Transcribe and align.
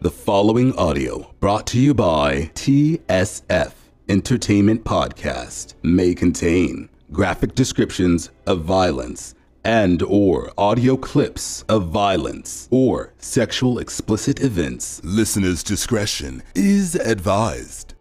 The 0.00 0.10
following 0.10 0.76
audio, 0.76 1.32
brought 1.40 1.66
to 1.68 1.80
you 1.80 1.94
by 1.94 2.50
TSF 2.54 3.72
Entertainment 4.10 4.84
Podcast, 4.84 5.72
may 5.82 6.14
contain 6.14 6.90
graphic 7.12 7.54
descriptions 7.54 8.28
of 8.46 8.60
violence 8.60 9.34
and 9.64 10.02
or 10.02 10.52
audio 10.58 10.98
clips 10.98 11.64
of 11.70 11.88
violence 11.88 12.68
or 12.70 13.14
sexual 13.16 13.78
explicit 13.78 14.42
events. 14.42 15.00
Listener's 15.02 15.62
discretion 15.62 16.42
is 16.54 16.94
advised. 16.94 17.94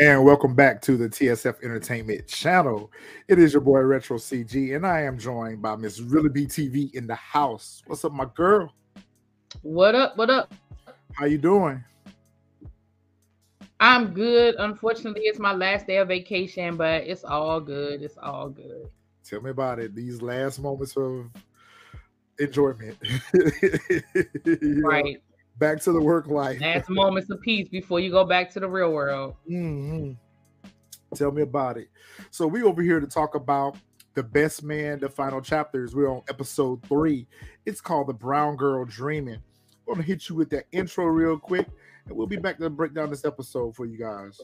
And 0.00 0.24
welcome 0.24 0.54
back 0.54 0.80
to 0.82 0.96
the 0.96 1.08
TSF 1.08 1.64
Entertainment 1.64 2.28
channel. 2.28 2.92
It 3.26 3.40
is 3.40 3.52
your 3.52 3.62
boy 3.62 3.80
Retro 3.80 4.16
CG, 4.16 4.76
and 4.76 4.86
I 4.86 5.02
am 5.02 5.18
joined 5.18 5.60
by 5.60 5.74
Miss 5.74 5.98
Really 5.98 6.28
BTV 6.28 6.94
in 6.94 7.08
the 7.08 7.16
house. 7.16 7.82
What's 7.84 8.04
up, 8.04 8.12
my 8.12 8.26
girl? 8.36 8.72
What 9.62 9.96
up? 9.96 10.16
What 10.16 10.30
up? 10.30 10.54
How 11.14 11.24
you 11.24 11.38
doing? 11.38 11.82
I'm 13.80 14.12
good. 14.14 14.54
Unfortunately, 14.60 15.22
it's 15.22 15.40
my 15.40 15.52
last 15.52 15.88
day 15.88 15.96
of 15.96 16.06
vacation, 16.06 16.76
but 16.76 17.02
it's 17.02 17.24
all 17.24 17.60
good. 17.60 18.00
It's 18.00 18.18
all 18.18 18.50
good. 18.50 18.88
Tell 19.24 19.40
me 19.40 19.50
about 19.50 19.80
it. 19.80 19.96
These 19.96 20.22
last 20.22 20.60
moments 20.60 20.96
of 20.96 21.28
enjoyment. 22.38 22.96
right 24.84 25.20
back 25.58 25.80
to 25.82 25.92
the 25.92 26.00
work 26.00 26.26
life. 26.26 26.60
Last 26.60 26.88
moments 26.88 27.30
of 27.30 27.40
peace 27.40 27.68
before 27.68 28.00
you 28.00 28.10
go 28.10 28.24
back 28.24 28.50
to 28.52 28.60
the 28.60 28.68
real 28.68 28.92
world. 28.92 29.34
Mm-hmm. 29.50 30.12
Tell 31.14 31.32
me 31.32 31.42
about 31.42 31.78
it. 31.78 31.88
So 32.30 32.46
we 32.46 32.62
over 32.62 32.82
here 32.82 33.00
to 33.00 33.06
talk 33.06 33.34
about 33.34 33.76
the 34.14 34.22
best 34.22 34.62
man, 34.62 35.00
the 35.00 35.08
final 35.08 35.40
chapters. 35.40 35.94
We're 35.94 36.10
on 36.10 36.22
episode 36.28 36.82
three. 36.86 37.26
It's 37.64 37.80
called 37.80 38.08
the 38.08 38.14
Brown 38.14 38.56
Girl 38.56 38.84
Dreaming. 38.84 39.42
I'm 39.88 39.94
gonna 39.94 40.02
hit 40.02 40.28
you 40.28 40.34
with 40.34 40.50
that 40.50 40.64
intro 40.70 41.06
real 41.06 41.38
quick, 41.38 41.66
and 42.06 42.16
we'll 42.16 42.26
be 42.26 42.36
back 42.36 42.58
to 42.58 42.68
break 42.68 42.92
down 42.94 43.10
this 43.10 43.24
episode 43.24 43.74
for 43.74 43.86
you 43.86 43.96
guys. 43.96 44.38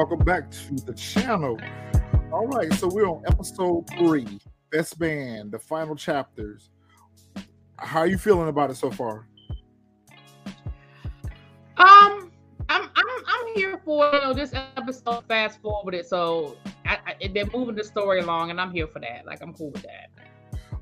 Welcome 0.00 0.20
back 0.20 0.50
to 0.50 0.76
the 0.86 0.94
channel. 0.94 1.60
All 2.32 2.46
right, 2.46 2.72
so 2.72 2.88
we're 2.88 3.06
on 3.06 3.22
episode 3.26 3.86
three, 3.98 4.40
Best 4.72 4.98
Man, 4.98 5.50
the 5.50 5.58
final 5.58 5.94
chapters. 5.94 6.70
How 7.76 7.98
are 7.98 8.06
you 8.06 8.16
feeling 8.16 8.48
about 8.48 8.70
it 8.70 8.76
so 8.76 8.90
far? 8.90 9.26
Um, 11.76 12.32
I'm 12.70 12.88
I'm 12.96 13.06
I'm 13.26 13.54
here 13.54 13.78
for 13.84 14.10
you 14.14 14.20
know 14.22 14.32
this 14.32 14.54
episode 14.54 15.26
fast 15.28 15.60
forwarded, 15.60 16.06
so 16.06 16.56
I, 16.86 16.96
I, 17.06 17.28
they're 17.34 17.44
moving 17.52 17.74
the 17.74 17.84
story 17.84 18.20
along, 18.20 18.48
and 18.48 18.58
I'm 18.58 18.72
here 18.72 18.86
for 18.86 19.00
that. 19.00 19.26
Like 19.26 19.42
I'm 19.42 19.52
cool 19.52 19.70
with 19.70 19.82
that. 19.82 20.08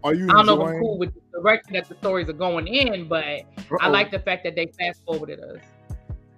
Are 0.05 0.15
you? 0.15 0.27
I 0.31 0.33
don't 0.35 0.47
know 0.47 0.63
if 0.63 0.75
I'm 0.75 0.81
cool 0.81 0.97
with 0.97 1.13
the 1.13 1.41
direction 1.41 1.73
that 1.73 1.89
the 1.89 1.97
stories 1.97 2.29
are 2.29 2.35
going 2.35 2.69
in, 2.69 3.09
but 3.09 3.25
Uh-oh. 3.25 3.79
I 3.81 3.89
like 3.89 4.13
the 4.13 4.21
fact 4.21 4.45
that 4.45 4.55
they 4.55 4.67
fast 4.79 5.03
forwarded 5.05 5.41
us. 5.41 5.59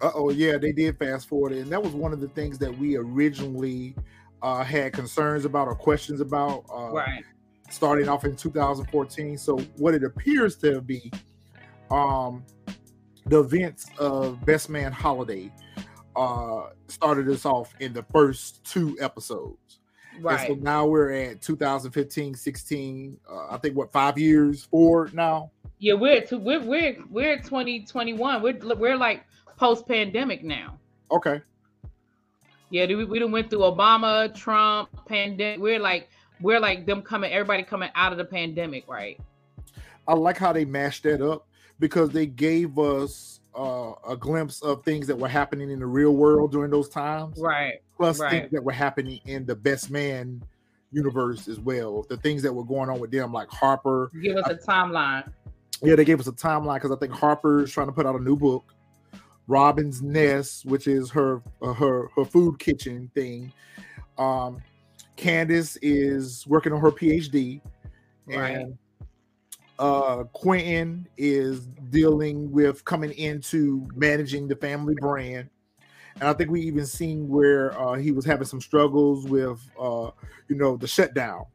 Uh 0.01 0.11
oh, 0.15 0.31
yeah, 0.31 0.57
they 0.57 0.73
did 0.73 0.99
fast 0.99 1.29
forward 1.29 1.53
it, 1.53 1.59
and 1.59 1.71
that 1.71 1.83
was 1.83 1.93
one 1.93 2.13
of 2.13 2.21
the 2.21 2.29
things 2.29 2.59
that 2.59 2.77
we 2.77 2.97
originally 2.97 3.95
uh, 4.43 4.65
had 4.65 4.93
concerns 4.93 5.45
about 5.45 5.69
or 5.69 5.75
questions 5.75 6.21
about. 6.21 6.65
Uh, 6.73 6.91
right. 6.91 7.25
Starting 7.71 8.09
off 8.09 8.25
in 8.25 8.35
2014, 8.35 9.39
so 9.39 9.57
what 9.77 9.95
it 9.95 10.03
appears 10.03 10.57
to 10.57 10.81
be, 10.81 11.13
um, 11.93 12.45
the 13.27 13.39
events 13.39 13.87
of 13.99 14.45
Best 14.45 14.69
Man 14.69 14.91
Holiday 14.91 15.53
uh, 16.17 16.71
started 16.89 17.29
us 17.29 17.47
off 17.47 17.73
in 17.79 17.93
the 17.93 18.03
first 18.13 18.65
two 18.65 18.97
episodes. 19.01 19.79
Right. 20.21 20.51
And 20.51 20.59
so 20.59 20.63
now 20.63 20.87
we're 20.87 21.13
at 21.13 21.41
2015, 21.41 22.35
16. 22.35 23.17
Uh, 23.31 23.47
I 23.51 23.57
think 23.59 23.77
what 23.77 23.93
five 23.93 24.19
years 24.19 24.65
forward 24.65 25.15
now. 25.15 25.51
Yeah, 25.79 25.95
we're 25.95 26.21
to, 26.27 26.39
we're 26.39 26.61
we're 26.61 26.97
we're 27.09 27.37
2021. 27.39 28.43
We're 28.43 28.59
we're 28.77 28.97
like 28.97 29.25
post 29.61 29.87
pandemic 29.87 30.43
now. 30.43 30.79
Okay. 31.13 31.43
Yeah, 32.71 32.87
we, 32.87 33.05
we 33.05 33.19
done 33.19 33.31
went 33.31 33.51
through 33.51 33.61
Obama, 33.61 34.35
Trump, 34.35 34.89
pandemic. 35.07 35.61
We're 35.61 35.79
like 35.79 36.09
we're 36.41 36.61
like 36.61 36.87
them 36.87 37.03
coming, 37.03 37.31
everybody 37.31 37.63
coming 37.63 37.91
out 37.95 38.13
of 38.13 38.19
the 38.19 38.25
pandemic, 38.25 38.89
right? 38.89 39.21
I 40.09 40.15
like 40.15 40.39
how 40.39 40.53
they 40.53 40.65
mashed 40.65 41.03
that 41.03 41.21
up 41.21 41.47
because 41.79 42.11
they 42.11 42.27
gave 42.27 42.79
us 42.79 43.41
uh, 43.55 43.93
a 44.09 44.17
glimpse 44.17 44.63
of 44.63 44.83
things 44.83 45.07
that 45.09 45.17
were 45.17 45.29
happening 45.29 45.71
in 45.71 45.79
the 45.79 45.87
real 45.87 46.13
world 46.13 46.53
during 46.53 46.71
those 46.71 46.89
times, 46.89 47.39
right? 47.39 47.83
Plus 47.97 48.19
right. 48.19 48.31
things 48.31 48.51
that 48.53 48.65
were 48.65 48.73
happening 48.73 49.21
in 49.27 49.45
the 49.45 49.55
Best 49.55 49.91
Man 49.91 50.43
universe 50.91 51.49
as 51.49 51.61
well. 51.61 52.07
The 52.09 52.17
things 52.17 52.43
that 52.43 52.53
were 52.53 52.65
going 52.65 52.89
on 52.89 52.99
with 52.99 53.11
them, 53.11 53.33
like 53.33 53.51
Harper. 53.51 54.11
Give 54.23 54.37
us 54.37 54.49
a 54.49 54.55
timeline. 54.55 55.31
Yeah, 55.83 55.97
they 55.97 56.05
gave 56.05 56.21
us 56.21 56.27
a 56.27 56.33
timeline 56.33 56.77
because 56.77 56.93
I 56.93 56.97
think 56.97 57.13
Harper's 57.13 57.73
trying 57.73 57.89
to 57.89 57.93
put 57.93 58.07
out 58.07 58.15
a 58.15 58.23
new 58.23 58.37
book. 58.37 58.65
Robyn's 59.47 60.03
Nest, 60.03 60.65
which 60.65 60.87
is 60.87 61.11
her 61.11 61.43
uh, 61.61 61.73
her 61.73 62.09
her 62.15 62.25
food 62.25 62.59
kitchen 62.59 63.11
thing. 63.15 63.53
Um, 64.19 64.63
Candace 65.17 65.77
is 65.83 66.47
working 66.47 66.73
on 66.73 66.81
her 66.81 66.91
PhD, 66.91 67.61
right. 68.27 68.57
and 68.57 68.79
uh, 69.79 70.25
Quentin 70.33 71.07
is 71.17 71.67
dealing 71.91 72.51
with 72.53 72.85
coming 72.85 73.13
into 73.13 73.89
managing 73.95 74.47
the 74.47 74.57
family 74.57 74.95
brand. 75.01 75.49
And 76.15 76.25
I 76.25 76.33
think 76.33 76.51
we 76.51 76.61
even 76.63 76.87
seen 76.87 77.29
where 77.29 77.79
uh, 77.81 77.95
he 77.95 78.13
was 78.13 78.25
having 78.25 78.47
some 78.47 78.61
struggles 78.61 79.27
with, 79.27 79.61
uh, 79.81 80.11
you 80.49 80.57
know, 80.57 80.77
the 80.77 80.87
shutdown. 80.87 81.47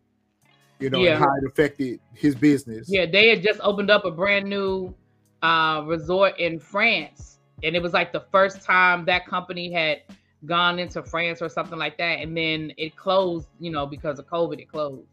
You 0.79 0.89
know, 0.89 0.99
yeah. 0.99 1.17
how 1.17 1.25
it 1.25 1.47
affected 1.47 2.01
his 2.13 2.35
business. 2.35 2.89
Yeah, 2.89 3.05
they 3.05 3.29
had 3.29 3.41
just 3.41 3.61
opened 3.61 3.89
up 3.89 4.03
a 4.03 4.11
brand 4.11 4.49
new 4.49 4.93
uh, 5.41 5.83
resort 5.85 6.37
in 6.37 6.59
France 6.59 7.34
and 7.63 7.75
it 7.75 7.81
was 7.81 7.93
like 7.93 8.11
the 8.11 8.25
first 8.31 8.61
time 8.61 9.05
that 9.05 9.25
company 9.25 9.71
had 9.71 10.01
gone 10.45 10.79
into 10.79 11.01
France 11.03 11.41
or 11.41 11.49
something 11.49 11.79
like 11.79 11.97
that, 11.97 12.19
and 12.19 12.35
then 12.35 12.73
it 12.77 12.95
closed. 12.95 13.47
You 13.59 13.71
know, 13.71 13.85
because 13.85 14.19
of 14.19 14.27
COVID, 14.27 14.59
it 14.59 14.69
closed. 14.69 15.07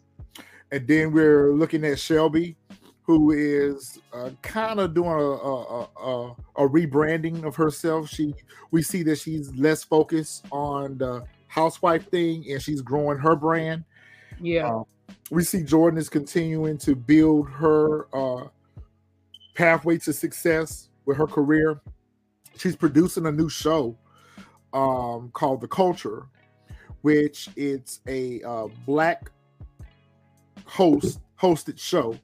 And 0.70 0.86
then 0.86 1.12
we're 1.12 1.52
looking 1.52 1.84
at 1.84 1.98
Shelby, 1.98 2.56
who 3.02 3.32
is 3.32 4.00
uh, 4.12 4.30
kind 4.40 4.80
of 4.80 4.94
doing 4.94 5.10
a, 5.10 5.12
a, 5.12 5.82
a, 5.82 6.36
a, 6.56 6.68
rebranding 6.68 7.44
of 7.44 7.54
herself. 7.54 8.08
She 8.08 8.34
we 8.70 8.82
see 8.82 9.02
that 9.04 9.18
she's 9.18 9.54
less 9.54 9.84
focused 9.84 10.46
on 10.50 10.98
the 10.98 11.24
housewife 11.48 12.08
thing, 12.08 12.44
and 12.50 12.60
she's 12.60 12.80
growing 12.80 13.18
her 13.18 13.36
brand. 13.36 13.84
Yeah. 14.40 14.68
Uh, 14.72 14.84
we 15.30 15.44
see 15.44 15.62
Jordan 15.62 15.98
is 15.98 16.08
continuing 16.08 16.78
to 16.78 16.94
build 16.94 17.48
her 17.50 18.06
uh, 18.14 18.48
pathway 19.54 19.98
to 19.98 20.12
success 20.12 20.88
with 21.04 21.16
her 21.16 21.26
career 21.26 21.80
she's 22.56 22.76
producing 22.76 23.26
a 23.26 23.32
new 23.32 23.48
show 23.48 23.96
um, 24.72 25.30
called 25.32 25.60
The 25.60 25.68
Culture, 25.68 26.26
which 27.02 27.48
it's 27.56 28.00
a 28.06 28.42
uh, 28.42 28.68
black 28.86 29.30
host 30.64 31.20
hosted 31.40 31.78
show. 31.78 32.18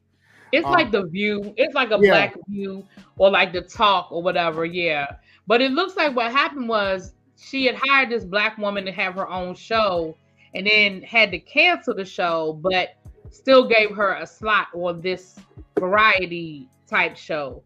It's 0.52 0.66
um, 0.66 0.72
like 0.72 0.90
the 0.90 1.04
view. 1.04 1.52
It's 1.56 1.74
like 1.74 1.90
a 1.90 1.98
yeah. 2.00 2.10
black 2.10 2.36
view 2.48 2.86
or 3.16 3.30
like 3.30 3.52
the 3.52 3.62
talk 3.62 4.10
or 4.10 4.22
whatever. 4.22 4.64
Yeah. 4.64 5.16
But 5.46 5.60
it 5.60 5.72
looks 5.72 5.96
like 5.96 6.14
what 6.14 6.30
happened 6.32 6.68
was 6.68 7.14
she 7.36 7.66
had 7.66 7.76
hired 7.76 8.10
this 8.10 8.24
black 8.24 8.58
woman 8.58 8.84
to 8.86 8.92
have 8.92 9.14
her 9.14 9.28
own 9.28 9.54
show 9.54 10.16
and 10.54 10.66
then 10.66 11.02
had 11.02 11.30
to 11.32 11.38
cancel 11.38 11.94
the 11.94 12.04
show, 12.04 12.58
but 12.62 12.96
still 13.30 13.68
gave 13.68 13.94
her 13.94 14.14
a 14.14 14.26
slot 14.26 14.68
on 14.74 15.00
this 15.00 15.38
variety 15.78 16.68
type 16.86 17.16
show 17.16 17.62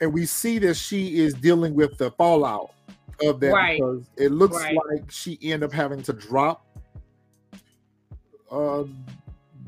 and 0.00 0.12
we 0.12 0.26
see 0.26 0.58
that 0.58 0.74
she 0.74 1.18
is 1.18 1.34
dealing 1.34 1.74
with 1.74 1.96
the 1.98 2.10
fallout 2.12 2.72
of 3.22 3.38
that 3.40 3.52
right. 3.52 3.78
because 3.78 4.06
it 4.16 4.32
looks 4.32 4.56
right. 4.56 4.76
like 4.90 5.10
she 5.10 5.38
ended 5.42 5.64
up 5.64 5.72
having 5.72 6.02
to 6.02 6.12
drop 6.12 6.66
uh, 8.50 8.84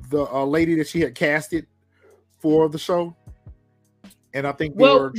the 0.08 0.26
uh, 0.32 0.44
lady 0.44 0.74
that 0.76 0.88
she 0.88 1.00
had 1.00 1.14
casted 1.14 1.66
for 2.38 2.68
the 2.68 2.78
show, 2.78 3.14
and 4.34 4.46
I 4.46 4.52
think 4.52 4.74
well, 4.76 5.00
were... 5.00 5.12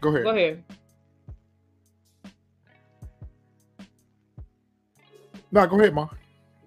go 0.00 0.10
ahead. 0.10 0.24
Go 0.24 0.30
ahead. 0.30 0.64
No, 5.50 5.66
go 5.66 5.80
ahead, 5.80 5.94
Ma. 5.94 6.08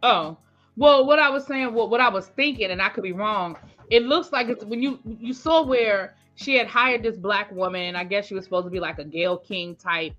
Oh, 0.04 0.38
well, 0.76 1.06
what 1.06 1.20
I 1.20 1.30
was 1.30 1.46
saying, 1.46 1.74
what, 1.74 1.92
what 1.92 2.02
I 2.02 2.10
was 2.10 2.28
thinking, 2.28 2.72
and 2.72 2.82
I 2.82 2.90
could 2.90 3.04
be 3.04 3.12
wrong. 3.12 3.56
It 3.90 4.04
looks 4.04 4.32
like 4.32 4.48
it's 4.48 4.66
when 4.66 4.82
you 4.82 5.00
you 5.06 5.34
saw 5.34 5.62
where 5.64 6.16
she 6.42 6.56
had 6.56 6.68
hired 6.68 7.04
this 7.04 7.18
black 7.18 7.52
woman. 7.52 7.96
I 7.96 8.04
guess 8.04 8.26
she 8.26 8.34
was 8.34 8.44
supposed 8.44 8.66
to 8.66 8.72
be 8.72 8.80
like 8.80 9.00
a 9.00 9.04
Gayle 9.04 9.38
King 9.38 9.76
type 9.76 10.14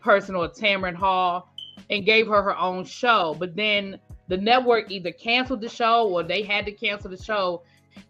person 0.00 0.34
or 0.34 0.48
Tamron 0.48 0.94
Hall, 0.94 1.52
and 1.90 2.04
gave 2.04 2.28
her 2.28 2.42
her 2.42 2.56
own 2.56 2.84
show. 2.84 3.36
But 3.38 3.56
then 3.56 3.98
the 4.28 4.36
network 4.36 4.90
either 4.90 5.10
canceled 5.12 5.60
the 5.60 5.68
show 5.68 6.08
or 6.08 6.22
they 6.22 6.42
had 6.42 6.64
to 6.66 6.72
cancel 6.72 7.10
the 7.10 7.22
show, 7.22 7.62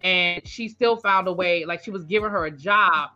and 0.03 0.47
she 0.47 0.69
still 0.69 0.97
found 0.97 1.27
a 1.29 1.33
way. 1.33 1.65
Like 1.65 1.83
she 1.83 1.91
was 1.91 2.05
giving 2.05 2.31
her 2.31 2.45
a 2.45 2.51
job, 2.51 3.11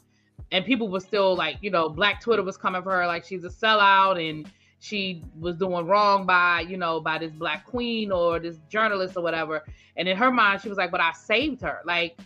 and 0.51 0.65
people 0.65 0.89
were 0.89 1.01
still 1.01 1.37
like, 1.37 1.57
you 1.61 1.71
know, 1.71 1.89
Black 1.89 2.21
Twitter 2.23 2.43
was 2.43 2.57
coming 2.57 2.83
for 2.83 2.93
her 2.93 3.07
like 3.07 3.25
she's 3.25 3.45
a 3.45 3.51
sellout 3.51 4.19
and 4.29 4.51
she 4.81 5.23
was 5.39 5.57
doing 5.57 5.87
wrong 5.87 6.27
by, 6.27 6.61
you 6.61 6.77
know, 6.77 7.01
by 7.01 7.17
this 7.17 7.31
black 7.31 7.65
queen 7.65 8.11
or 8.11 8.41
this 8.41 8.59
journalist 8.69 9.17
or 9.17 9.23
whatever. 9.23 9.63
And 9.97 10.09
in 10.09 10.17
her 10.17 10.33
mind, 10.33 10.61
she 10.61 10.69
was 10.69 10.77
like, 10.77 10.91
"But 10.91 11.01
I 11.01 11.13
saved 11.13 11.63
her." 11.63 11.83
Like, 11.85 12.19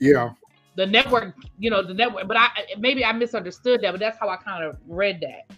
yeah, 0.00 0.30
the 0.76 0.86
network, 0.86 1.34
you 1.58 1.70
know, 1.70 1.82
the 1.82 1.94
network. 1.94 2.26
But 2.28 2.36
I 2.36 2.48
maybe 2.78 3.04
I 3.04 3.12
misunderstood 3.12 3.82
that, 3.82 3.92
but 3.92 4.00
that's 4.00 4.18
how 4.18 4.28
I 4.28 4.36
kind 4.36 4.64
of 4.64 4.76
read 4.86 5.20
that. 5.22 5.56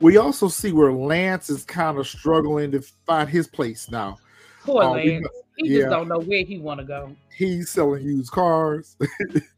We 0.00 0.16
also 0.16 0.48
see 0.48 0.72
where 0.72 0.92
Lance 0.92 1.50
is 1.50 1.64
kind 1.64 1.98
of 1.98 2.08
struggling 2.08 2.70
to 2.72 2.80
find 3.06 3.28
his 3.28 3.46
place 3.46 3.90
now. 3.90 4.18
Poor 4.62 4.82
um, 4.82 4.92
Lance. 4.96 5.26
He 5.56 5.68
yeah. 5.68 5.80
just 5.80 5.90
don't 5.90 6.08
know 6.08 6.20
where 6.20 6.42
he 6.42 6.58
want 6.58 6.80
to 6.80 6.86
go. 6.86 7.14
He's 7.36 7.70
selling 7.70 8.02
used 8.04 8.30
cars. 8.30 8.96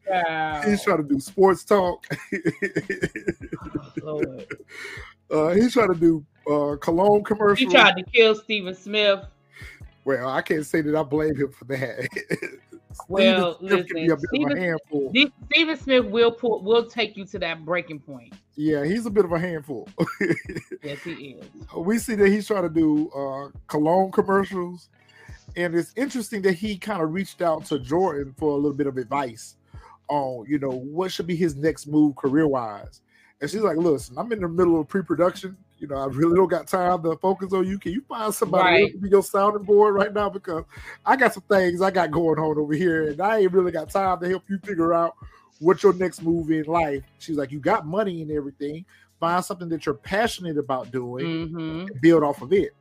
Wow. 0.05 0.61
he's 0.63 0.83
trying 0.83 0.97
to 0.97 1.03
do 1.03 1.19
sports 1.19 1.63
talk. 1.63 2.05
oh, 4.03 4.21
uh, 5.31 5.49
he's 5.51 5.73
trying 5.73 5.91
to 5.91 5.99
do 5.99 6.23
uh, 6.45 6.75
cologne 6.75 7.23
commercials. 7.23 7.71
He 7.71 7.75
tried 7.75 7.95
to 7.95 8.03
kill 8.03 8.35
Stephen 8.35 8.75
Smith. 8.75 9.25
Well, 10.05 10.29
I 10.29 10.41
can't 10.41 10.65
say 10.65 10.81
that 10.81 10.95
I 10.95 11.01
blame 11.01 11.35
him 11.35 11.51
for 11.51 11.65
that. 11.65 12.07
well, 13.07 13.57
listen, 13.61 13.87
Stephen, 14.29 14.77
Stephen 15.51 15.77
Smith 15.77 16.05
will 16.05 16.31
pull, 16.31 16.61
will 16.63 16.85
take 16.85 17.17
you 17.17 17.25
to 17.25 17.39
that 17.39 17.65
breaking 17.65 17.99
point. 17.99 18.33
Yeah, 18.55 18.85
he's 18.85 19.05
a 19.05 19.09
bit 19.09 19.25
of 19.25 19.31
a 19.31 19.39
handful. 19.39 19.87
yes, 20.83 21.01
he 21.03 21.37
is. 21.39 21.45
We 21.75 21.97
see 21.99 22.15
that 22.15 22.27
he's 22.27 22.47
trying 22.47 22.63
to 22.63 22.69
do 22.69 23.09
uh, 23.09 23.49
cologne 23.67 24.11
commercials, 24.11 24.89
and 25.55 25.75
it's 25.75 25.93
interesting 25.95 26.41
that 26.43 26.53
he 26.53 26.77
kind 26.77 27.01
of 27.01 27.13
reached 27.13 27.41
out 27.41 27.65
to 27.65 27.79
Jordan 27.79 28.33
for 28.37 28.51
a 28.51 28.55
little 28.55 28.73
bit 28.73 28.87
of 28.87 28.97
advice 28.97 29.55
on, 30.09 30.45
you 30.47 30.59
know, 30.59 30.71
what 30.71 31.11
should 31.11 31.27
be 31.27 31.35
his 31.35 31.55
next 31.55 31.87
move 31.87 32.15
career 32.15 32.47
wise. 32.47 33.01
And 33.41 33.49
she's 33.49 33.61
like, 33.61 33.77
"Listen, 33.77 34.17
I'm 34.17 34.31
in 34.31 34.41
the 34.41 34.47
middle 34.47 34.79
of 34.79 34.87
pre-production. 34.87 35.57
You 35.83 35.89
know, 35.89 35.97
I 35.97 36.05
really 36.05 36.37
don't 36.37 36.47
got 36.47 36.65
time 36.65 37.03
to 37.03 37.17
focus 37.17 37.51
on 37.51 37.67
you. 37.67 37.77
Can 37.77 37.91
you 37.91 38.01
find 38.07 38.33
somebody 38.33 38.83
right. 38.83 38.91
to 38.93 38.97
be 38.99 39.09
your 39.09 39.21
sounding 39.21 39.63
board 39.63 39.95
right 39.95 40.13
now? 40.13 40.29
Because 40.29 40.63
I 41.05 41.17
got 41.17 41.33
some 41.33 41.43
things 41.49 41.81
I 41.81 41.91
got 41.91 42.09
going 42.09 42.39
on 42.39 42.57
over 42.57 42.73
here, 42.73 43.09
and 43.09 43.19
I 43.19 43.39
ain't 43.39 43.51
really 43.51 43.73
got 43.73 43.89
time 43.89 44.21
to 44.21 44.29
help 44.29 44.43
you 44.47 44.59
figure 44.59 44.93
out 44.93 45.17
what 45.59 45.83
your 45.83 45.91
next 45.91 46.23
move 46.23 46.51
in 46.51 46.63
life. 46.67 47.03
She's 47.19 47.35
like, 47.35 47.51
you 47.51 47.59
got 47.59 47.85
money 47.85 48.21
and 48.21 48.31
everything. 48.31 48.85
Find 49.19 49.43
something 49.43 49.67
that 49.67 49.85
you're 49.85 49.95
passionate 49.95 50.57
about 50.57 50.89
doing, 50.89 51.49
mm-hmm. 51.49 51.87
build 52.01 52.23
off 52.23 52.41
of 52.41 52.53
it. 52.53 52.73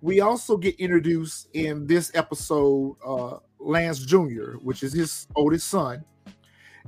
We 0.00 0.20
also 0.20 0.56
get 0.56 0.76
introduced 0.76 1.48
in 1.52 1.84
this 1.88 2.12
episode, 2.14 2.94
uh, 3.04 3.38
Lance 3.58 3.98
Jr., 3.98 4.52
which 4.62 4.84
is 4.84 4.92
his 4.92 5.26
oldest 5.34 5.66
son, 5.66 6.04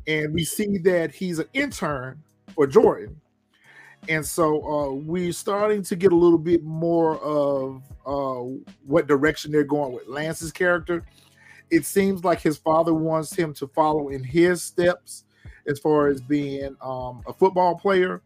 and 0.07 0.33
we 0.33 0.45
see 0.45 0.79
that 0.79 1.11
he's 1.11 1.41
an 1.41 1.49
intern 1.53 2.23
for 2.55 2.69
Jordan. 2.69 3.21
And 4.09 4.25
so 4.25 4.63
uh, 4.63 4.93
we're 4.95 5.33
starting 5.33 5.83
to 5.85 5.97
get 5.97 6.13
a 6.13 6.17
little 6.17 6.39
bit 6.39 6.65
more 6.65 7.19
of 7.19 7.83
uh, 8.07 8.59
what 8.87 9.07
direction 9.07 9.53
they're 9.53 9.63
going 9.65 9.93
with 9.93 10.07
Lance's 10.09 10.53
character 10.53 11.05
it 11.71 11.85
seems 11.85 12.25
like 12.25 12.41
his 12.41 12.59
father 12.59 12.93
wants 12.93 13.35
him 13.35 13.55
to 13.55 13.67
follow 13.69 14.09
in 14.09 14.23
his 14.23 14.63
steps 14.63 15.25
as 15.67 15.79
far 15.79 16.09
as 16.09 16.21
being 16.21 16.77
um, 16.83 17.23
a 17.27 17.33
football 17.33 17.77
player. 17.77 18.23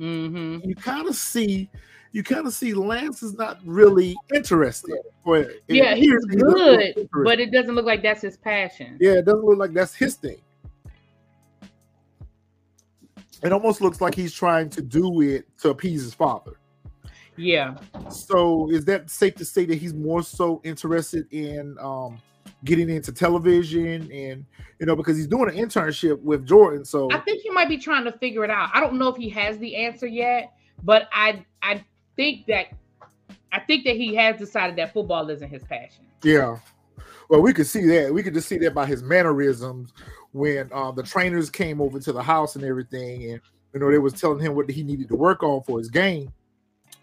Mm-hmm. 0.00 0.68
You 0.68 0.74
kind 0.74 1.06
of 1.06 1.14
see, 1.14 1.70
you 2.12 2.22
kind 2.22 2.46
of 2.46 2.54
see 2.54 2.74
Lance 2.74 3.22
is 3.22 3.34
not 3.34 3.60
really 3.64 4.16
interested. 4.34 4.98
But 5.24 5.50
yeah, 5.68 5.94
he's 5.94 6.24
good, 6.26 7.08
but 7.24 7.38
it 7.40 7.50
doesn't 7.52 7.74
look 7.74 7.86
like 7.86 8.02
that's 8.02 8.22
his 8.22 8.36
passion. 8.36 8.96
Yeah, 9.00 9.12
it 9.12 9.24
doesn't 9.24 9.44
look 9.44 9.58
like 9.58 9.72
that's 9.72 9.94
his 9.94 10.14
thing. 10.14 10.38
It 13.42 13.52
almost 13.52 13.80
looks 13.80 14.00
like 14.00 14.14
he's 14.14 14.32
trying 14.32 14.70
to 14.70 14.82
do 14.82 15.20
it 15.20 15.46
to 15.58 15.70
appease 15.70 16.02
his 16.02 16.14
father. 16.14 16.52
Yeah. 17.36 17.76
So 18.10 18.70
is 18.70 18.84
that 18.86 19.10
safe 19.10 19.34
to 19.36 19.44
say 19.44 19.66
that 19.66 19.76
he's 19.76 19.94
more 19.94 20.22
so 20.22 20.60
interested 20.64 21.26
in 21.32 21.76
um, 21.80 22.18
getting 22.64 22.88
into 22.88 23.12
television 23.12 24.10
and 24.10 24.44
you 24.78 24.86
know 24.86 24.96
because 24.96 25.16
he's 25.16 25.26
doing 25.26 25.50
an 25.50 25.56
internship 25.56 26.20
with 26.22 26.46
Jordan. 26.46 26.84
So 26.84 27.10
I 27.12 27.18
think 27.18 27.42
he 27.42 27.50
might 27.50 27.68
be 27.68 27.78
trying 27.78 28.04
to 28.04 28.12
figure 28.12 28.44
it 28.44 28.50
out. 28.50 28.70
I 28.72 28.80
don't 28.80 28.98
know 28.98 29.08
if 29.08 29.16
he 29.16 29.28
has 29.30 29.58
the 29.58 29.76
answer 29.76 30.06
yet, 30.06 30.52
but 30.82 31.08
I 31.12 31.44
I 31.62 31.84
think 32.16 32.46
that 32.46 32.68
I 33.52 33.60
think 33.60 33.84
that 33.84 33.96
he 33.96 34.14
has 34.14 34.38
decided 34.38 34.76
that 34.76 34.92
football 34.92 35.28
isn't 35.30 35.48
his 35.48 35.62
passion. 35.62 36.04
Yeah. 36.22 36.58
Well, 37.28 37.42
we 37.42 37.52
could 37.52 37.66
see 37.66 37.84
that. 37.86 38.12
We 38.12 38.22
could 38.22 38.34
just 38.34 38.48
see 38.48 38.58
that 38.58 38.74
by 38.74 38.86
his 38.86 39.02
mannerisms 39.02 39.92
when 40.36 40.70
uh, 40.70 40.90
the 40.90 41.02
trainers 41.02 41.48
came 41.48 41.80
over 41.80 41.98
to 41.98 42.12
the 42.12 42.22
house 42.22 42.56
and 42.56 42.64
everything, 42.64 43.30
and 43.30 43.40
you 43.72 43.80
know 43.80 43.90
they 43.90 43.98
was 43.98 44.12
telling 44.12 44.38
him 44.38 44.54
what 44.54 44.70
he 44.70 44.82
needed 44.82 45.08
to 45.08 45.16
work 45.16 45.42
on 45.42 45.62
for 45.62 45.78
his 45.78 45.88
game. 45.88 46.30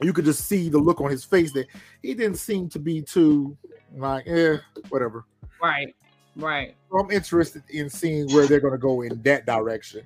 You 0.01 0.13
could 0.13 0.25
just 0.25 0.47
see 0.47 0.69
the 0.69 0.77
look 0.77 1.01
on 1.01 1.09
his 1.09 1.24
face 1.24 1.51
that 1.53 1.65
he 2.03 2.13
didn't 2.13 2.38
seem 2.38 2.69
to 2.69 2.80
be 2.80 3.01
too 3.01 3.57
like, 3.95 4.27
eh, 4.27 4.57
whatever. 4.89 5.25
Right, 5.62 5.95
right. 6.35 6.75
So 6.91 7.00
I'm 7.00 7.09
interested 7.09 7.63
in 7.69 7.89
seeing 7.89 8.31
where 8.33 8.45
they're 8.45 8.59
going 8.59 8.74
to 8.74 8.77
go 8.77 9.01
in 9.01 9.21
that 9.24 9.47
direction. 9.47 10.03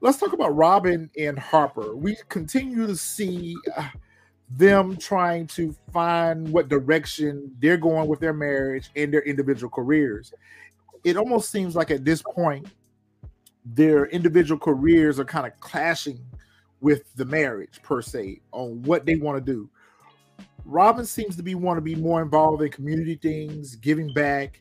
Let's 0.00 0.18
talk 0.18 0.32
about 0.32 0.56
Robyn 0.56 1.10
and 1.18 1.38
Harper. 1.38 1.94
We 1.94 2.16
continue 2.28 2.86
to 2.86 2.96
see 2.96 3.54
uh, 3.76 3.88
them 4.50 4.96
trying 4.96 5.46
to 5.48 5.74
find 5.92 6.50
what 6.50 6.68
direction 6.68 7.54
they're 7.58 7.76
going 7.76 8.08
with 8.08 8.20
their 8.20 8.34
marriage 8.34 8.90
and 8.96 9.12
their 9.12 9.22
individual 9.22 9.70
careers. 9.70 10.32
It 11.06 11.16
almost 11.16 11.52
seems 11.52 11.76
like 11.76 11.92
at 11.92 12.04
this 12.04 12.20
point, 12.20 12.66
their 13.64 14.06
individual 14.06 14.58
careers 14.58 15.20
are 15.20 15.24
kind 15.24 15.46
of 15.46 15.52
clashing 15.60 16.18
with 16.80 17.14
the 17.14 17.24
marriage 17.24 17.80
per 17.84 18.02
se 18.02 18.40
on 18.50 18.82
what 18.82 19.06
they 19.06 19.14
want 19.14 19.38
to 19.38 19.52
do. 19.52 19.70
Robin 20.64 21.06
seems 21.06 21.36
to 21.36 21.44
be 21.44 21.54
want 21.54 21.76
to 21.76 21.80
be 21.80 21.94
more 21.94 22.20
involved 22.20 22.60
in 22.60 22.70
community 22.72 23.14
things, 23.14 23.76
giving 23.76 24.12
back, 24.14 24.60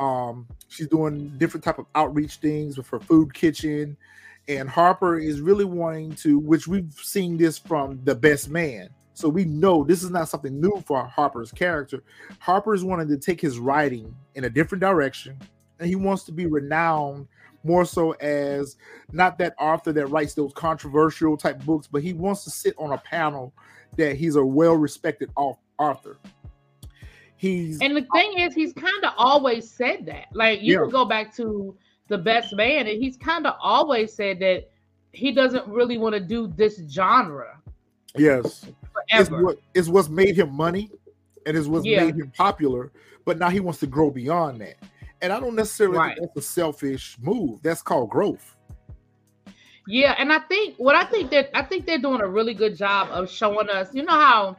um, 0.00 0.48
she's 0.66 0.88
doing 0.88 1.32
different 1.38 1.62
type 1.62 1.78
of 1.78 1.86
outreach 1.94 2.38
things 2.38 2.76
with 2.76 2.88
her 2.88 2.98
food 2.98 3.32
kitchen, 3.32 3.96
and 4.48 4.68
Harper 4.68 5.20
is 5.20 5.40
really 5.40 5.64
wanting 5.64 6.12
to, 6.16 6.40
which 6.40 6.66
we've 6.66 6.92
seen 6.94 7.36
this 7.36 7.56
from 7.56 8.00
the 8.02 8.16
best 8.16 8.48
man. 8.48 8.88
So 9.12 9.28
we 9.28 9.44
know 9.44 9.84
this 9.84 10.02
is 10.02 10.10
not 10.10 10.28
something 10.28 10.60
new 10.60 10.82
for 10.84 11.04
Harper's 11.04 11.52
character. 11.52 12.02
Harper 12.40 12.74
is 12.74 12.82
wanting 12.82 13.06
to 13.10 13.16
take 13.16 13.40
his 13.40 13.60
writing 13.60 14.12
in 14.34 14.42
a 14.42 14.50
different 14.50 14.80
direction, 14.80 15.38
he 15.84 15.96
wants 15.96 16.24
to 16.24 16.32
be 16.32 16.46
renowned 16.46 17.28
more 17.62 17.84
so 17.84 18.12
as 18.12 18.76
not 19.12 19.38
that 19.38 19.54
author 19.58 19.92
that 19.92 20.06
writes 20.06 20.34
those 20.34 20.52
controversial 20.54 21.36
type 21.36 21.58
books, 21.64 21.86
but 21.86 22.02
he 22.02 22.12
wants 22.12 22.44
to 22.44 22.50
sit 22.50 22.74
on 22.78 22.92
a 22.92 22.98
panel 22.98 23.52
that 23.96 24.16
he's 24.16 24.36
a 24.36 24.44
well-respected 24.44 25.30
author. 25.36 26.16
He's 27.36 27.80
and 27.80 27.96
the 27.96 28.06
thing 28.12 28.38
is, 28.38 28.54
he's 28.54 28.72
kind 28.72 29.04
of 29.04 29.12
always 29.16 29.70
said 29.70 30.06
that. 30.06 30.26
Like 30.32 30.62
you 30.62 30.74
yeah. 30.74 30.80
can 30.80 30.90
go 30.90 31.04
back 31.04 31.34
to 31.36 31.76
the 32.08 32.18
best 32.18 32.54
man, 32.54 32.86
and 32.86 33.02
he's 33.02 33.16
kind 33.16 33.46
of 33.46 33.54
always 33.60 34.12
said 34.12 34.38
that 34.40 34.70
he 35.12 35.32
doesn't 35.32 35.66
really 35.66 35.98
want 35.98 36.14
to 36.14 36.20
do 36.20 36.46
this 36.46 36.80
genre. 36.88 37.58
Yes. 38.16 38.66
It's, 39.08 39.30
what, 39.30 39.58
it's 39.74 39.88
what's 39.88 40.08
made 40.08 40.36
him 40.36 40.54
money, 40.54 40.90
and 41.46 41.56
it's 41.56 41.66
what's 41.66 41.86
yeah. 41.86 42.04
made 42.04 42.14
him 42.16 42.30
popular. 42.36 42.92
But 43.24 43.38
now 43.38 43.48
he 43.48 43.60
wants 43.60 43.80
to 43.80 43.86
grow 43.86 44.10
beyond 44.10 44.60
that. 44.60 44.76
And 45.24 45.32
I 45.32 45.40
don't 45.40 45.54
necessarily 45.54 45.96
right. 45.96 46.18
think 46.18 46.34
that's 46.34 46.46
a 46.46 46.50
selfish 46.50 47.16
move. 47.18 47.62
That's 47.62 47.80
called 47.80 48.10
growth. 48.10 48.56
Yeah, 49.86 50.14
and 50.18 50.30
I 50.30 50.40
think 50.40 50.74
what 50.76 50.94
I 50.96 51.04
think 51.04 51.30
that 51.30 51.48
I 51.54 51.62
think 51.62 51.86
they're 51.86 51.98
doing 51.98 52.20
a 52.20 52.28
really 52.28 52.52
good 52.52 52.76
job 52.76 53.08
of 53.10 53.30
showing 53.30 53.70
us. 53.70 53.88
You 53.94 54.02
know 54.02 54.12
how 54.12 54.54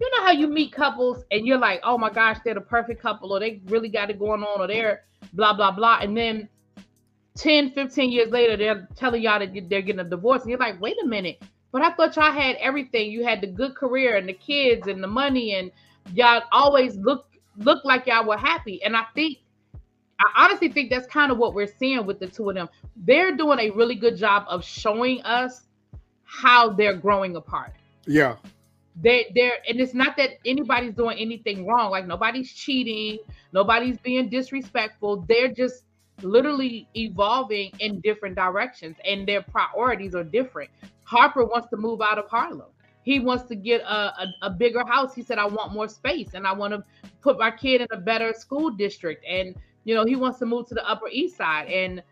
you 0.00 0.10
know 0.10 0.24
how 0.24 0.32
you 0.32 0.48
meet 0.48 0.72
couples 0.72 1.22
and 1.30 1.46
you're 1.46 1.58
like, 1.58 1.80
oh 1.82 1.98
my 1.98 2.08
gosh, 2.08 2.38
they're 2.46 2.54
the 2.54 2.62
perfect 2.62 3.02
couple, 3.02 3.30
or 3.30 3.40
they 3.40 3.60
really 3.66 3.90
got 3.90 4.08
it 4.08 4.18
going 4.18 4.42
on, 4.42 4.58
or 4.58 4.66
they're 4.66 5.02
blah, 5.34 5.52
blah, 5.52 5.70
blah. 5.70 5.98
And 6.00 6.16
then 6.16 6.48
10, 7.36 7.72
15 7.72 8.10
years 8.10 8.30
later, 8.30 8.56
they're 8.56 8.88
telling 8.96 9.20
y'all 9.20 9.38
that 9.38 9.52
they're 9.68 9.82
getting 9.82 10.00
a 10.00 10.04
divorce. 10.04 10.42
And 10.42 10.50
you're 10.50 10.58
like, 10.58 10.80
wait 10.80 10.96
a 11.02 11.06
minute, 11.06 11.42
but 11.72 11.82
I 11.82 11.92
thought 11.92 12.16
y'all 12.16 12.32
had 12.32 12.56
everything. 12.56 13.10
You 13.10 13.22
had 13.22 13.42
the 13.42 13.48
good 13.48 13.74
career 13.74 14.16
and 14.16 14.26
the 14.26 14.32
kids 14.32 14.86
and 14.86 15.02
the 15.02 15.08
money, 15.08 15.56
and 15.56 15.70
y'all 16.14 16.42
always 16.52 16.96
look 16.96 17.26
look 17.58 17.84
like 17.84 18.06
y'all 18.06 18.26
were 18.26 18.38
happy. 18.38 18.82
And 18.82 18.96
I 18.96 19.04
think 19.14 19.38
I 20.18 20.44
honestly 20.44 20.68
think 20.68 20.90
that's 20.90 21.06
kind 21.06 21.30
of 21.30 21.38
what 21.38 21.54
we're 21.54 21.66
seeing 21.66 22.06
with 22.06 22.20
the 22.20 22.26
two 22.26 22.48
of 22.48 22.54
them. 22.54 22.68
They're 22.96 23.36
doing 23.36 23.58
a 23.58 23.70
really 23.70 23.94
good 23.94 24.16
job 24.16 24.44
of 24.48 24.64
showing 24.64 25.22
us 25.22 25.66
how 26.24 26.70
they're 26.70 26.96
growing 26.96 27.36
apart. 27.36 27.72
Yeah. 28.06 28.36
they 29.00 29.26
they're 29.34 29.58
and 29.68 29.80
it's 29.80 29.94
not 29.94 30.16
that 30.16 30.38
anybody's 30.44 30.94
doing 30.94 31.18
anything 31.18 31.66
wrong. 31.66 31.90
Like 31.90 32.06
nobody's 32.06 32.52
cheating, 32.52 33.18
nobody's 33.52 33.98
being 33.98 34.28
disrespectful. 34.28 35.24
They're 35.28 35.52
just 35.52 35.84
literally 36.22 36.88
evolving 36.96 37.72
in 37.80 38.00
different 38.00 38.36
directions 38.36 38.96
and 39.04 39.26
their 39.26 39.42
priorities 39.42 40.14
are 40.14 40.24
different. 40.24 40.70
Harper 41.04 41.44
wants 41.44 41.68
to 41.68 41.76
move 41.76 42.00
out 42.00 42.18
of 42.18 42.28
Harlem. 42.28 42.70
He 43.02 43.20
wants 43.20 43.44
to 43.44 43.54
get 43.54 43.82
a, 43.82 43.94
a, 43.94 44.26
a, 44.42 44.50
bigger 44.50 44.84
house. 44.84 45.14
He 45.14 45.22
said, 45.22 45.38
I 45.38 45.46
want 45.46 45.72
more 45.72 45.86
space 45.86 46.30
and 46.34 46.44
I 46.44 46.52
want 46.52 46.72
to 46.72 46.82
put 47.20 47.38
my 47.38 47.52
kid 47.52 47.82
in 47.82 47.86
a 47.92 47.98
better 47.98 48.34
school 48.36 48.70
district. 48.70 49.24
And, 49.28 49.54
you 49.86 49.94
know, 49.94 50.04
he 50.04 50.16
wants 50.16 50.40
to 50.40 50.46
move 50.46 50.66
to 50.66 50.74
the 50.74 50.86
Upper 50.86 51.08
East 51.10 51.36
Side. 51.36 51.68
And, 51.68 52.02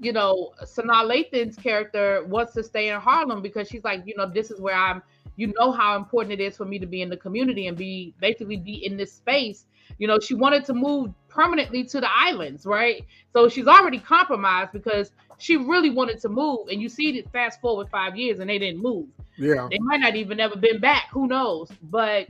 you 0.00 0.12
know, 0.12 0.52
Sanaa 0.64 1.06
Lathan's 1.06 1.56
character 1.56 2.24
wants 2.26 2.52
to 2.54 2.64
stay 2.64 2.88
in 2.88 3.00
Harlem 3.00 3.40
because 3.40 3.68
she's 3.68 3.84
like, 3.84 4.02
you 4.04 4.14
know, 4.16 4.28
this 4.28 4.50
is 4.50 4.60
where 4.60 4.74
I'm, 4.74 5.00
you 5.36 5.54
know, 5.56 5.70
how 5.70 5.96
important 5.96 6.32
it 6.32 6.42
is 6.42 6.56
for 6.56 6.64
me 6.64 6.80
to 6.80 6.86
be 6.86 7.02
in 7.02 7.08
the 7.08 7.16
community 7.16 7.68
and 7.68 7.78
be 7.78 8.14
basically 8.20 8.56
be 8.56 8.84
in 8.84 8.96
this 8.96 9.12
space. 9.12 9.66
You 9.98 10.08
know, 10.08 10.18
she 10.18 10.34
wanted 10.34 10.64
to 10.64 10.74
move 10.74 11.12
permanently 11.28 11.84
to 11.84 12.00
the 12.00 12.08
islands, 12.12 12.66
right? 12.66 13.04
So 13.32 13.48
she's 13.48 13.68
already 13.68 14.00
compromised 14.00 14.72
because 14.72 15.12
she 15.38 15.56
really 15.56 15.90
wanted 15.90 16.20
to 16.22 16.28
move. 16.28 16.66
And 16.68 16.82
you 16.82 16.88
see 16.88 17.16
it 17.16 17.30
fast 17.30 17.60
forward 17.60 17.88
five 17.90 18.16
years 18.16 18.40
and 18.40 18.50
they 18.50 18.58
didn't 18.58 18.82
move. 18.82 19.06
Yeah. 19.36 19.68
They 19.70 19.78
might 19.78 20.00
not 20.00 20.16
even 20.16 20.40
ever 20.40 20.56
been 20.56 20.80
back. 20.80 21.10
Who 21.12 21.28
knows? 21.28 21.70
But 21.84 22.26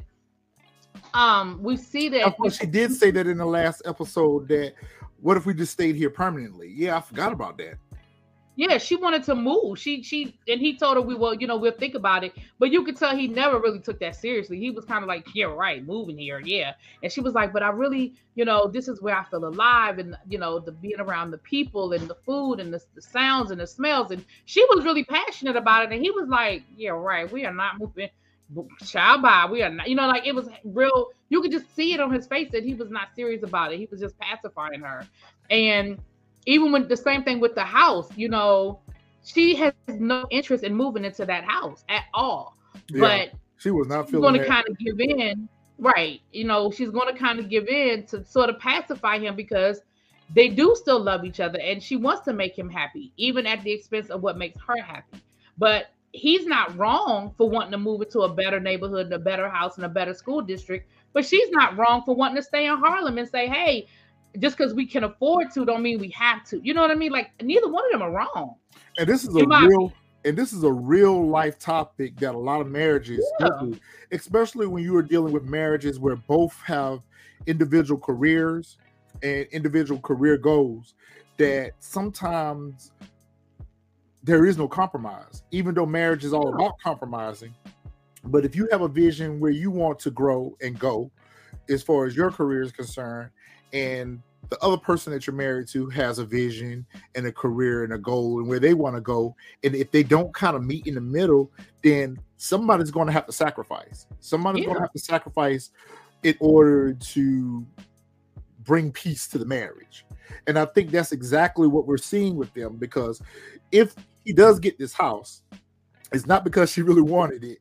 um 1.15 1.63
we 1.63 1.77
see 1.77 2.09
that 2.09 2.23
of 2.23 2.37
course 2.37 2.59
she 2.59 2.67
did 2.67 2.93
say 2.93 3.11
that 3.11 3.27
in 3.27 3.39
the 3.39 3.47
last 3.47 3.83
episode 3.85 4.49
that 4.49 4.75
what 5.21 5.37
if 5.37 5.47
we 5.47 5.55
just 5.55 5.73
stayed 5.73 5.97
here 5.97 6.11
permanently? 6.11 6.73
Yeah, 6.75 6.97
I 6.97 7.01
forgot 7.01 7.33
about 7.33 7.59
that. 7.59 7.79
Yeah, 8.59 8.79
she 8.79 8.97
wanted 8.97 9.23
to 9.25 9.35
move. 9.35 9.79
She 9.79 10.03
she 10.03 10.39
and 10.49 10.59
he 10.59 10.79
told 10.79 10.97
her 10.97 11.03
we 11.03 11.15
will, 11.15 11.35
you 11.35 11.47
know, 11.47 11.59
we'll 11.59 11.73
think 11.73 11.95
about 11.95 12.25
it. 12.25 12.33
But 12.59 12.71
you 12.71 12.85
could 12.85 12.97
tell 12.97 13.15
he 13.15 13.29
never 13.29 13.59
really 13.59 13.81
took 13.81 14.01
that 14.01 14.17
seriously. 14.17 14.59
He 14.59 14.71
was 14.71 14.87
kind 14.87 15.03
of 15.03 15.09
like, 15.09 15.27
yeah, 15.35 15.45
right, 15.45 15.85
moving 15.85 16.17
here, 16.17 16.41
yeah. 16.41 16.73
And 17.03 17.13
she 17.13 17.21
was 17.21 17.35
like, 17.35 17.53
but 17.53 17.63
I 17.63 17.69
really, 17.69 18.15
you 18.35 18.47
know, 18.47 18.67
this 18.67 18.89
is 18.89 19.03
where 19.03 19.15
I 19.15 19.25
feel 19.25 19.45
alive, 19.45 19.99
and 19.99 20.17
you 20.27 20.39
know, 20.39 20.59
the 20.59 20.73
being 20.73 21.01
around 21.01 21.33
the 21.33 21.39
people 21.39 21.93
and 21.93 22.09
the 22.09 22.15
food 22.15 22.55
and 22.61 22.73
the, 22.73 22.81
the 22.95 23.03
sounds 23.03 23.51
and 23.51 23.61
the 23.61 23.67
smells. 23.67 24.11
And 24.11 24.25
she 24.47 24.65
was 24.71 24.85
really 24.85 25.05
passionate 25.05 25.57
about 25.57 25.85
it. 25.85 25.93
And 25.93 26.03
he 26.03 26.11
was 26.11 26.29
like, 26.29 26.63
yeah, 26.75 26.91
right, 26.91 27.31
we 27.31 27.45
are 27.45 27.53
not 27.53 27.79
moving. 27.79 28.09
Child 28.85 29.23
by 29.23 29.47
we 29.51 29.63
are 29.63 29.71
not, 29.71 29.89
you 29.89 29.97
know, 29.97 30.07
like 30.07 30.25
it 30.25 30.35
was 30.35 30.49
real. 30.63 31.09
You 31.31 31.43
could 31.43 31.51
just 31.51 31.75
see 31.75 31.95
it 31.95 32.01
on 32.01 32.13
his 32.13 32.27
face 32.29 32.49
that 32.53 32.63
he 32.63 32.75
was 32.75 32.91
not 32.91 33.09
serious 33.17 33.43
about 33.43 33.73
it. 33.73 33.79
He 33.79 33.89
was 33.91 33.99
just 34.01 34.17
pacifying 34.19 34.81
her, 34.81 35.05
and 35.51 35.99
even 36.47 36.71
with 36.71 36.89
the 36.89 36.97
same 36.97 37.25
thing 37.25 37.41
with 37.41 37.57
the 37.57 37.65
house, 37.65 38.09
you 38.17 38.29
know, 38.29 38.79
she 39.25 39.57
has 39.57 39.73
no 39.89 40.27
interest 40.31 40.63
in 40.63 40.75
moving 40.75 41.05
into 41.05 41.27
that 41.27 41.43
house 41.43 41.85
at 41.89 42.05
all. 42.15 42.57
Yeah, 42.89 43.01
but 43.01 43.31
she 43.59 43.73
was 43.73 43.89
not 43.89 44.09
feeling 44.09 44.23
going 44.23 44.41
to 44.41 44.47
kind 44.47 44.65
of 44.69 44.79
give 44.79 45.01
in, 45.01 45.49
right? 45.79 46.21
You 46.33 46.45
know, 46.45 46.71
she's 46.71 46.91
going 46.91 47.13
to 47.13 47.19
kind 47.19 47.41
of 47.41 47.49
give 47.49 47.67
in 47.67 48.07
to 48.07 48.25
sort 48.25 48.49
of 48.49 48.61
pacify 48.61 49.19
him 49.19 49.35
because 49.35 49.81
they 50.35 50.49
do 50.49 50.77
still 50.77 51.01
love 51.01 51.25
each 51.25 51.41
other 51.41 51.59
and 51.61 51.83
she 51.83 51.97
wants 51.97 52.23
to 52.27 52.33
make 52.33 52.57
him 52.57 52.69
happy, 52.69 53.13
even 53.17 53.45
at 53.47 53.63
the 53.65 53.73
expense 53.73 54.09
of 54.09 54.23
what 54.23 54.39
makes 54.39 54.61
her 54.67 54.81
happy. 54.81 55.21
But 55.59 55.87
he's 56.17 56.47
not 56.47 56.77
wrong 56.77 57.35
for 57.37 57.49
wanting 57.49 57.73
to 57.73 57.79
move 57.79 58.03
into 58.03 58.21
a 58.21 58.33
better 58.33 58.59
neighborhood 58.59 59.07
and 59.07 59.15
a 59.15 59.19
better 59.19 59.49
house 59.49 59.77
and 59.77 59.85
a 59.85 59.89
better 59.89 60.15
school 60.15 60.41
district. 60.41 60.91
But 61.13 61.25
she's 61.25 61.51
not 61.51 61.77
wrong 61.77 62.03
for 62.05 62.15
wanting 62.15 62.37
to 62.37 62.43
stay 62.43 62.67
in 62.67 62.77
Harlem 62.77 63.19
and 63.19 63.29
say, 63.29 63.49
hey, 63.49 63.87
just 64.39 64.57
because 64.57 64.75
we 64.75 64.87
can 64.87 65.05
afford 65.05 65.51
to 65.53 65.65
don't 65.65 65.83
mean 65.83 65.99
we 65.99 66.11
have 66.11 66.45
to. 66.45 66.61
You 66.63 66.75
know 66.75 66.83
what 66.83 66.91
I 66.91 66.95
mean? 66.95 67.13
Like 67.13 67.31
neither 67.43 67.69
one 67.69 67.85
of 67.87 67.93
them 67.93 68.03
are 68.03 68.11
wrong. 68.11 68.57
And 68.99 69.09
this 69.09 69.25
is 69.25 69.35
a 69.35 69.47
real 69.47 69.93
and 70.25 70.37
this 70.37 70.53
is 70.53 70.65
a 70.65 70.73
real 70.73 71.27
life 71.27 71.59
topic 71.59 72.17
that 72.17 72.35
a 72.35 72.39
lot 72.39 72.61
of 72.61 72.67
marriages 72.67 73.25
yeah. 73.39 73.49
especially 74.11 74.67
when 74.67 74.83
you 74.83 74.97
are 74.97 75.03
dealing 75.03 75.33
with 75.33 75.45
marriages 75.45 76.01
where 76.01 76.17
both 76.17 76.61
have 76.63 77.01
individual 77.47 78.01
careers 78.01 78.77
and 79.23 79.47
individual 79.53 80.01
career 80.01 80.37
goals 80.37 80.95
that 81.37 81.73
sometimes 81.79 82.91
there 84.27 84.45
is 84.45 84.59
no 84.59 84.67
compromise 84.67 85.45
even 85.53 85.75
though 85.75 85.87
marriage 85.87 86.25
is 86.25 86.35
all 86.35 86.53
about 86.53 86.75
compromising. 86.83 87.55
But 88.25 88.45
if 88.45 88.57
you 88.57 88.69
have 88.73 88.83
a 88.83 88.89
vision 88.89 89.39
where 89.39 89.53
you 89.53 89.71
want 89.71 90.01
to 90.01 90.11
grow 90.11 90.57
and 90.61 90.77
go 90.77 91.13
as 91.71 91.83
far 91.83 92.07
as 92.07 92.17
your 92.17 92.33
career 92.33 92.63
is 92.63 92.73
concerned 92.73 93.31
and 93.73 94.21
the 94.49 94.59
other 94.63 94.77
person 94.77 95.13
that 95.13 95.27
you're 95.27 95.35
married 95.35 95.69
to 95.69 95.89
has 95.91 96.19
a 96.19 96.25
vision 96.25 96.85
and 97.15 97.27
a 97.27 97.33
career 97.33 97.85
and 97.85 97.93
a 97.93 97.99
goal 97.99 98.41
and 98.41 98.49
where 98.49 98.59
they 98.59 98.75
want 98.75 98.97
to 98.97 99.01
go 99.01 99.35
and 99.63 99.77
if 99.77 99.93
they 99.93 100.03
don't 100.03 100.35
kind 100.35 100.57
of 100.57 100.65
meet 100.65 100.89
in 100.89 100.95
the 100.95 101.01
middle 101.01 101.53
then 101.83 102.19
somebody's 102.37 102.91
going 102.91 103.07
to 103.07 103.13
have 103.13 103.27
to 103.27 103.33
sacrifice. 103.33 104.07
Somebody's 104.19 104.63
yeah. 104.63 104.67
going 104.67 104.77
to 104.79 104.83
have 104.83 104.93
to 104.93 104.99
sacrifice 104.99 105.71
in 106.25 106.35
order 106.41 106.95
to 106.95 107.65
bring 108.65 108.91
peace 108.91 109.29
to 109.29 109.39
the 109.39 109.47
marriage. 109.47 110.05
And 110.49 110.59
i 110.59 110.65
think 110.65 110.91
that's 110.91 111.13
exactly 111.13 111.69
what 111.69 111.87
we're 111.87 111.97
seeing 111.97 112.35
with 112.35 112.53
them 112.55 112.77
because 112.77 113.23
if 113.71 113.95
he 114.27 114.33
does 114.35 114.59
get 114.59 114.79
this 114.79 114.93
house 114.93 115.43
it's 116.13 116.27
not 116.27 116.45
because 116.45 116.71
she 116.71 116.83
really 116.83 117.01
wanted 117.01 117.43
it 117.43 117.59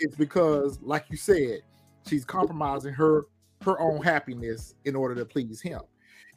it's 0.00 0.16
because 0.16 0.80
like 0.82 1.04
you 1.08 1.16
said 1.16 1.60
she's 2.06 2.24
compromising 2.24 2.92
her 2.92 3.26
her 3.62 3.80
own 3.80 4.02
happiness 4.02 4.74
in 4.84 4.94
order 4.94 5.14
to 5.14 5.24
please 5.24 5.60
him. 5.60 5.80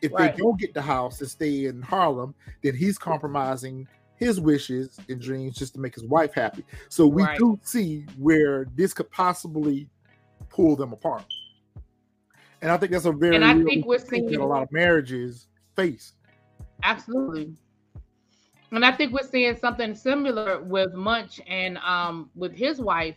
If 0.01 0.13
right. 0.13 0.35
they 0.35 0.41
don't 0.41 0.59
get 0.59 0.73
the 0.73 0.81
house 0.81 1.19
and 1.21 1.29
stay 1.29 1.65
in 1.65 1.81
Harlem, 1.81 2.33
then 2.63 2.75
he's 2.75 2.97
compromising 2.97 3.87
his 4.15 4.39
wishes 4.39 4.99
and 5.09 5.19
dreams 5.21 5.55
just 5.55 5.73
to 5.73 5.79
make 5.79 5.95
his 5.95 6.05
wife 6.05 6.33
happy. 6.33 6.65
So 6.89 7.05
we 7.05 7.23
right. 7.23 7.37
do 7.37 7.59
see 7.63 8.05
where 8.17 8.65
this 8.75 8.93
could 8.93 9.09
possibly 9.11 9.89
pull 10.49 10.75
them 10.75 10.93
apart. 10.93 11.25
And 12.61 12.71
I 12.71 12.77
think 12.77 12.91
that's 12.91 13.05
a 13.05 13.11
very 13.11 13.35
and 13.35 13.45
I 13.45 13.53
think 13.63 13.85
we're 13.85 13.99
seeing 13.99 14.35
a 14.35 14.45
lot 14.45 14.63
of 14.63 14.71
marriages 14.71 15.47
face. 15.75 16.13
Absolutely. 16.83 17.53
And 18.71 18.85
I 18.85 18.91
think 18.91 19.13
we're 19.13 19.27
seeing 19.27 19.55
something 19.57 19.95
similar 19.95 20.61
with 20.61 20.93
Murch 20.93 21.41
and 21.47 21.77
um, 21.79 22.29
with 22.35 22.53
his 22.53 22.79
wife 22.79 23.15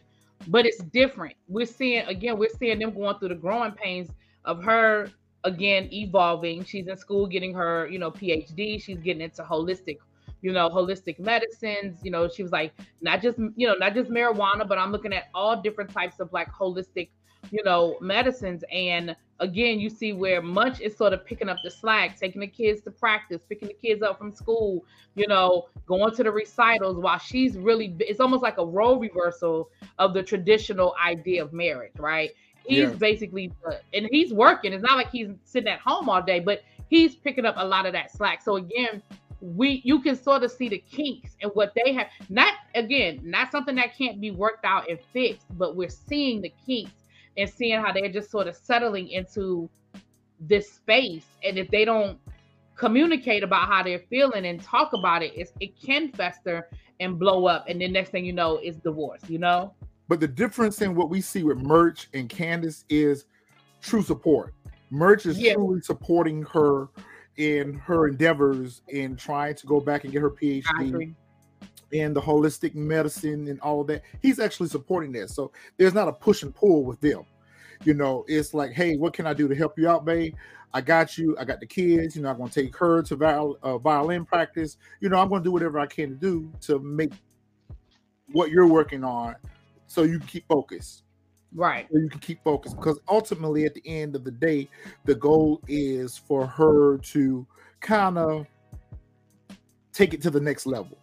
but 0.48 0.66
it's 0.66 0.78
different. 0.78 1.34
We're 1.48 1.66
seeing 1.66 2.04
again, 2.06 2.38
we're 2.38 2.50
seeing 2.58 2.78
them 2.78 2.92
going 2.92 3.18
through 3.18 3.28
the 3.28 3.34
growing 3.34 3.72
pains 3.72 4.10
of 4.44 4.62
her 4.64 5.10
again 5.44 5.88
evolving. 5.92 6.64
She's 6.64 6.86
in 6.86 6.96
school 6.96 7.26
getting 7.26 7.54
her, 7.54 7.88
you 7.88 7.98
know, 7.98 8.10
PhD. 8.10 8.82
She's 8.82 8.98
getting 8.98 9.22
into 9.22 9.42
holistic, 9.42 9.98
you 10.40 10.52
know, 10.52 10.68
holistic 10.68 11.18
medicines. 11.18 12.00
You 12.02 12.10
know, 12.10 12.28
she 12.28 12.42
was 12.42 12.52
like, 12.52 12.72
not 13.00 13.22
just, 13.22 13.38
you 13.38 13.66
know, 13.66 13.74
not 13.74 13.94
just 13.94 14.10
marijuana, 14.10 14.66
but 14.66 14.78
I'm 14.78 14.92
looking 14.92 15.12
at 15.12 15.28
all 15.34 15.60
different 15.60 15.90
types 15.90 16.20
of 16.20 16.32
like 16.32 16.48
holistic, 16.52 17.08
you 17.50 17.62
know, 17.64 17.96
medicines. 18.00 18.64
And 18.72 19.16
again, 19.40 19.80
you 19.80 19.90
see 19.90 20.12
where 20.12 20.40
Murch 20.40 20.80
is 20.80 20.96
sort 20.96 21.12
of 21.12 21.24
picking 21.24 21.48
up 21.48 21.58
the 21.64 21.70
slack, 21.70 22.18
taking 22.18 22.40
the 22.40 22.46
kids 22.46 22.80
to 22.82 22.90
practice, 22.90 23.40
picking 23.48 23.68
the 23.68 23.74
kids 23.74 24.02
up 24.02 24.18
from 24.18 24.32
school, 24.32 24.84
you 25.14 25.26
know, 25.26 25.68
going 25.86 26.14
to 26.14 26.22
the 26.22 26.30
recitals 26.30 26.96
while 26.96 27.18
she's 27.18 27.56
really, 27.56 27.94
it's 28.00 28.20
almost 28.20 28.42
like 28.42 28.58
a 28.58 28.66
role 28.66 28.98
reversal 28.98 29.70
of 29.98 30.14
the 30.14 30.22
traditional 30.22 30.94
idea 31.04 31.42
of 31.42 31.52
marriage, 31.52 31.92
right? 31.98 32.30
He's 32.64 32.90
yeah. 32.90 32.94
basically, 32.94 33.52
uh, 33.66 33.74
and 33.92 34.08
he's 34.10 34.32
working. 34.32 34.72
It's 34.72 34.84
not 34.84 34.96
like 34.96 35.10
he's 35.10 35.30
sitting 35.44 35.68
at 35.68 35.80
home 35.80 36.08
all 36.08 36.22
day, 36.22 36.38
but 36.38 36.62
he's 36.88 37.16
picking 37.16 37.44
up 37.44 37.56
a 37.58 37.66
lot 37.66 37.86
of 37.86 37.92
that 37.92 38.12
slack. 38.12 38.40
So 38.40 38.56
again, 38.56 39.02
we 39.42 39.82
you 39.84 40.00
can 40.00 40.14
sort 40.14 40.44
of 40.44 40.52
see 40.52 40.68
the 40.68 40.78
kinks 40.78 41.36
and 41.42 41.50
what 41.54 41.72
they 41.74 41.92
have 41.92 42.06
not 42.28 42.54
again 42.76 43.20
not 43.24 43.50
something 43.50 43.74
that 43.74 43.96
can't 43.98 44.20
be 44.20 44.30
worked 44.30 44.64
out 44.64 44.88
and 44.88 45.00
fixed 45.12 45.46
but 45.58 45.74
we're 45.74 45.88
seeing 45.88 46.40
the 46.40 46.54
kinks 46.64 46.92
and 47.36 47.48
seeing 47.48 47.80
how 47.80 47.92
they're 47.92 48.12
just 48.12 48.30
sort 48.30 48.46
of 48.46 48.56
settling 48.56 49.08
into 49.08 49.68
this 50.40 50.70
space. 50.70 51.24
And 51.44 51.58
if 51.58 51.70
they 51.70 51.84
don't 51.84 52.18
communicate 52.76 53.42
about 53.42 53.68
how 53.68 53.82
they're 53.82 54.02
feeling 54.10 54.46
and 54.46 54.62
talk 54.62 54.92
about 54.92 55.22
it, 55.22 55.50
it 55.60 55.80
can 55.80 56.10
fester 56.12 56.68
and 57.00 57.18
blow 57.18 57.46
up. 57.46 57.66
And 57.68 57.80
the 57.80 57.88
next 57.88 58.10
thing 58.10 58.24
you 58.24 58.32
know, 58.32 58.58
is 58.62 58.76
divorce, 58.76 59.22
you 59.28 59.38
know? 59.38 59.74
But 60.08 60.20
the 60.20 60.28
difference 60.28 60.82
in 60.82 60.94
what 60.94 61.08
we 61.08 61.20
see 61.20 61.42
with 61.42 61.58
Murch 61.58 62.08
and 62.12 62.28
Candace 62.28 62.84
is 62.88 63.26
true 63.80 64.02
support. 64.02 64.54
Murch 64.90 65.26
is 65.26 65.38
yeah. 65.38 65.54
truly 65.54 65.80
supporting 65.80 66.42
her 66.42 66.88
in 67.38 67.74
her 67.74 68.08
endeavors 68.08 68.82
in 68.88 69.16
trying 69.16 69.54
to 69.54 69.66
go 69.66 69.80
back 69.80 70.04
and 70.04 70.12
get 70.12 70.20
her 70.20 70.30
PhD 70.30 71.14
and 71.92 72.16
the 72.16 72.20
holistic 72.20 72.74
medicine 72.74 73.48
and 73.48 73.60
all 73.60 73.84
that. 73.84 74.02
He's 74.20 74.38
actually 74.38 74.68
supporting 74.68 75.12
that. 75.12 75.30
So 75.30 75.52
there's 75.76 75.94
not 75.94 76.08
a 76.08 76.12
push 76.12 76.42
and 76.42 76.54
pull 76.54 76.84
with 76.84 77.00
them. 77.00 77.24
You 77.84 77.94
know, 77.94 78.24
it's 78.28 78.54
like, 78.54 78.72
hey, 78.72 78.96
what 78.96 79.12
can 79.12 79.26
I 79.26 79.34
do 79.34 79.48
to 79.48 79.54
help 79.54 79.78
you 79.78 79.88
out, 79.88 80.04
babe? 80.04 80.34
I 80.74 80.80
got 80.80 81.18
you. 81.18 81.36
I 81.38 81.44
got 81.44 81.60
the 81.60 81.66
kids. 81.66 82.16
You 82.16 82.22
know, 82.22 82.30
I'm 82.30 82.38
going 82.38 82.48
to 82.48 82.62
take 82.62 82.76
her 82.76 83.02
to 83.02 83.16
viol- 83.16 83.58
uh, 83.62 83.78
violin 83.78 84.24
practice. 84.24 84.78
You 85.00 85.08
know, 85.08 85.18
I'm 85.18 85.28
going 85.28 85.42
to 85.42 85.44
do 85.44 85.52
whatever 85.52 85.78
I 85.78 85.86
can 85.86 86.10
to 86.10 86.14
do 86.14 86.50
to 86.62 86.78
make 86.78 87.12
what 88.32 88.50
you're 88.50 88.66
working 88.66 89.04
on 89.04 89.34
so 89.86 90.04
you 90.04 90.18
can 90.18 90.28
keep 90.28 90.46
focused. 90.48 91.02
Right. 91.54 91.86
So 91.92 91.98
you 91.98 92.08
can 92.08 92.20
keep 92.20 92.42
focused 92.42 92.76
because 92.76 92.98
ultimately, 93.08 93.66
at 93.66 93.74
the 93.74 93.82
end 93.84 94.16
of 94.16 94.24
the 94.24 94.30
day, 94.30 94.70
the 95.04 95.14
goal 95.14 95.60
is 95.68 96.16
for 96.16 96.46
her 96.46 96.98
to 96.98 97.46
kind 97.80 98.16
of 98.16 98.46
take 99.92 100.14
it 100.14 100.22
to 100.22 100.30
the 100.30 100.40
next 100.40 100.64
level 100.64 100.96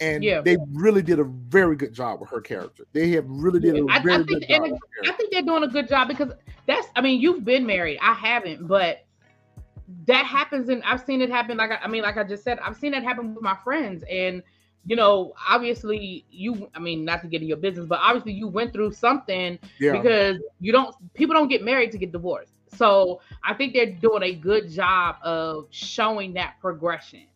and 0.00 0.22
yeah. 0.22 0.40
they 0.40 0.56
really 0.72 1.02
did 1.02 1.18
a 1.18 1.24
very 1.24 1.76
good 1.76 1.92
job 1.92 2.20
with 2.20 2.30
her 2.30 2.40
character. 2.40 2.86
They 2.92 3.10
have 3.10 3.24
really 3.28 3.60
did 3.60 3.76
a 3.76 3.86
I, 3.90 4.00
very 4.00 4.14
I 4.14 4.16
think, 4.18 4.28
good 4.28 4.48
job. 4.48 4.78
I 5.04 5.12
think 5.12 5.32
they're 5.32 5.42
doing 5.42 5.64
a 5.64 5.68
good 5.68 5.88
job 5.88 6.08
because 6.08 6.32
that's. 6.66 6.88
I 6.96 7.00
mean, 7.00 7.20
you've 7.20 7.44
been 7.44 7.66
married. 7.66 7.98
I 8.00 8.12
haven't, 8.12 8.66
but 8.66 9.04
that 10.06 10.26
happens, 10.26 10.68
and 10.68 10.82
I've 10.84 11.04
seen 11.04 11.20
it 11.20 11.30
happen. 11.30 11.56
Like 11.56 11.70
I, 11.70 11.76
I 11.76 11.88
mean, 11.88 12.02
like 12.02 12.16
I 12.16 12.24
just 12.24 12.44
said, 12.44 12.58
I've 12.60 12.76
seen 12.76 12.94
it 12.94 13.02
happen 13.02 13.34
with 13.34 13.42
my 13.42 13.56
friends, 13.64 14.04
and 14.10 14.42
you 14.86 14.96
know, 14.96 15.34
obviously 15.48 16.24
you. 16.30 16.70
I 16.74 16.78
mean, 16.78 17.04
not 17.04 17.22
to 17.22 17.28
get 17.28 17.42
in 17.42 17.48
your 17.48 17.56
business, 17.56 17.86
but 17.86 17.98
obviously 18.02 18.32
you 18.32 18.48
went 18.48 18.72
through 18.72 18.92
something 18.92 19.58
yeah. 19.78 19.92
because 19.92 20.38
you 20.60 20.72
don't. 20.72 20.94
People 21.14 21.34
don't 21.34 21.48
get 21.48 21.64
married 21.64 21.92
to 21.92 21.98
get 21.98 22.12
divorced. 22.12 22.52
So 22.74 23.20
I 23.44 23.54
think 23.54 23.72
they're 23.72 23.92
doing 23.92 24.22
a 24.22 24.34
good 24.34 24.70
job 24.70 25.16
of 25.22 25.66
showing 25.70 26.34
that 26.34 26.56
progression. 26.60 27.26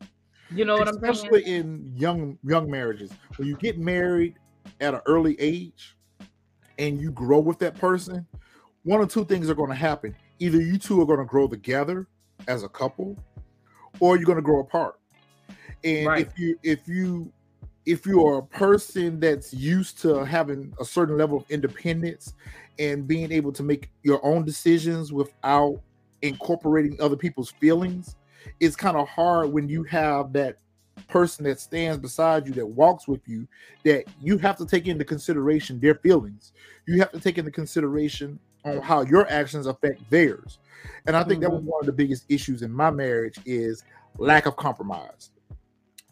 You 0.54 0.64
know 0.64 0.76
what 0.76 0.88
I'm 0.88 1.00
saying? 1.00 1.12
Especially 1.12 1.44
in 1.44 1.92
young 1.94 2.38
young 2.44 2.70
marriages, 2.70 3.10
when 3.36 3.48
you 3.48 3.56
get 3.56 3.78
married 3.78 4.36
at 4.80 4.94
an 4.94 5.00
early 5.06 5.40
age 5.40 5.96
and 6.78 7.00
you 7.00 7.10
grow 7.10 7.40
with 7.40 7.58
that 7.60 7.76
person, 7.76 8.26
one 8.82 9.00
or 9.00 9.06
two 9.06 9.24
things 9.24 9.48
are 9.48 9.54
going 9.54 9.70
to 9.70 9.76
happen. 9.76 10.14
Either 10.38 10.60
you 10.60 10.78
two 10.78 11.00
are 11.00 11.06
going 11.06 11.18
to 11.18 11.24
grow 11.24 11.46
together 11.46 12.08
as 12.48 12.62
a 12.62 12.68
couple, 12.68 13.16
or 14.00 14.16
you're 14.16 14.26
going 14.26 14.36
to 14.36 14.42
grow 14.42 14.60
apart. 14.60 14.98
And 15.84 16.06
right. 16.06 16.26
if 16.26 16.38
you 16.38 16.58
if 16.62 16.88
you 16.88 17.32
if 17.86 18.06
you 18.06 18.24
are 18.26 18.38
a 18.38 18.42
person 18.42 19.18
that's 19.18 19.52
used 19.52 20.00
to 20.02 20.24
having 20.24 20.72
a 20.80 20.84
certain 20.84 21.16
level 21.16 21.38
of 21.38 21.50
independence 21.50 22.34
and 22.78 23.06
being 23.06 23.32
able 23.32 23.52
to 23.52 23.62
make 23.62 23.90
your 24.02 24.24
own 24.24 24.44
decisions 24.44 25.12
without 25.12 25.80
incorporating 26.22 27.00
other 27.00 27.16
people's 27.16 27.50
feelings, 27.50 28.16
it's 28.60 28.76
kind 28.76 28.96
of 28.96 29.08
hard 29.08 29.52
when 29.52 29.68
you 29.68 29.82
have 29.84 30.32
that 30.32 30.58
person 31.08 31.44
that 31.44 31.60
stands 31.60 31.98
beside 31.98 32.46
you 32.46 32.52
that 32.52 32.66
walks 32.66 33.08
with 33.08 33.26
you 33.26 33.46
that 33.84 34.04
you 34.20 34.38
have 34.38 34.56
to 34.56 34.66
take 34.66 34.86
into 34.86 35.04
consideration 35.04 35.80
their 35.80 35.94
feelings 35.96 36.52
you 36.86 36.98
have 36.98 37.10
to 37.12 37.20
take 37.20 37.38
into 37.38 37.50
consideration 37.50 38.38
on 38.64 38.80
how 38.80 39.02
your 39.02 39.28
actions 39.30 39.66
affect 39.66 39.98
theirs 40.10 40.58
and 41.06 41.16
i 41.16 41.24
think 41.24 41.40
that 41.40 41.50
was 41.50 41.60
mm-hmm. 41.60 41.70
one 41.70 41.80
of 41.80 41.86
the 41.86 41.92
biggest 41.92 42.24
issues 42.28 42.62
in 42.62 42.70
my 42.70 42.90
marriage 42.90 43.38
is 43.46 43.84
lack 44.18 44.46
of 44.46 44.56
compromise 44.56 45.30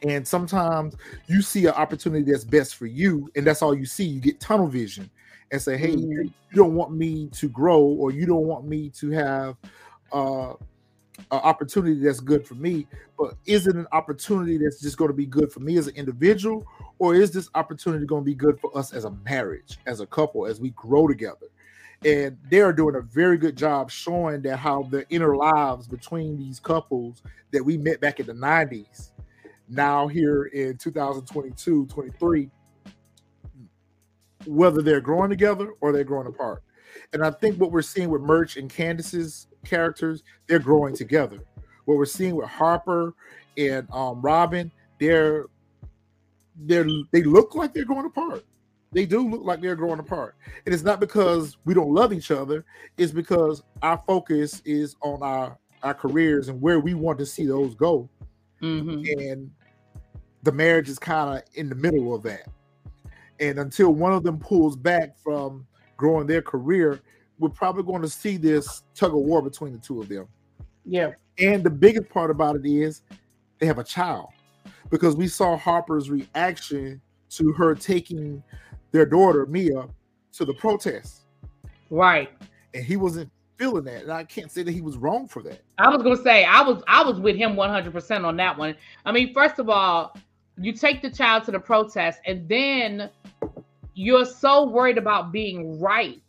and 0.02 0.26
sometimes 0.26 0.96
you 1.26 1.42
see 1.42 1.66
an 1.66 1.74
opportunity 1.74 2.30
that's 2.30 2.44
best 2.44 2.76
for 2.76 2.86
you 2.86 3.30
and 3.36 3.46
that's 3.46 3.62
all 3.62 3.74
you 3.74 3.84
see 3.84 4.04
you 4.04 4.20
get 4.20 4.40
tunnel 4.40 4.66
vision 4.66 5.10
and 5.52 5.60
say 5.60 5.76
hey 5.76 5.94
mm-hmm. 5.94 6.22
you 6.22 6.32
don't 6.54 6.74
want 6.74 6.92
me 6.92 7.28
to 7.28 7.48
grow 7.48 7.80
or 7.80 8.10
you 8.10 8.26
don't 8.26 8.46
want 8.46 8.66
me 8.66 8.88
to 8.88 9.10
have 9.10 9.56
uh 10.12 10.54
an 11.30 11.38
opportunity 11.38 12.00
that's 12.00 12.20
good 12.20 12.46
for 12.46 12.54
me, 12.54 12.86
but 13.18 13.34
is 13.46 13.66
it 13.66 13.76
an 13.76 13.86
opportunity 13.92 14.58
that's 14.58 14.80
just 14.80 14.96
going 14.96 15.10
to 15.10 15.16
be 15.16 15.26
good 15.26 15.52
for 15.52 15.60
me 15.60 15.76
as 15.76 15.86
an 15.86 15.96
individual, 15.96 16.66
or 16.98 17.14
is 17.14 17.30
this 17.30 17.48
opportunity 17.54 18.06
going 18.06 18.22
to 18.22 18.26
be 18.26 18.34
good 18.34 18.58
for 18.60 18.76
us 18.76 18.92
as 18.92 19.04
a 19.04 19.10
marriage, 19.24 19.78
as 19.86 20.00
a 20.00 20.06
couple, 20.06 20.46
as 20.46 20.60
we 20.60 20.70
grow 20.70 21.06
together? 21.06 21.46
And 22.04 22.38
they 22.48 22.60
are 22.60 22.72
doing 22.72 22.94
a 22.94 23.02
very 23.02 23.36
good 23.36 23.56
job 23.56 23.90
showing 23.90 24.40
that 24.42 24.56
how 24.56 24.84
the 24.84 25.06
inner 25.10 25.36
lives 25.36 25.86
between 25.86 26.38
these 26.38 26.58
couples 26.58 27.22
that 27.50 27.62
we 27.62 27.76
met 27.76 28.00
back 28.00 28.20
in 28.20 28.26
the 28.26 28.32
90s, 28.32 29.10
now 29.68 30.08
here 30.08 30.44
in 30.44 30.76
2022, 30.78 31.86
23, 31.86 32.50
whether 34.46 34.80
they're 34.82 35.00
growing 35.00 35.28
together 35.30 35.72
or 35.80 35.92
they're 35.92 36.04
growing 36.04 36.26
apart. 36.26 36.62
And 37.12 37.24
I 37.24 37.30
think 37.30 37.60
what 37.60 37.72
we're 37.72 37.82
seeing 37.82 38.10
with 38.10 38.22
Murch 38.22 38.56
and 38.56 38.70
Candace's 38.70 39.46
characters, 39.64 40.22
they're 40.46 40.58
growing 40.58 40.94
together. 40.94 41.38
What 41.84 41.96
we're 41.98 42.04
seeing 42.04 42.36
with 42.36 42.48
Harper 42.48 43.14
and 43.56 43.88
um, 43.92 44.20
Robyn, 44.22 44.70
they're 44.98 45.46
they're 46.62 46.86
they 47.10 47.22
look 47.22 47.54
like 47.54 47.72
they're 47.72 47.84
growing 47.84 48.06
apart. 48.06 48.44
They 48.92 49.06
do 49.06 49.26
look 49.28 49.42
like 49.44 49.60
they're 49.60 49.76
growing 49.76 50.00
apart. 50.00 50.36
And 50.66 50.74
it's 50.74 50.82
not 50.82 51.00
because 51.00 51.56
we 51.64 51.74
don't 51.74 51.94
love 51.94 52.12
each 52.12 52.30
other, 52.30 52.64
it's 52.98 53.12
because 53.12 53.62
our 53.82 54.02
focus 54.06 54.62
is 54.64 54.96
on 55.00 55.22
our 55.22 55.58
our 55.82 55.94
careers 55.94 56.48
and 56.48 56.60
where 56.60 56.80
we 56.80 56.94
want 56.94 57.18
to 57.18 57.26
see 57.26 57.46
those 57.46 57.74
go. 57.74 58.08
Mm-hmm. 58.62 59.18
And 59.18 59.50
the 60.42 60.52
marriage 60.52 60.88
is 60.88 60.98
kind 60.98 61.38
of 61.38 61.44
in 61.54 61.68
the 61.68 61.74
middle 61.74 62.14
of 62.14 62.22
that. 62.24 62.46
And 63.38 63.58
until 63.58 63.90
one 63.94 64.12
of 64.12 64.22
them 64.22 64.38
pulls 64.38 64.76
back 64.76 65.16
from 65.18 65.66
growing 66.00 66.26
their 66.26 66.40
career, 66.40 66.98
we're 67.38 67.50
probably 67.50 67.82
going 67.82 68.00
to 68.00 68.08
see 68.08 68.38
this 68.38 68.84
tug 68.94 69.10
of 69.10 69.20
war 69.20 69.42
between 69.42 69.72
the 69.72 69.78
two 69.78 70.00
of 70.00 70.08
them. 70.08 70.26
Yeah. 70.86 71.12
And 71.38 71.62
the 71.62 71.70
biggest 71.70 72.08
part 72.08 72.30
about 72.30 72.56
it 72.56 72.64
is 72.64 73.02
they 73.58 73.66
have 73.66 73.78
a 73.78 73.84
child 73.84 74.30
because 74.88 75.14
we 75.14 75.28
saw 75.28 75.58
Harper's 75.58 76.10
reaction 76.10 77.02
to 77.30 77.52
her 77.52 77.74
taking 77.74 78.42
their 78.92 79.04
daughter 79.04 79.44
Mia 79.44 79.88
to 80.32 80.44
the 80.46 80.54
protest. 80.54 81.26
Right. 81.90 82.30
And 82.72 82.82
he 82.82 82.96
wasn't 82.96 83.30
feeling 83.58 83.84
that. 83.84 84.04
And 84.04 84.12
I 84.12 84.24
can't 84.24 84.50
say 84.50 84.62
that 84.62 84.72
he 84.72 84.80
was 84.80 84.96
wrong 84.96 85.28
for 85.28 85.42
that. 85.42 85.60
I 85.76 85.90
was 85.90 86.02
gonna 86.02 86.16
say 86.16 86.44
I 86.44 86.62
was 86.62 86.82
I 86.88 87.04
was 87.04 87.20
with 87.20 87.36
him 87.36 87.56
100% 87.56 88.24
on 88.24 88.36
that 88.36 88.56
one. 88.56 88.74
I 89.04 89.12
mean, 89.12 89.34
first 89.34 89.58
of 89.58 89.68
all, 89.68 90.16
you 90.56 90.72
take 90.72 91.02
the 91.02 91.10
child 91.10 91.44
to 91.44 91.50
the 91.50 91.60
protest 91.60 92.20
and 92.26 92.48
then 92.48 93.10
you're 93.94 94.24
so 94.24 94.68
worried 94.68 94.98
about 94.98 95.32
being 95.32 95.80
right 95.80 96.22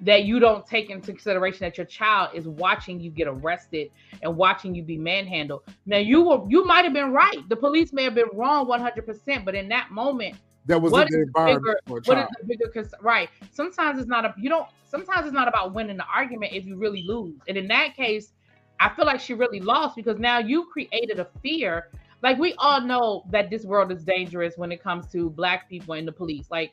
that 0.00 0.24
you 0.24 0.38
don't 0.38 0.66
take 0.66 0.90
into 0.90 1.12
consideration 1.12 1.60
that 1.60 1.78
your 1.78 1.86
child 1.86 2.30
is 2.34 2.46
watching 2.46 3.00
you 3.00 3.10
get 3.10 3.26
arrested 3.26 3.90
and 4.22 4.36
watching 4.36 4.74
you 4.74 4.82
be 4.82 4.98
manhandled. 4.98 5.62
Now 5.86 5.98
you 5.98 6.22
were 6.22 6.44
you 6.48 6.64
might 6.64 6.84
have 6.84 6.92
been 6.92 7.12
right. 7.12 7.48
The 7.48 7.56
police 7.56 7.92
may 7.92 8.04
have 8.04 8.14
been 8.14 8.28
wrong 8.34 8.66
100%, 8.66 9.44
but 9.44 9.54
in 9.54 9.68
that 9.68 9.90
moment 9.90 10.36
that 10.66 10.80
was 10.80 10.92
what 10.92 11.08
is 11.10 11.26
bigger, 11.34 11.78
what 11.86 12.18
is 12.18 12.26
the 12.40 12.46
bigger 12.46 12.68
concern? 12.68 13.00
Right. 13.02 13.28
Sometimes 13.52 13.98
it's 13.98 14.08
not 14.08 14.24
a 14.24 14.34
you 14.36 14.48
don't 14.48 14.66
sometimes 14.86 15.26
it's 15.26 15.34
not 15.34 15.48
about 15.48 15.74
winning 15.74 15.96
the 15.96 16.06
argument 16.14 16.52
if 16.52 16.64
you 16.64 16.76
really 16.76 17.02
lose. 17.06 17.40
And 17.48 17.56
in 17.56 17.68
that 17.68 17.94
case, 17.96 18.32
I 18.80 18.88
feel 18.94 19.06
like 19.06 19.20
she 19.20 19.34
really 19.34 19.60
lost 19.60 19.96
because 19.96 20.18
now 20.18 20.38
you 20.38 20.66
created 20.66 21.18
a 21.18 21.28
fear. 21.42 21.90
Like 22.22 22.38
we 22.38 22.54
all 22.54 22.80
know 22.80 23.24
that 23.30 23.50
this 23.50 23.64
world 23.64 23.92
is 23.92 24.04
dangerous 24.04 24.54
when 24.56 24.72
it 24.72 24.82
comes 24.82 25.06
to 25.12 25.30
black 25.30 25.68
people 25.68 25.94
and 25.94 26.08
the 26.08 26.12
police. 26.12 26.50
Like 26.50 26.72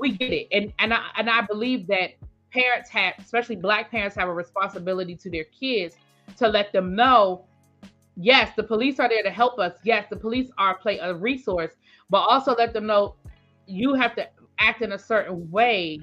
we 0.00 0.12
get 0.12 0.32
it. 0.32 0.48
And 0.52 0.72
and 0.78 0.92
I 0.92 1.06
and 1.16 1.28
I 1.28 1.42
believe 1.42 1.86
that 1.88 2.10
parents 2.52 2.90
have, 2.90 3.14
especially 3.18 3.56
black 3.56 3.90
parents, 3.90 4.16
have 4.16 4.28
a 4.28 4.34
responsibility 4.34 5.14
to 5.16 5.30
their 5.30 5.44
kids 5.44 5.96
to 6.36 6.48
let 6.48 6.72
them 6.72 6.94
know 6.94 7.44
yes, 8.18 8.52
the 8.56 8.62
police 8.62 8.98
are 8.98 9.08
there 9.08 9.22
to 9.22 9.30
help 9.30 9.58
us. 9.58 9.74
Yes, 9.84 10.06
the 10.10 10.16
police 10.16 10.50
are 10.58 10.76
play 10.76 10.98
a 10.98 11.14
resource, 11.14 11.72
but 12.10 12.18
also 12.18 12.54
let 12.54 12.72
them 12.72 12.86
know 12.86 13.14
you 13.66 13.94
have 13.94 14.14
to 14.16 14.28
act 14.58 14.82
in 14.82 14.92
a 14.92 14.98
certain 14.98 15.50
way. 15.50 16.00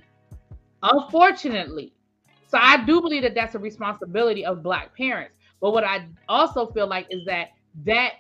Unfortunately, 0.82 1.94
so 2.48 2.58
I 2.62 2.84
do 2.86 3.02
believe 3.02 3.24
that 3.24 3.36
that's 3.36 3.56
a 3.56 3.60
responsibility 3.60 4.46
of 4.46 4.64
black 4.64 4.96
parents. 4.96 5.36
But 5.62 5.72
what 5.72 5.84
I 5.84 6.08
also 6.30 6.68
feel 6.68 6.88
like 6.88 7.08
is 7.10 7.26
that 7.26 7.50
that 7.86 8.14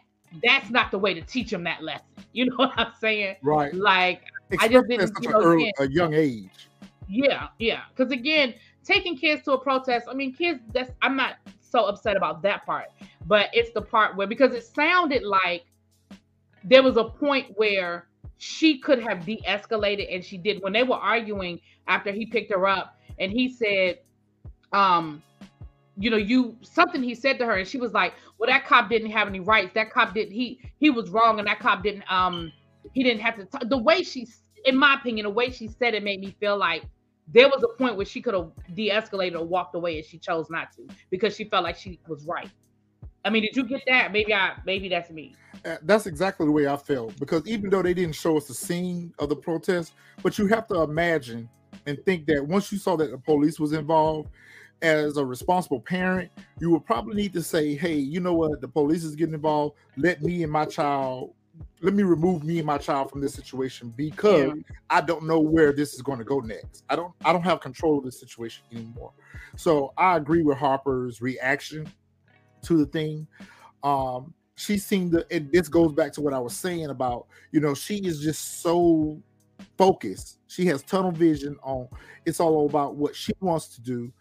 that's 0.43 0.69
not 0.69 0.91
the 0.91 0.99
way 0.99 1.13
to 1.13 1.21
teach 1.21 1.51
them 1.51 1.63
that 1.63 1.83
lesson. 1.83 2.05
You 2.33 2.47
know 2.47 2.55
what 2.57 2.73
I'm 2.75 2.91
saying? 2.99 3.35
Right. 3.41 3.73
Like 3.73 4.23
I 4.59 4.67
just 4.67 4.87
didn't, 4.87 5.11
you 5.21 5.29
know, 5.29 5.41
early, 5.41 5.73
a 5.79 5.87
young 5.87 6.13
age. 6.13 6.67
Yeah, 7.07 7.47
yeah. 7.59 7.81
Because 7.95 8.11
again, 8.11 8.53
taking 8.83 9.17
kids 9.17 9.43
to 9.43 9.53
a 9.53 9.59
protest, 9.59 10.07
I 10.09 10.13
mean, 10.13 10.33
kids, 10.33 10.59
that's, 10.73 10.91
I'm 11.01 11.15
not 11.15 11.35
so 11.61 11.85
upset 11.85 12.15
about 12.15 12.41
that 12.43 12.65
part, 12.65 12.87
but 13.25 13.49
it's 13.53 13.71
the 13.71 13.81
part 13.81 14.15
where, 14.15 14.27
because 14.27 14.53
it 14.53 14.63
sounded 14.63 15.23
like 15.23 15.65
there 16.63 16.83
was 16.83 16.97
a 16.97 17.03
point 17.03 17.47
where 17.55 18.07
she 18.37 18.77
could 18.79 19.01
have 19.01 19.25
de 19.25 19.41
escalated 19.47 20.13
and 20.13 20.23
she 20.23 20.37
did. 20.37 20.61
When 20.61 20.73
they 20.73 20.83
were 20.83 20.95
arguing 20.95 21.59
after 21.87 22.11
he 22.11 22.25
picked 22.25 22.51
her 22.51 22.67
up 22.67 22.99
and 23.19 23.31
he 23.31 23.49
said, 23.49 23.99
um, 24.73 25.21
you 25.97 26.09
know, 26.09 26.17
you 26.17 26.57
something 26.61 27.01
he 27.01 27.15
said 27.15 27.39
to 27.39 27.45
her, 27.45 27.55
and 27.55 27.67
she 27.67 27.77
was 27.77 27.93
like, 27.93 28.13
Well, 28.37 28.49
that 28.49 28.65
cop 28.65 28.89
didn't 28.89 29.11
have 29.11 29.27
any 29.27 29.39
rights. 29.39 29.71
That 29.75 29.91
cop 29.91 30.13
didn't, 30.13 30.33
he 30.33 30.59
he 30.77 30.89
was 30.89 31.09
wrong, 31.09 31.39
and 31.39 31.47
that 31.47 31.59
cop 31.59 31.83
didn't 31.83 32.11
um 32.11 32.51
he 32.93 33.03
didn't 33.03 33.21
have 33.21 33.35
to 33.35 33.45
t-. 33.45 33.67
the 33.67 33.77
way 33.77 34.03
she 34.03 34.27
in 34.65 34.75
my 34.75 34.95
opinion, 34.95 35.25
the 35.25 35.29
way 35.29 35.51
she 35.51 35.67
said 35.67 35.93
it 35.93 36.03
made 36.03 36.19
me 36.19 36.35
feel 36.39 36.57
like 36.57 36.83
there 37.27 37.47
was 37.47 37.63
a 37.63 37.77
point 37.77 37.95
where 37.95 38.05
she 38.05 38.21
could 38.21 38.33
have 38.33 38.51
de-escalated 38.73 39.39
or 39.39 39.45
walked 39.45 39.75
away 39.75 39.97
and 39.97 40.05
she 40.05 40.17
chose 40.17 40.49
not 40.49 40.71
to 40.73 40.87
because 41.09 41.35
she 41.35 41.45
felt 41.45 41.63
like 41.63 41.77
she 41.77 41.99
was 42.07 42.25
right. 42.25 42.49
I 43.23 43.29
mean 43.29 43.43
did 43.43 43.55
you 43.55 43.63
get 43.63 43.81
that? 43.87 44.11
Maybe 44.11 44.33
i 44.33 44.53
maybe 44.65 44.89
that's 44.89 45.09
me. 45.09 45.35
Uh, 45.63 45.77
that's 45.83 46.05
exactly 46.05 46.45
the 46.45 46.51
way 46.51 46.67
i 46.67 46.77
felt 46.77 47.17
because 47.19 47.47
even 47.47 47.69
though 47.69 47.81
they 47.81 47.93
didn't 47.93 48.13
show 48.13 48.37
us 48.37 48.47
the 48.47 48.53
scene 48.53 49.11
of 49.17 49.29
the 49.29 49.35
protest 49.35 49.93
but 50.21 50.37
you 50.37 50.45
have 50.45 50.67
to 50.67 50.81
imagine 50.81 51.49
and 51.87 51.97
think 52.05 52.27
that 52.27 52.45
once 52.45 52.71
you 52.71 52.77
saw 52.77 52.95
that 52.95 53.09
the 53.09 53.17
police 53.17 53.59
was 53.59 53.73
involved 53.73 54.29
as 54.83 55.17
a 55.17 55.25
responsible 55.25 55.79
parent 55.79 56.29
you 56.59 56.69
would 56.69 56.85
probably 56.85 57.15
need 57.15 57.33
to 57.33 57.41
say 57.41 57.73
hey 57.73 57.95
you 57.95 58.19
know 58.19 58.33
what? 58.33 58.61
The 58.61 58.67
police 58.67 59.03
is 59.03 59.15
getting 59.15 59.33
involved. 59.33 59.75
Let 59.97 60.21
me 60.21 60.43
and 60.43 60.51
my 60.51 60.65
child 60.65 61.33
let 61.81 61.93
me 61.93 62.03
remove 62.03 62.43
me 62.43 62.57
and 62.57 62.65
my 62.65 62.77
child 62.77 63.11
from 63.11 63.21
this 63.21 63.33
situation 63.33 63.93
because 63.95 64.53
yeah. 64.55 64.75
I 64.89 65.01
don't 65.01 65.25
know 65.25 65.39
where 65.39 65.71
this 65.71 65.93
is 65.93 66.01
going 66.01 66.17
to 66.19 66.25
go 66.25 66.39
next. 66.39 66.83
I 66.89 66.95
don't 66.95 67.13
I 67.23 67.31
don't 67.31 67.43
have 67.43 67.59
control 67.59 67.99
of 67.99 68.05
this 68.05 68.19
situation 68.19 68.63
anymore. 68.71 69.11
So 69.55 69.93
I 69.97 70.17
agree 70.17 70.41
with 70.41 70.57
Harper's 70.57 71.21
reaction 71.21 71.87
to 72.63 72.77
the 72.77 72.85
thing. 72.85 73.27
Um, 73.83 74.33
she 74.55 74.77
seemed 74.77 75.11
to, 75.11 75.25
and 75.31 75.51
this 75.51 75.67
goes 75.67 75.91
back 75.93 76.13
to 76.13 76.21
what 76.21 76.33
I 76.33 76.39
was 76.39 76.55
saying 76.55 76.87
about, 76.87 77.27
you 77.51 77.59
know, 77.59 77.73
she 77.73 77.97
is 77.97 78.21
just 78.21 78.61
so 78.61 79.21
focused. 79.77 80.39
She 80.47 80.65
has 80.67 80.81
tunnel 80.83 81.11
vision 81.11 81.57
on 81.61 81.87
it's 82.25 82.39
all 82.39 82.65
about 82.65 82.95
what 82.95 83.15
she 83.15 83.33
wants 83.39 83.67
to 83.75 83.81
do, 83.81 84.11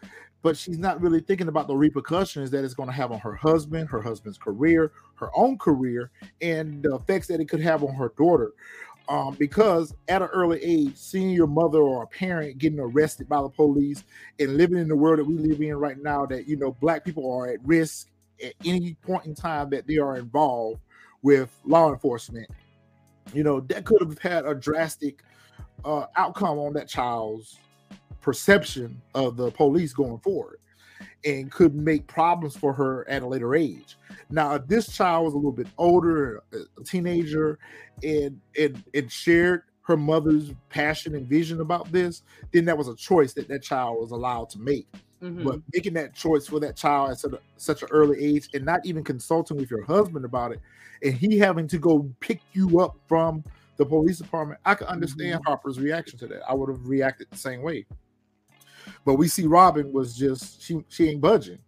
but 0.44 0.59
she's 0.59 0.78
not 0.78 1.00
really 1.00 1.20
thinking 1.20 1.48
about 1.48 1.66
the 1.66 1.74
repercussions 1.74 2.50
that 2.50 2.64
it's 2.64 2.74
going 2.74 2.87
to 2.87 2.94
have 2.94 3.11
on 3.11 3.18
her 3.18 3.35
husband, 3.35 3.88
her 3.88 4.02
husband's 4.02 4.37
career, 4.37 4.92
her 5.14 5.30
own 5.35 5.57
career, 5.57 6.11
and 6.42 6.83
the 6.83 6.94
effects 6.94 7.26
that 7.28 7.40
it 7.40 7.48
could 7.48 7.62
have 7.62 7.83
on 7.83 7.94
her 7.94 8.12
daughter. 8.18 8.52
Um, 9.09 9.37
because 9.38 9.94
at 10.07 10.20
an 10.20 10.28
early 10.28 10.62
age, 10.62 10.96
seeing 10.96 11.30
your 11.30 11.46
mother 11.46 11.80
or 11.80 12.02
a 12.02 12.07
parent 12.07 12.59
getting 12.59 12.78
arrested 12.78 13.26
by 13.26 13.40
the 13.40 13.48
police 13.48 14.04
and 14.38 14.59
living 14.59 14.76
in 14.76 14.87
the 14.87 14.94
world 14.94 15.18
that 15.18 15.24
we 15.24 15.38
live 15.38 15.62
in 15.62 15.76
right 15.76 15.96
now, 15.98 16.26
that 16.26 16.46
you 16.46 16.57
know, 16.57 16.72
black 16.72 17.07
people 17.07 17.33
are 17.33 17.48
at 17.48 17.64
risk 17.64 18.11
at 18.44 18.52
any 18.66 18.94
point 19.00 19.24
in 19.24 19.35
time 19.35 19.70
that 19.70 19.87
they 19.87 19.96
are 19.96 20.18
involved 20.18 20.78
with 21.22 21.59
law 21.64 21.90
enforcement, 21.90 22.50
you 23.33 23.44
know, 23.44 23.61
that 23.61 23.87
could 23.87 24.02
have 24.02 24.18
had 24.18 24.44
a 24.44 24.54
drastic 24.54 25.22
uh, 25.87 26.04
outcome 26.16 26.59
on 26.59 26.74
that 26.74 26.87
child's 26.87 27.59
perception 28.25 29.01
of 29.15 29.37
the 29.37 29.51
police 29.51 29.93
going 29.93 30.19
forward 30.21 30.59
and 31.27 31.53
could 31.53 31.75
make 31.75 32.07
problems 32.07 32.57
for 32.57 32.73
her 32.73 33.07
at 33.09 33.23
a 33.23 33.27
later 33.27 33.55
age. 33.55 33.99
Now, 34.31 34.55
if 34.55 34.67
this 34.67 34.91
child 34.97 35.27
was 35.27 35.35
a 35.35 35.37
little 35.37 35.53
bit 35.53 35.67
older, 35.77 36.43
a 36.53 36.85
teenager, 36.85 37.59
and 38.03 38.41
and, 38.59 38.83
and 38.95 39.13
shared 39.13 39.65
her 39.83 39.99
mother's 39.99 40.53
passion 40.71 41.15
and 41.15 41.27
vision 41.27 41.61
about 41.61 41.93
this, 41.93 42.23
then 42.53 42.65
that 42.65 42.79
was 42.79 42.89
a 42.89 42.97
choice 42.97 43.35
that 43.35 43.47
that 43.49 43.63
child 43.63 44.01
was 44.01 44.11
allowed 44.11 44.49
to 44.51 44.59
make. 44.59 44.89
Mm-hmm. 45.23 45.45
But 45.45 45.61
making 45.75 45.93
that 45.95 46.15
choice 46.15 46.47
for 46.47 46.59
that 46.61 46.77
child 46.77 47.11
at 47.11 47.19
such, 47.19 47.33
a, 47.35 47.39
such 47.59 47.83
an 47.83 47.89
early 47.91 48.23
age 48.25 48.49
and 48.55 48.65
not 48.65 48.87
even 48.87 49.05
consulting 49.05 49.59
with 49.59 49.71
your 49.71 49.85
husband 49.85 50.25
about 50.25 50.53
it, 50.53 50.61
and 51.03 51.13
he 51.13 51.39
having 51.39 51.69
to 51.69 51.79
go 51.79 52.11
pick 52.21 52.41
you 52.55 52.81
up 52.81 52.97
from 53.07 53.45
the 53.77 53.85
police 53.85 54.19
department, 54.19 54.61
I 54.65 54.75
can 54.75 54.87
understand 54.87 55.41
mm-hmm. 55.41 55.49
Harper's 55.49 55.79
reaction 55.79 56.19
to 56.21 56.27
that. 56.29 56.49
I 56.49 56.55
would 56.55 56.71
have 56.71 56.89
reacted 56.89 57.27
the 57.31 57.37
same 57.37 57.61
way. 57.61 57.85
But 59.05 59.14
we 59.14 59.29
see 59.29 59.47
Robyn 59.47 59.92
was 59.92 60.16
just 60.16 60.62
she 60.62 60.85
she 60.88 61.11
ain't 61.11 61.20
budging. 61.20 61.59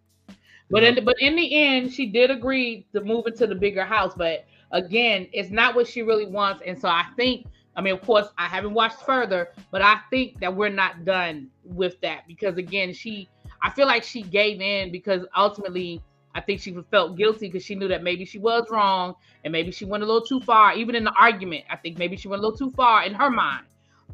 But 0.70 0.82
in 0.82 1.04
but 1.04 1.16
in 1.20 1.36
the 1.36 1.54
end, 1.54 1.92
she 1.92 2.06
did 2.06 2.30
agree 2.30 2.86
to 2.92 3.00
move 3.00 3.26
into 3.26 3.46
the 3.46 3.54
bigger 3.54 3.84
house. 3.84 4.14
But 4.16 4.46
again, 4.72 5.28
it's 5.32 5.50
not 5.50 5.74
what 5.74 5.86
she 5.86 6.02
really 6.02 6.26
wants. 6.26 6.62
And 6.66 6.78
so 6.78 6.88
I 6.88 7.06
think 7.16 7.46
I 7.76 7.82
mean, 7.82 7.92
of 7.92 8.00
course, 8.02 8.28
I 8.38 8.46
haven't 8.46 8.72
watched 8.72 9.02
further, 9.02 9.52
but 9.70 9.82
I 9.82 9.98
think 10.10 10.40
that 10.40 10.54
we're 10.54 10.70
not 10.70 11.04
done 11.04 11.48
with 11.62 12.00
that 12.00 12.26
because 12.26 12.56
again, 12.56 12.92
she 12.92 13.28
I 13.62 13.70
feel 13.70 13.86
like 13.86 14.02
she 14.02 14.22
gave 14.22 14.60
in 14.60 14.90
because 14.90 15.26
ultimately 15.36 16.02
I 16.34 16.40
think 16.40 16.60
she 16.60 16.76
felt 16.90 17.16
guilty 17.16 17.48
because 17.48 17.64
she 17.64 17.74
knew 17.74 17.88
that 17.88 18.02
maybe 18.02 18.24
she 18.24 18.38
was 18.38 18.66
wrong 18.70 19.14
and 19.44 19.52
maybe 19.52 19.70
she 19.70 19.84
went 19.84 20.02
a 20.02 20.06
little 20.06 20.24
too 20.24 20.40
far, 20.40 20.74
even 20.74 20.94
in 20.94 21.04
the 21.04 21.12
argument. 21.12 21.64
I 21.70 21.76
think 21.76 21.98
maybe 21.98 22.16
she 22.16 22.28
went 22.28 22.42
a 22.42 22.46
little 22.46 22.58
too 22.58 22.74
far 22.74 23.04
in 23.04 23.14
her 23.14 23.30
mind. 23.30 23.64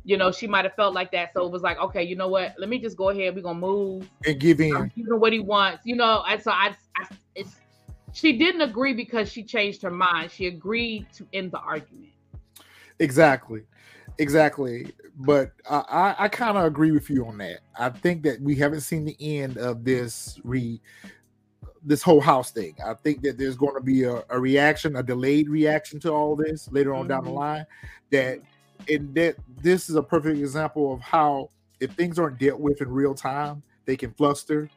You 0.05 0.17
know, 0.17 0.33
she 0.33 0.47
might 0.47 0.65
have 0.65 0.75
felt 0.75 0.95
like 0.95 1.13
that. 1.13 1.33
So 1.33 1.47
it 1.47 1.53
was 1.53 1.63
like, 1.63 1.79
okay, 1.79 2.03
you 2.03 2.17
know 2.17 2.29
what? 2.29 2.55
Let 2.59 2.69
me 2.69 2.79
just 2.79 2.97
go 2.97 3.11
ahead. 3.11 3.35
We're 3.35 3.43
gonna 3.43 3.59
move 3.59 4.11
and 4.27 4.41
give 4.41 4.61
in. 4.61 4.77
I'm 4.77 4.93
giving 4.97 5.21
what 5.21 5.33
he 5.33 5.39
wants. 5.39 5.83
You 5.85 5.97
know, 5.97 6.25
and 6.29 6.43
so 6.43 6.51
I, 6.51 6.75
I 6.97 7.07
it's 7.35 7.57
she 8.13 8.37
didn't 8.37 8.61
agree 8.61 8.93
because 8.93 9.31
she 9.31 9.43
changed 9.43 9.83
her 9.83 9.91
mind. 9.91 10.31
She 10.31 10.47
agreed 10.47 11.07
to 11.15 11.27
end 11.33 11.53
the 11.53 11.59
argument. 11.59 12.13
Exactly. 12.99 13.63
Exactly. 14.19 14.93
But 15.17 15.53
I, 15.69 15.85
I, 15.89 16.25
I 16.25 16.29
kind 16.29 16.57
of 16.57 16.65
agree 16.65 16.91
with 16.91 17.09
you 17.11 17.27
on 17.27 17.39
that. 17.39 17.61
I 17.79 17.89
think 17.89 18.23
that 18.25 18.41
we 18.41 18.55
haven't 18.55 18.83
seen 18.83 19.05
the 19.05 19.17
end 19.21 19.57
of 19.57 19.85
this 19.85 20.39
re 20.45 20.81
this 21.85 22.03
whole 22.03 22.21
house 22.21 22.53
thing. 22.53 22.77
I 22.85 22.95
think 22.95 23.23
that 23.23 23.39
there's 23.39 23.57
going 23.57 23.75
to 23.75 23.81
be 23.81 24.05
a, 24.05 24.23
a 24.31 24.39
reaction, 24.39 24.95
a 24.97 25.03
delayed 25.03 25.49
reaction 25.49 25.99
to 26.01 26.13
all 26.13 26.37
this 26.37 26.71
later 26.71 26.95
on 26.95 27.01
mm-hmm. 27.01 27.09
down 27.09 27.25
the 27.25 27.31
mm-hmm. 27.31 27.39
line. 27.39 27.67
That 28.11 28.41
and 28.89 29.15
that 29.15 29.37
this 29.63 29.89
is 29.89 29.97
a 29.97 30.03
perfect 30.03 30.39
example 30.39 30.93
of 30.93 31.01
how 31.01 31.51
if 31.81 31.93
things 31.93 32.19
aren't 32.19 32.39
dealt 32.39 32.61
with 32.61 32.81
in 32.81 32.89
real 32.89 33.15
time, 33.15 33.63
they 33.85 33.97
can 33.97 34.13
fluster 34.13 34.71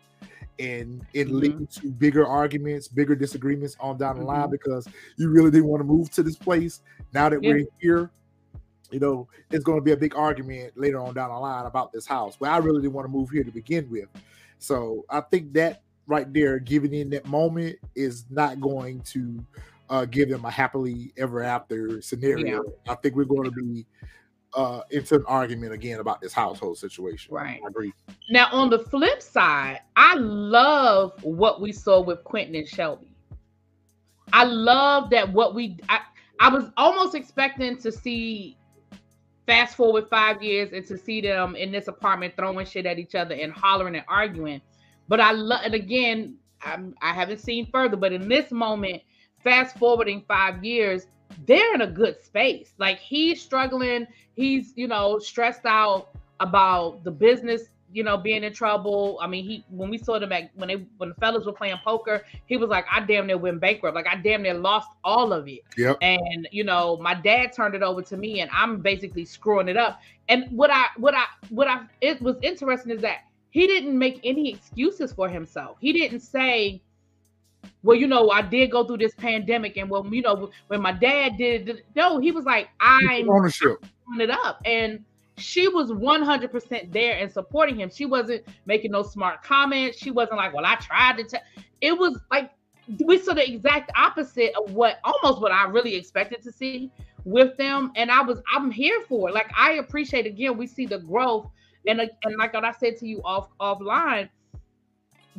and 0.57 1.05
it 1.13 1.27
mm-hmm. 1.27 1.37
lead 1.37 1.69
to 1.69 1.91
bigger 1.91 2.25
arguments, 2.25 2.87
bigger 2.87 3.15
disagreements 3.15 3.75
on 3.79 3.97
down 3.97 4.15
the 4.15 4.21
mm-hmm. 4.21 4.41
line 4.41 4.49
because 4.49 4.87
you 5.17 5.29
really 5.29 5.51
didn't 5.51 5.67
want 5.67 5.81
to 5.81 5.85
move 5.85 6.09
to 6.11 6.23
this 6.23 6.35
place. 6.35 6.81
Now 7.13 7.29
that 7.29 7.43
yeah. 7.43 7.51
we're 7.51 7.65
here, 7.79 8.11
you 8.91 8.99
know, 8.99 9.27
it's 9.51 9.63
going 9.63 9.77
to 9.77 9.83
be 9.83 9.91
a 9.91 9.97
big 9.97 10.15
argument 10.15 10.73
later 10.75 10.99
on 10.99 11.13
down 11.13 11.29
the 11.29 11.37
line 11.37 11.65
about 11.65 11.91
this 11.91 12.05
house. 12.05 12.37
But 12.39 12.49
I 12.49 12.57
really 12.57 12.81
didn't 12.81 12.93
want 12.93 13.05
to 13.05 13.11
move 13.11 13.29
here 13.29 13.43
to 13.43 13.51
begin 13.51 13.89
with. 13.89 14.07
So 14.59 15.05
I 15.09 15.21
think 15.21 15.53
that 15.53 15.81
right 16.07 16.31
there, 16.33 16.59
giving 16.59 16.93
in 16.93 17.09
that 17.09 17.25
moment, 17.25 17.77
is 17.95 18.25
not 18.29 18.61
going 18.61 19.01
to 19.01 19.43
uh, 19.89 20.05
give 20.05 20.29
them 20.29 20.45
a 20.45 20.51
happily 20.51 21.13
ever 21.17 21.43
after 21.43 22.01
scenario. 22.01 22.63
Yeah. 22.63 22.91
I 22.91 22.95
think 22.95 23.15
we're 23.15 23.25
going 23.25 23.45
to 23.45 23.51
be 23.51 23.85
uh, 24.55 24.81
into 24.91 25.15
an 25.15 25.25
argument 25.27 25.73
again 25.73 25.99
about 25.99 26.21
this 26.21 26.33
household 26.33 26.77
situation. 26.77 27.33
Right. 27.33 27.59
I 27.63 27.67
agree. 27.67 27.93
Now, 28.29 28.47
on 28.51 28.69
the 28.69 28.79
flip 28.79 29.21
side, 29.21 29.81
I 29.95 30.15
love 30.15 31.21
what 31.23 31.61
we 31.61 31.71
saw 31.71 32.01
with 32.01 32.23
Quentin 32.23 32.55
and 32.55 32.67
Shelby. 32.67 33.11
I 34.33 34.43
love 34.43 35.09
that 35.11 35.31
what 35.31 35.53
we 35.53 35.77
I, 35.87 35.99
I 36.39 36.49
was 36.49 36.71
almost 36.77 37.15
expecting 37.15 37.77
to 37.77 37.91
see 37.91 38.57
fast 39.45 39.75
forward 39.75 40.07
five 40.09 40.41
years 40.41 40.73
and 40.73 40.85
to 40.87 40.97
see 40.97 41.21
them 41.21 41.55
in 41.55 41.71
this 41.71 41.87
apartment 41.87 42.33
throwing 42.35 42.65
shit 42.65 42.85
at 42.85 42.97
each 42.97 43.15
other 43.15 43.35
and 43.35 43.53
hollering 43.53 43.95
and 43.95 44.05
arguing. 44.07 44.61
But 45.07 45.19
I 45.19 45.31
love, 45.31 45.61
and 45.63 45.75
again, 45.75 46.37
I'm, 46.61 46.95
I 47.01 47.13
haven't 47.13 47.39
seen 47.39 47.67
further, 47.71 47.95
but 47.95 48.11
in 48.11 48.27
this 48.27 48.51
moment, 48.51 49.03
fast 49.45 49.77
forwarding 49.77 50.25
five 50.27 50.65
years, 50.65 51.08
they're 51.45 51.73
in 51.73 51.81
a 51.81 51.88
good 51.88 52.21
space. 52.21 52.73
Like 52.77 52.99
he's 52.99 53.41
struggling, 53.41 54.05
he's, 54.36 54.73
you 54.75 54.89
know, 54.89 55.19
stressed 55.19 55.65
out 55.65 56.10
about 56.41 57.05
the 57.05 57.12
business 57.12 57.69
you 57.95 58.03
know, 58.03 58.17
being 58.17 58.43
in 58.43 58.51
trouble. 58.51 59.17
I 59.21 59.27
mean, 59.27 59.45
he 59.45 59.63
when 59.69 59.89
we 59.89 59.97
saw 59.97 60.19
them 60.19 60.34
at 60.34 60.51
when 60.55 60.67
they 60.67 60.86
when 60.97 61.10
the 61.10 61.15
fellas 61.15 61.45
were 61.45 61.53
playing 61.53 61.77
poker, 61.81 62.25
he 62.45 62.58
was 62.58 62.69
like, 62.69 62.86
I 62.91 62.99
damn 62.99 63.25
near 63.25 63.38
went 63.38 63.62
bankrupt. 63.62 63.95
Like 63.95 64.05
I 64.05 64.17
damn 64.17 64.41
near 64.41 64.53
lost 64.53 64.89
all 65.05 65.31
of 65.31 65.47
it. 65.47 65.62
Yep. 65.77 65.99
And 66.01 66.45
you 66.51 66.65
know, 66.65 66.97
my 66.97 67.13
dad 67.13 67.53
turned 67.53 67.73
it 67.73 67.81
over 67.81 68.01
to 68.01 68.17
me 68.17 68.41
and 68.41 68.51
I'm 68.53 68.81
basically 68.81 69.23
screwing 69.23 69.69
it 69.69 69.77
up. 69.77 70.01
And 70.27 70.45
what 70.51 70.69
I 70.71 70.88
what 70.97 71.15
I 71.15 71.23
what 71.49 71.69
I 71.69 71.84
it 72.01 72.21
was 72.21 72.36
interesting 72.41 72.91
is 72.91 73.01
that 73.01 73.19
he 73.51 73.65
didn't 73.65 73.97
make 73.97 74.19
any 74.25 74.51
excuses 74.51 75.13
for 75.13 75.29
himself. 75.29 75.77
He 75.79 75.93
didn't 75.93 76.19
say, 76.19 76.81
well, 77.85 77.95
you 77.95 78.07
know, 78.07 78.31
I 78.31 78.41
did 78.41 78.71
go 78.71 78.83
through 78.83 78.97
this 78.97 79.13
pandemic, 79.13 79.77
and 79.77 79.89
well, 79.89 80.05
you 80.07 80.23
know, 80.23 80.49
when 80.67 80.81
my 80.81 80.91
dad 80.91 81.37
did, 81.37 81.83
no, 81.95 82.17
he 82.17 82.31
was 82.31 82.43
like, 82.43 82.69
I'm 82.79 83.29
ownership 83.29 83.85
it 84.19 84.31
up, 84.31 84.59
and 84.65 85.05
she 85.37 85.67
was 85.67 85.91
100% 85.91 86.91
there 86.91 87.17
and 87.17 87.31
supporting 87.31 87.79
him. 87.79 87.91
She 87.93 88.05
wasn't 88.05 88.43
making 88.65 88.91
no 88.91 89.03
smart 89.03 89.43
comments. 89.43 89.99
She 89.99 90.09
wasn't 90.09 90.37
like, 90.37 90.53
well, 90.53 90.65
I 90.65 90.75
tried 90.75 91.17
to 91.17 91.23
tell. 91.25 91.41
It 91.81 91.97
was 91.97 92.19
like 92.31 92.51
we 93.05 93.19
saw 93.19 93.33
the 93.33 93.47
exact 93.47 93.91
opposite 93.95 94.53
of 94.55 94.73
what 94.73 94.99
almost 95.03 95.41
what 95.41 95.51
I 95.51 95.65
really 95.65 95.95
expected 95.95 96.41
to 96.43 96.51
see 96.51 96.91
with 97.23 97.55
them. 97.57 97.91
And 97.95 98.09
I 98.09 98.21
was, 98.21 98.41
I'm 98.53 98.71
here 98.71 99.01
for 99.07 99.29
it. 99.29 99.35
Like 99.35 99.51
I 99.57 99.73
appreciate 99.73 100.25
again, 100.25 100.57
we 100.57 100.67
see 100.67 100.85
the 100.85 100.99
growth. 100.99 101.49
And, 101.87 102.01
uh, 102.01 102.07
and 102.23 102.37
like 102.37 102.53
what 102.53 102.65
I 102.65 102.71
said 102.71 102.97
to 102.97 103.07
you 103.07 103.21
off 103.23 103.49
offline, 103.59 104.29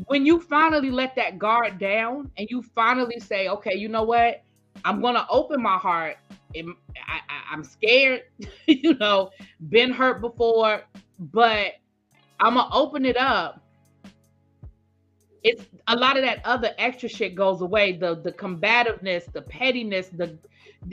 when 0.07 0.27
you 0.27 0.41
finally 0.41 0.91
let 0.91 1.17
that 1.17 1.39
guard 1.39 1.79
down 1.79 2.31
and 2.37 2.49
you 2.51 2.63
finally 2.63 3.19
say, 3.19 3.49
okay, 3.49 3.75
you 3.75 3.89
know 3.89 4.03
what? 4.03 4.43
I'm 4.85 5.01
gonna 5.01 5.27
open 5.31 5.63
my 5.63 5.79
heart 5.79 6.19
I, 6.55 7.55
am 7.55 7.65
scared, 7.65 8.23
you 8.67 8.95
know, 8.95 9.31
been 9.69 9.93
hurt 9.93 10.21
before, 10.21 10.83
but 11.19 11.73
I'm 12.41 12.55
gonna 12.55 12.75
open 12.75 13.05
it 13.05 13.17
up. 13.17 13.63
It's 15.43 15.63
a 15.87 15.97
lot 15.97 16.17
of 16.17 16.25
that 16.25 16.41
other 16.45 16.73
extra 16.79 17.09
shit 17.09 17.35
goes 17.35 17.61
away. 17.61 17.93
The 17.93 18.17
the 18.17 18.33
combativeness, 18.33 19.31
the 19.33 19.43
pettiness, 19.43 20.09
the 20.09 20.39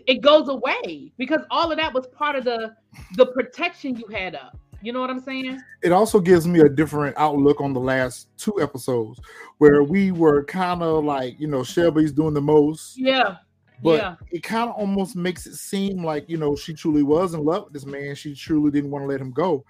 it 0.08 0.22
goes 0.22 0.48
away 0.48 1.12
because 1.18 1.42
all 1.50 1.72
of 1.72 1.78
that 1.78 1.94
was 1.94 2.08
part 2.08 2.36
of 2.36 2.44
the 2.44 2.76
the 3.16 3.26
protection 3.28 3.96
you 3.96 4.08
had 4.08 4.36
up. 4.36 4.58
You 4.84 4.92
know 4.92 5.00
what 5.00 5.10
I'm 5.10 5.22
saying? 5.22 5.62
It 5.82 5.92
also 5.92 6.20
gives 6.20 6.46
me 6.46 6.60
a 6.60 6.70
different 6.70 7.18
outlook 7.18 7.62
on 7.62 7.74
the 7.74 7.80
last 7.80 8.28
two 8.38 8.62
episodes 8.62 9.20
where 9.58 9.82
we 9.82 10.12
were 10.12 10.44
kind 10.44 10.84
of 10.84 11.06
like, 11.06 11.40
you 11.40 11.48
know, 11.48 11.64
Shelby's 11.64 12.12
doing 12.12 12.34
the 12.34 12.42
most. 12.42 12.98
Yeah 12.98 13.38
but 13.84 14.00
yeah. 14.00 14.16
it 14.32 14.44
kind 14.44 14.70
of 14.70 14.76
almost 14.78 15.16
makes 15.16 15.46
it 15.46 15.56
seem 15.56 16.04
like 16.04 16.30
you 16.30 16.38
know 16.38 16.56
she 16.56 16.74
truly 16.74 17.04
was 17.04 17.34
in 17.34 17.44
love 17.44 17.66
with 17.66 17.74
this 17.74 17.86
man. 17.86 18.16
She 18.16 18.34
truly 18.34 18.72
didn't 18.72 18.90
want 18.90 19.04
to 19.04 19.08
let 19.08 19.20
him 19.20 19.32
go. 19.32 19.66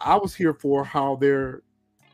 I 0.00 0.16
was 0.16 0.34
here 0.34 0.54
for 0.54 0.84
how 0.84 1.16
their 1.16 1.62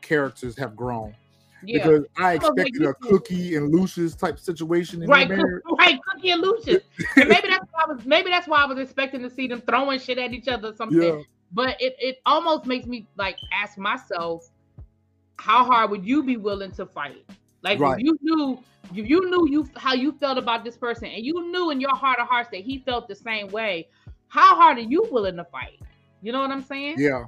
characters 0.01 0.57
have 0.57 0.75
grown. 0.75 1.15
Yeah. 1.63 1.77
Because 1.77 2.05
I 2.17 2.33
expected 2.33 2.83
a 2.83 2.93
Cookie 2.95 3.55
and 3.55 3.73
Lucius 3.73 4.15
type 4.15 4.37
situation 4.37 5.01
in 5.01 5.09
right, 5.09 5.29
right, 5.79 5.99
Cookie 6.09 6.29
and 6.29 6.41
Lucius. 6.41 6.83
and 7.15 7.29
maybe 7.29 7.47
that's 7.47 7.65
why 7.71 7.83
I 7.87 7.93
was 7.93 8.05
maybe 8.05 8.29
that's 8.29 8.47
why 8.47 8.63
I 8.63 8.65
was 8.65 8.77
expecting 8.77 9.21
to 9.21 9.29
see 9.29 9.47
them 9.47 9.61
throwing 9.61 9.99
shit 9.99 10.17
at 10.17 10.33
each 10.33 10.47
other 10.47 10.69
or 10.69 10.75
something. 10.75 11.01
Yeah. 11.01 11.21
But 11.51 11.79
it, 11.79 11.95
it 11.99 12.17
almost 12.25 12.65
makes 12.65 12.85
me 12.85 13.07
like 13.17 13.37
ask 13.53 13.77
myself, 13.77 14.49
how 15.37 15.63
hard 15.63 15.91
would 15.91 16.05
you 16.05 16.23
be 16.23 16.37
willing 16.37 16.71
to 16.73 16.85
fight? 16.85 17.25
Like 17.61 17.79
right. 17.79 17.99
you 17.99 18.17
knew 18.21 18.59
you, 18.93 19.03
you 19.03 19.29
knew 19.29 19.47
you 19.49 19.67
how 19.75 19.93
you 19.93 20.11
felt 20.13 20.37
about 20.37 20.63
this 20.63 20.77
person, 20.77 21.07
and 21.07 21.25
you 21.25 21.51
knew 21.51 21.71
in 21.71 21.81
your 21.81 21.95
heart 21.95 22.19
of 22.19 22.27
hearts 22.27 22.49
that 22.51 22.61
he 22.61 22.79
felt 22.79 23.07
the 23.07 23.15
same 23.15 23.49
way. 23.49 23.87
How 24.27 24.55
hard 24.55 24.77
are 24.77 24.81
you 24.81 25.07
willing 25.11 25.37
to 25.37 25.45
fight? 25.45 25.79
You 26.21 26.31
know 26.31 26.41
what 26.41 26.51
I'm 26.51 26.63
saying? 26.63 26.95
Yeah. 26.97 27.25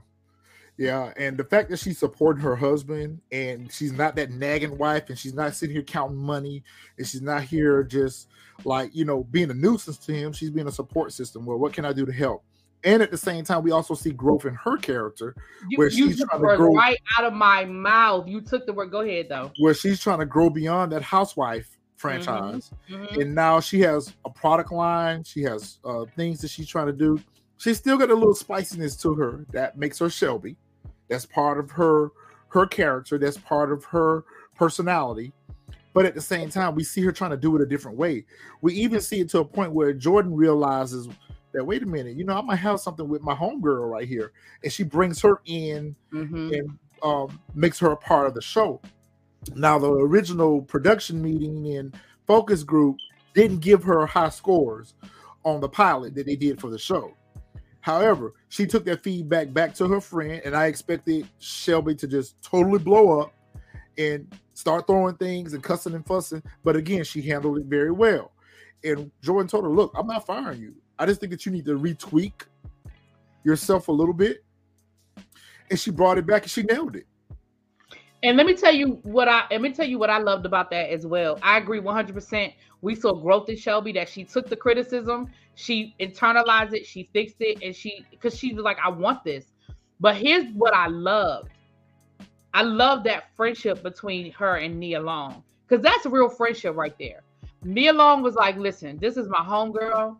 Yeah, 0.78 1.12
and 1.18 1.36
the 1.36 1.44
fact 1.44 1.72
that 1.72 1.80
she's 1.80 1.98
supporting 1.98 2.44
her 2.44 2.56
husband 2.56 3.20
and 3.32 3.72
she's 3.72 3.94
not 3.94 4.16
that 4.16 4.30
nagging 4.30 4.78
wife 4.78 5.10
and 5.10 5.18
she's 5.18 5.34
not 5.34 5.56
sitting 5.56 5.76
here 5.76 5.82
counting 5.82 6.18
money 6.18 6.64
and 7.00 7.08
she's 7.08 7.24
not 7.24 7.42
here 7.42 7.84
just 7.84 8.28
like, 8.64 8.96
you 8.96 9.04
know, 9.04 9.24
being 9.24 9.50
a 9.50 9.56
nuisance 9.56 9.98
to 9.98 10.14
him, 10.14 10.34
she's 10.34 10.52
being 10.52 10.68
a 10.68 10.72
support 10.72 11.14
system. 11.14 11.48
Well, 11.48 11.58
what 11.58 11.74
can 11.74 11.84
I 11.84 11.94
do 11.94 12.06
to 12.06 12.12
help? 12.12 12.44
And 12.88 13.04
at 13.04 13.12
the 13.12 13.18
same 13.18 13.44
time, 13.44 13.64
we 13.64 13.72
also 13.72 13.96
see 13.96 14.12
growth 14.12 14.46
in 14.46 14.54
her 14.54 14.78
character 14.78 15.36
you, 15.68 15.78
where 15.78 15.90
she's 15.90 16.24
trying 16.24 16.42
to 16.42 16.56
grow 16.56 16.74
right 16.74 16.98
out 17.18 17.26
of 17.26 17.34
my 17.34 17.66
mouth. 17.66 18.30
You 18.30 18.40
took 18.40 18.66
the 18.66 18.72
word. 18.72 18.92
Go 18.92 19.02
ahead, 19.02 19.28
though. 19.28 19.52
Where 19.60 19.74
she's 19.74 20.00
trying 20.00 20.20
to 20.20 20.26
grow 20.26 20.50
beyond 20.50 20.94
that 20.94 21.02
housewife 21.02 21.78
franchise, 21.98 22.72
mm-hmm. 22.90 23.04
Mm-hmm. 23.04 23.22
and 23.22 23.36
now 23.36 23.60
she 23.60 23.82
has 23.82 24.14
a 24.24 24.30
product 24.30 24.72
line. 24.72 25.26
She 25.26 25.42
has 25.42 25.80
uh, 25.84 26.06
things 26.16 26.40
that 26.40 26.50
she's 26.50 26.70
trying 26.70 26.88
to 26.88 26.94
do. 26.94 27.20
She's 27.58 27.78
still 27.78 27.98
got 27.98 28.10
a 28.10 28.14
little 28.14 28.36
spiciness 28.36 28.96
to 29.02 29.14
her 29.16 29.46
that 29.52 29.78
makes 29.78 30.00
her 30.00 30.10
Shelby. 30.10 30.56
That's 31.10 31.26
part 31.26 31.60
of 31.60 31.70
her 31.72 32.12
her 32.50 32.66
character. 32.68 33.18
That's 33.18 33.38
part 33.38 33.70
of 33.70 33.84
her 33.84 34.24
personality. 34.56 35.34
But 35.94 36.06
at 36.06 36.16
the 36.16 36.22
same 36.22 36.50
time, 36.50 36.74
we 36.74 36.86
see 36.86 37.02
her 37.02 37.12
trying 37.12 37.32
to 37.32 37.38
do 37.38 37.54
it 37.58 37.62
a 37.62 37.66
different 37.66 37.98
way. 37.98 38.24
We 38.62 38.76
even 38.76 39.02
see 39.02 39.20
it 39.20 39.30
to 39.32 39.40
a 39.40 39.46
point 39.46 39.74
where 39.74 39.92
Jordan 39.92 40.34
realizes 40.34 41.10
that 41.58 41.66
wait 41.66 41.82
a 41.82 41.88
minute, 41.88 42.16
you 42.16 42.24
know, 42.24 42.38
I 42.38 42.42
might 42.42 42.58
have 42.58 42.80
something 42.80 43.08
with 43.08 43.24
my 43.24 43.34
homegirl 43.34 43.90
right 43.90 44.08
here, 44.08 44.32
and 44.64 44.72
she 44.72 44.84
brings 44.84 45.20
her 45.22 45.42
in 45.46 45.96
mm-hmm. 46.14 46.54
and 46.54 46.80
um, 47.02 47.40
makes 47.56 47.80
her 47.80 47.92
a 47.92 47.98
part 47.98 48.28
of 48.28 48.36
the 48.36 48.42
show. 48.44 48.80
Now, 49.56 49.80
the 49.80 49.92
original 49.92 50.62
production 50.62 51.20
meeting 51.20 51.76
and 51.76 51.96
focus 52.28 52.64
group 52.64 52.98
didn't 53.34 53.62
give 53.62 53.84
her 53.84 54.06
high 54.06 54.30
scores 54.30 54.94
on 55.44 55.60
the 55.60 55.68
pilot 55.68 56.14
that 56.14 56.28
they 56.28 56.36
did 56.36 56.62
for 56.62 56.70
the 56.70 56.78
show. 56.78 57.16
However, 57.82 58.36
she 58.50 58.68
took 58.68 58.86
that 58.86 59.02
feedback 59.02 59.52
back 59.52 59.74
to 59.76 59.88
her 59.88 60.00
friend, 60.00 60.40
and 60.46 60.56
I 60.56 60.68
expected 60.68 61.28
Shelby 61.40 61.96
to 61.96 62.08
just 62.08 62.40
totally 62.44 62.78
blow 62.80 63.20
up 63.20 63.34
and 63.98 64.32
start 64.54 64.86
throwing 64.86 65.16
things 65.16 65.54
and 65.54 65.64
cussing 65.64 65.96
and 65.96 66.06
fussing. 66.06 66.44
But 66.64 66.76
again, 66.76 67.04
she 67.04 67.24
handled 67.24 67.58
it 67.58 67.66
very 67.66 67.92
well. 67.92 68.34
And 68.84 69.10
Jordan 69.24 69.48
told 69.48 69.64
her, 69.64 69.72
Look, 69.72 69.92
I'm 69.98 70.06
not 70.06 70.28
firing 70.28 70.62
you. 70.62 70.76
I 71.00 71.06
just 71.06 71.20
think 71.20 71.32
that 71.32 71.46
you 71.46 71.52
need 71.52 71.66
to 71.66 71.78
retweak 71.78 72.34
yourself 73.44 73.88
a 73.88 73.92
little 73.92 74.14
bit. 74.14 74.44
And 75.70 75.80
she 75.80 75.92
brought 75.92 76.18
it 76.18 76.26
back 76.26 76.44
and 76.44 76.52
she 76.52 76.64
nailed 76.64 76.96
it. 76.96 77.06
And 78.24 78.36
let 78.36 78.46
me 78.48 78.56
tell 78.56 78.74
you 78.74 79.00
what 79.04 79.28
I 79.28 79.44
let 79.52 79.62
me 79.62 79.72
tell 79.72 79.86
you 79.86 80.00
what 80.00 80.10
I 80.10 80.18
loved 80.18 80.46
about 80.46 80.72
that 80.72 80.90
as 80.90 81.06
well. 81.06 81.38
I 81.44 81.58
agree 81.58 81.80
100%. 81.80 82.54
We 82.82 82.96
saw 82.96 83.14
growth 83.14 83.50
in 83.50 83.58
Shelby 83.58 83.92
that 83.94 84.10
she 84.10 84.24
took 84.24 84.50
the 84.50 84.56
criticism, 84.56 85.30
she 85.56 85.96
internalized 86.00 86.74
it, 86.74 86.86
she 86.86 87.10
fixed 87.14 87.38
it, 87.40 87.62
and 87.62 87.76
she 87.76 88.06
because 88.10 88.38
she 88.38 88.54
was 88.54 88.64
like, 88.64 88.78
I 88.84 88.90
want 88.90 89.24
this. 89.24 89.46
But 90.00 90.16
here's 90.16 90.52
what 90.54 90.74
I 90.74 90.88
loved. 90.88 91.50
I 92.54 92.64
love 92.64 93.04
that 93.04 93.26
friendship 93.36 93.84
between 93.84 94.32
her 94.34 94.56
and 94.56 94.80
Nia 94.80 95.00
Long 95.00 95.44
because 95.68 95.84
that's 95.84 96.06
a 96.06 96.10
real 96.10 96.30
friendship 96.30 96.76
right 96.76 96.96
there. 96.98 97.22
Nia 97.64 97.94
Long 97.94 98.24
was 98.24 98.36
like, 98.36 98.58
"Listen, 98.58 98.98
this 98.98 99.18
is 99.18 99.28
my 99.28 99.40
homegirl. 99.40 100.18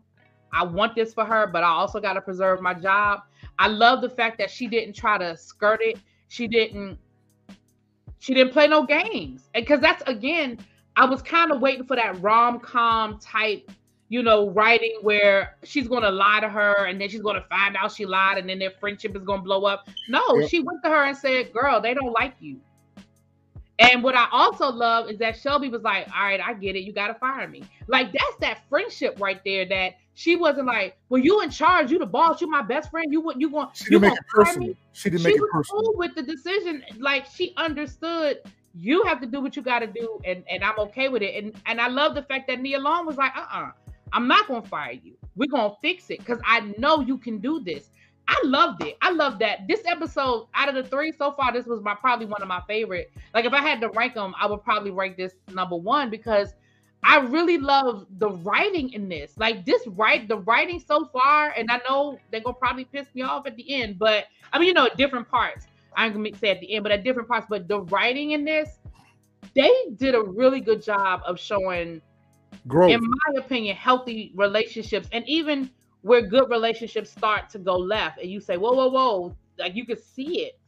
I 0.52 0.64
want 0.64 0.94
this 0.94 1.14
for 1.14 1.24
her, 1.24 1.46
but 1.46 1.62
I 1.62 1.68
also 1.68 2.00
got 2.00 2.14
to 2.14 2.20
preserve 2.20 2.60
my 2.60 2.74
job." 2.74 3.22
I 3.58 3.66
love 3.66 4.00
the 4.00 4.10
fact 4.10 4.38
that 4.38 4.50
she 4.50 4.68
didn't 4.68 4.94
try 4.94 5.18
to 5.18 5.36
skirt 5.36 5.80
it. 5.82 5.98
She 6.28 6.46
didn't 6.46 6.98
she 8.20 8.34
didn't 8.34 8.52
play 8.52 8.66
no 8.66 8.84
games. 8.84 9.48
And 9.54 9.64
because 9.64 9.80
that's 9.80 10.02
again, 10.06 10.58
I 10.96 11.04
was 11.04 11.22
kind 11.22 11.52
of 11.52 11.60
waiting 11.60 11.84
for 11.84 11.96
that 11.96 12.20
rom-com 12.20 13.18
type, 13.20 13.70
you 14.08 14.22
know, 14.22 14.50
writing 14.50 14.98
where 15.02 15.56
she's 15.62 15.88
gonna 15.88 16.10
lie 16.10 16.40
to 16.40 16.48
her 16.48 16.86
and 16.86 17.00
then 17.00 17.08
she's 17.08 17.22
gonna 17.22 17.44
find 17.48 17.76
out 17.76 17.92
she 17.92 18.04
lied 18.04 18.38
and 18.38 18.48
then 18.48 18.58
their 18.58 18.72
friendship 18.72 19.16
is 19.16 19.22
gonna 19.22 19.42
blow 19.42 19.64
up. 19.64 19.88
No, 20.08 20.22
yep. 20.36 20.48
she 20.48 20.60
went 20.60 20.82
to 20.84 20.90
her 20.90 21.04
and 21.04 21.16
said, 21.16 21.52
Girl, 21.52 21.80
they 21.80 21.94
don't 21.94 22.12
like 22.12 22.34
you. 22.40 22.60
And 23.78 24.02
what 24.02 24.16
I 24.16 24.26
also 24.32 24.70
love 24.70 25.08
is 25.08 25.18
that 25.18 25.38
Shelby 25.38 25.68
was 25.68 25.82
like, 25.82 26.08
All 26.14 26.24
right, 26.24 26.40
I 26.40 26.54
get 26.54 26.74
it, 26.76 26.80
you 26.80 26.92
gotta 26.92 27.14
fire 27.14 27.46
me. 27.46 27.62
Like 27.86 28.12
that's 28.12 28.36
that 28.40 28.60
friendship 28.68 29.18
right 29.20 29.40
there 29.44 29.66
that 29.68 29.94
she 30.18 30.34
wasn't 30.34 30.66
like, 30.66 30.98
"Well, 31.10 31.22
you 31.22 31.42
in 31.42 31.50
charge, 31.50 31.92
you 31.92 31.98
the 32.00 32.04
boss, 32.04 32.40
you 32.40 32.50
my 32.50 32.62
best 32.62 32.90
friend. 32.90 33.12
You 33.12 33.20
what 33.20 33.40
you 33.40 33.48
want? 33.48 33.76
She 33.76 33.84
didn't 33.84 33.92
you 33.92 34.00
make 34.00 34.18
it 34.18 34.26
personal. 34.28 34.74
She 34.92 35.10
didn't 35.10 35.20
she 35.20 35.28
make 35.28 35.36
it 35.36 35.42
personal. 35.52 35.62
She 35.64 35.86
was 35.86 35.92
cool 35.92 35.94
with 35.96 36.14
the 36.16 36.22
decision, 36.24 36.82
like 36.98 37.24
she 37.26 37.54
understood. 37.56 38.40
You 38.74 39.04
have 39.04 39.20
to 39.20 39.28
do 39.28 39.40
what 39.40 39.54
you 39.54 39.62
got 39.62 39.78
to 39.78 39.86
do, 39.86 40.18
and 40.24 40.42
and 40.50 40.64
I'm 40.64 40.76
okay 40.80 41.08
with 41.08 41.22
it. 41.22 41.36
And 41.36 41.54
and 41.66 41.80
I 41.80 41.86
love 41.86 42.16
the 42.16 42.24
fact 42.24 42.48
that 42.48 42.60
Nia 42.60 42.80
Long 42.80 43.06
was 43.06 43.16
like, 43.16 43.30
"Uh, 43.36 43.42
uh-uh, 43.42 43.66
uh, 43.66 43.70
i 44.12 44.16
am 44.16 44.26
not 44.26 44.48
gonna 44.48 44.66
fire 44.66 44.90
you. 44.90 45.14
We're 45.36 45.50
gonna 45.50 45.74
fix 45.80 46.10
it 46.10 46.18
because 46.18 46.40
I 46.44 46.74
know 46.78 47.00
you 47.00 47.16
can 47.16 47.38
do 47.38 47.60
this." 47.60 47.90
I 48.28 48.40
loved 48.44 48.84
it. 48.84 48.96
I 49.00 49.10
love 49.10 49.38
that. 49.38 49.66
This 49.66 49.80
episode, 49.86 50.48
out 50.54 50.68
of 50.68 50.74
the 50.74 50.84
three 50.84 51.12
so 51.12 51.32
far, 51.32 51.50
this 51.50 51.66
was 51.66 51.80
my 51.82 51.94
probably 51.94 52.26
one 52.26 52.42
of 52.42 52.48
my 52.48 52.60
favorite. 52.68 53.10
Like 53.34 53.46
if 53.46 53.54
I 53.54 53.62
had 53.62 53.80
to 53.80 53.88
rank 53.88 54.14
them, 54.14 54.34
I 54.38 54.46
would 54.46 54.62
probably 54.62 54.90
rank 54.90 55.16
this 55.16 55.32
number 55.52 55.76
one 55.76 56.10
because 56.10 56.54
I 57.02 57.20
really 57.20 57.56
love 57.56 58.06
the 58.18 58.30
writing 58.30 58.92
in 58.92 59.08
this. 59.08 59.32
Like 59.38 59.64
this 59.64 59.86
write 59.86 60.28
the 60.28 60.38
writing 60.38 60.78
so 60.78 61.06
far, 61.06 61.54
and 61.56 61.70
I 61.70 61.80
know 61.88 62.18
they're 62.30 62.42
gonna 62.42 62.54
probably 62.54 62.84
piss 62.84 63.06
me 63.14 63.22
off 63.22 63.46
at 63.46 63.56
the 63.56 63.74
end, 63.74 63.98
but 63.98 64.26
I 64.52 64.58
mean, 64.58 64.68
you 64.68 64.74
know, 64.74 64.88
different 64.96 65.28
parts. 65.28 65.66
I'm 65.96 66.12
gonna 66.12 66.36
say 66.36 66.50
at 66.50 66.60
the 66.60 66.74
end, 66.74 66.82
but 66.82 66.92
at 66.92 67.04
different 67.04 67.28
parts. 67.28 67.46
But 67.48 67.66
the 67.66 67.80
writing 67.82 68.32
in 68.32 68.44
this, 68.44 68.78
they 69.54 69.72
did 69.96 70.14
a 70.14 70.22
really 70.22 70.60
good 70.60 70.82
job 70.82 71.22
of 71.24 71.40
showing 71.40 72.02
growth, 72.66 72.90
in 72.90 73.00
my 73.00 73.38
opinion, 73.38 73.74
healthy 73.74 74.32
relationships, 74.34 75.08
and 75.12 75.26
even 75.26 75.70
where 76.02 76.22
good 76.22 76.48
relationships 76.50 77.10
start 77.10 77.50
to 77.50 77.58
go 77.58 77.76
left, 77.76 78.20
and 78.20 78.30
you 78.30 78.40
say, 78.40 78.56
"Whoa, 78.56 78.72
whoa, 78.72 78.88
whoa!" 78.88 79.36
Like 79.58 79.74
you 79.74 79.84
can 79.84 80.00
see 80.00 80.42
it. 80.42 80.58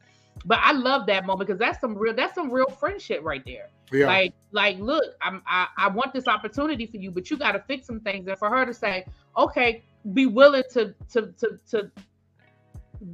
But 0.45 0.59
I 0.63 0.73
love 0.73 1.07
that 1.07 1.27
moment 1.27 1.49
because 1.49 1.59
that's 1.59 1.81
some 1.81 1.97
real 1.97 2.15
that's 2.15 2.35
some 2.35 2.51
real 2.51 2.69
friendship 2.69 3.21
right 3.23 3.45
there. 3.45 3.69
Yeah. 3.93 4.07
Like, 4.07 4.35
like, 4.53 4.79
look, 4.79 5.05
I'm 5.21 5.43
I, 5.47 5.67
I 5.77 5.89
want 5.89 6.13
this 6.13 6.29
opportunity 6.29 6.87
for 6.87 6.97
you, 6.97 7.11
but 7.11 7.31
you 7.31 7.37
got 7.37 7.53
to 7.53 7.61
fix 7.61 7.87
some 7.87 8.01
things. 8.01 8.27
And 8.29 8.39
for 8.39 8.49
her 8.49 8.65
to 8.65 8.73
say, 8.73 9.05
okay, 9.37 9.83
be 10.13 10.27
willing 10.27 10.63
to 10.73 10.95
to 11.13 11.33
to 11.39 11.59
to 11.71 11.91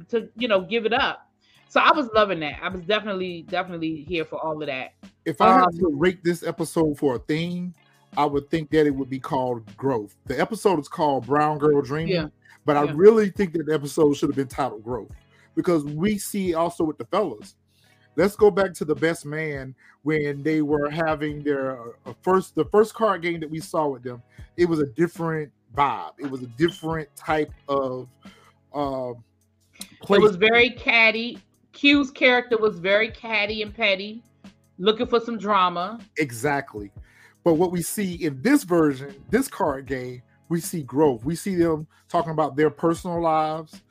to 0.09 0.29
you 0.37 0.47
know 0.47 0.61
give 0.61 0.85
it 0.85 0.93
up. 0.93 1.29
So 1.69 1.81
I 1.81 1.91
was 1.91 2.07
loving 2.13 2.39
that. 2.41 2.59
I 2.61 2.69
was 2.69 2.81
definitely 2.81 3.43
definitely 3.43 4.05
here 4.07 4.23
for 4.23 4.39
all 4.43 4.61
of 4.61 4.67
that. 4.67 4.93
If 5.25 5.41
I 5.41 5.53
um, 5.53 5.59
had 5.61 5.79
to 5.79 5.89
rate 5.91 6.23
this 6.23 6.43
episode 6.43 6.97
for 6.97 7.15
a 7.15 7.19
theme, 7.19 7.73
I 8.17 8.25
would 8.25 8.49
think 8.49 8.71
that 8.71 8.87
it 8.87 8.95
would 8.95 9.11
be 9.11 9.19
called 9.19 9.63
growth. 9.77 10.15
The 10.25 10.41
episode 10.41 10.79
is 10.79 10.87
called 10.87 11.27
Brown 11.27 11.59
Girl 11.59 11.83
Dreaming, 11.83 12.15
yeah. 12.15 12.27
but 12.65 12.73
yeah. 12.75 12.91
I 12.91 12.95
really 12.95 13.29
think 13.29 13.53
that 13.53 13.67
the 13.67 13.73
episode 13.75 14.17
should 14.17 14.29
have 14.29 14.35
been 14.35 14.47
titled 14.47 14.83
Growth 14.83 15.11
because 15.55 15.83
we 15.83 16.17
see 16.17 16.55
also 16.55 16.83
with 16.83 16.97
the 16.97 17.05
fellas. 17.05 17.55
Let's 18.15 18.35
go 18.35 18.49
back 18.49 18.73
to 18.73 18.85
the 18.85 18.95
best 18.95 19.23
man 19.23 19.75
when 20.01 20.41
they 20.41 20.63
were 20.63 20.89
having 20.89 21.43
their 21.43 21.79
uh, 22.07 22.13
first 22.23 22.55
the 22.55 22.65
first 22.65 22.95
card 22.95 23.21
game 23.21 23.39
that 23.39 23.51
we 23.51 23.59
saw 23.59 23.87
with 23.87 24.01
them. 24.01 24.23
It 24.57 24.65
was 24.65 24.79
a 24.79 24.87
different 24.87 25.51
vibe. 25.75 26.13
It 26.17 26.25
was 26.25 26.41
a 26.41 26.47
different 26.47 27.15
type 27.15 27.51
of 27.69 28.07
uh 28.73 29.13
it 30.09 30.21
was 30.21 30.35
very 30.35 30.71
catty. 30.71 31.37
Q's 31.71 32.09
character 32.09 32.57
was 32.57 32.79
very 32.79 33.11
catty 33.11 33.61
and 33.61 33.71
petty 33.71 34.23
looking 34.79 35.05
for 35.05 35.19
some 35.19 35.37
drama. 35.37 35.99
Exactly 36.17 36.91
but 37.47 37.53
what 37.53 37.71
we 37.71 37.81
see 37.81 38.15
in 38.15 38.41
this 38.41 38.63
version 38.63 39.15
this 39.29 39.47
card 39.47 39.85
game 39.85 40.21
we 40.49 40.59
see 40.59 40.83
growth 40.83 41.23
we 41.23 41.33
see 41.33 41.55
them 41.55 41.87
talking 42.09 42.31
about 42.31 42.57
their 42.57 42.69
personal 42.69 43.21
lives 43.21 43.81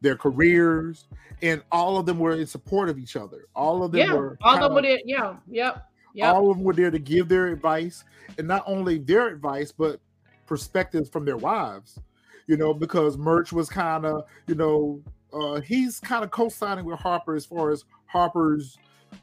their 0.00 0.16
careers, 0.16 1.06
and 1.42 1.62
all 1.70 1.98
of 1.98 2.06
them 2.06 2.18
were 2.18 2.32
in 2.32 2.46
support 2.46 2.88
of 2.88 2.98
each 2.98 3.16
other. 3.16 3.46
All 3.54 3.84
of 3.84 3.92
them 3.92 4.00
yeah, 4.00 4.14
were 4.14 4.38
all 4.42 4.56
of 4.56 4.62
them 4.62 4.74
were 4.74 4.82
there. 4.82 4.98
Yeah, 5.04 5.36
yep. 5.50 5.88
Yep. 6.14 6.34
All 6.34 6.50
of 6.50 6.56
them 6.56 6.64
were 6.64 6.74
there 6.74 6.90
to 6.90 6.98
give 6.98 7.28
their 7.28 7.48
advice, 7.48 8.04
and 8.38 8.46
not 8.46 8.62
only 8.66 8.98
their 8.98 9.28
advice, 9.28 9.72
but 9.72 10.00
perspectives 10.46 11.08
from 11.08 11.24
their 11.24 11.36
wives. 11.36 11.98
You 12.46 12.56
know, 12.56 12.74
because 12.74 13.16
Murch 13.16 13.52
was 13.52 13.68
kind 13.68 14.04
of, 14.04 14.24
you 14.46 14.54
know, 14.54 15.00
uh, 15.32 15.60
he's 15.60 16.00
kind 16.00 16.24
of 16.24 16.30
co-signing 16.30 16.84
with 16.84 16.98
Harper 16.98 17.34
as 17.34 17.46
far 17.46 17.70
as 17.70 17.84
Harper's 18.06 18.76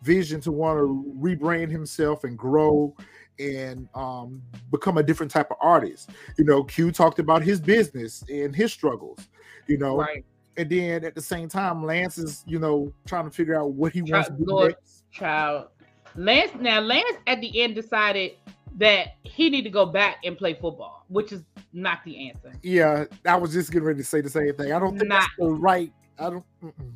vision 0.03 0.39
to 0.41 0.51
want 0.51 0.79
to 0.79 1.13
rebrand 1.19 1.69
himself 1.69 2.23
and 2.23 2.37
grow 2.37 2.95
and 3.39 3.87
um, 3.95 4.41
become 4.71 4.97
a 4.97 5.03
different 5.03 5.31
type 5.31 5.49
of 5.49 5.57
artist. 5.61 6.09
You 6.37 6.45
know, 6.45 6.63
Q 6.63 6.91
talked 6.91 7.19
about 7.19 7.41
his 7.41 7.59
business 7.59 8.23
and 8.29 8.55
his 8.55 8.71
struggles 8.71 9.27
you 9.69 9.77
know. 9.77 9.97
Right. 9.97 10.25
And 10.57 10.69
then 10.69 11.05
at 11.05 11.15
the 11.15 11.21
same 11.21 11.47
time, 11.47 11.85
Lance 11.85 12.17
is, 12.17 12.43
you 12.45 12.59
know, 12.59 12.91
trying 13.07 13.23
to 13.23 13.31
figure 13.31 13.57
out 13.57 13.71
what 13.71 13.93
he 13.93 14.01
child, 14.01 14.11
wants 14.11 14.27
to 14.27 14.35
do 14.35 14.43
Lord, 14.45 14.71
next. 14.71 15.03
Child, 15.11 15.67
Lance. 16.15 16.51
Now, 16.59 16.81
Lance 16.81 17.17
at 17.27 17.39
the 17.39 17.61
end 17.61 17.75
decided 17.75 18.33
that 18.75 19.15
he 19.23 19.49
need 19.49 19.61
to 19.61 19.69
go 19.69 19.85
back 19.85 20.17
and 20.25 20.37
play 20.37 20.55
football, 20.55 21.05
which 21.07 21.31
is 21.31 21.43
not 21.71 21.99
the 22.03 22.29
answer. 22.29 22.51
Yeah, 22.61 23.05
I 23.25 23.37
was 23.37 23.53
just 23.53 23.71
getting 23.71 23.87
ready 23.87 23.99
to 23.99 24.05
say 24.05 24.19
the 24.19 24.29
same 24.29 24.53
thing. 24.55 24.73
I 24.73 24.79
don't 24.79 24.97
think 24.97 25.07
not. 25.07 25.21
that's 25.21 25.33
the 25.37 25.47
right. 25.47 25.93
I 26.17 26.29
don't. 26.29 26.45
Mm-mm. 26.61 26.91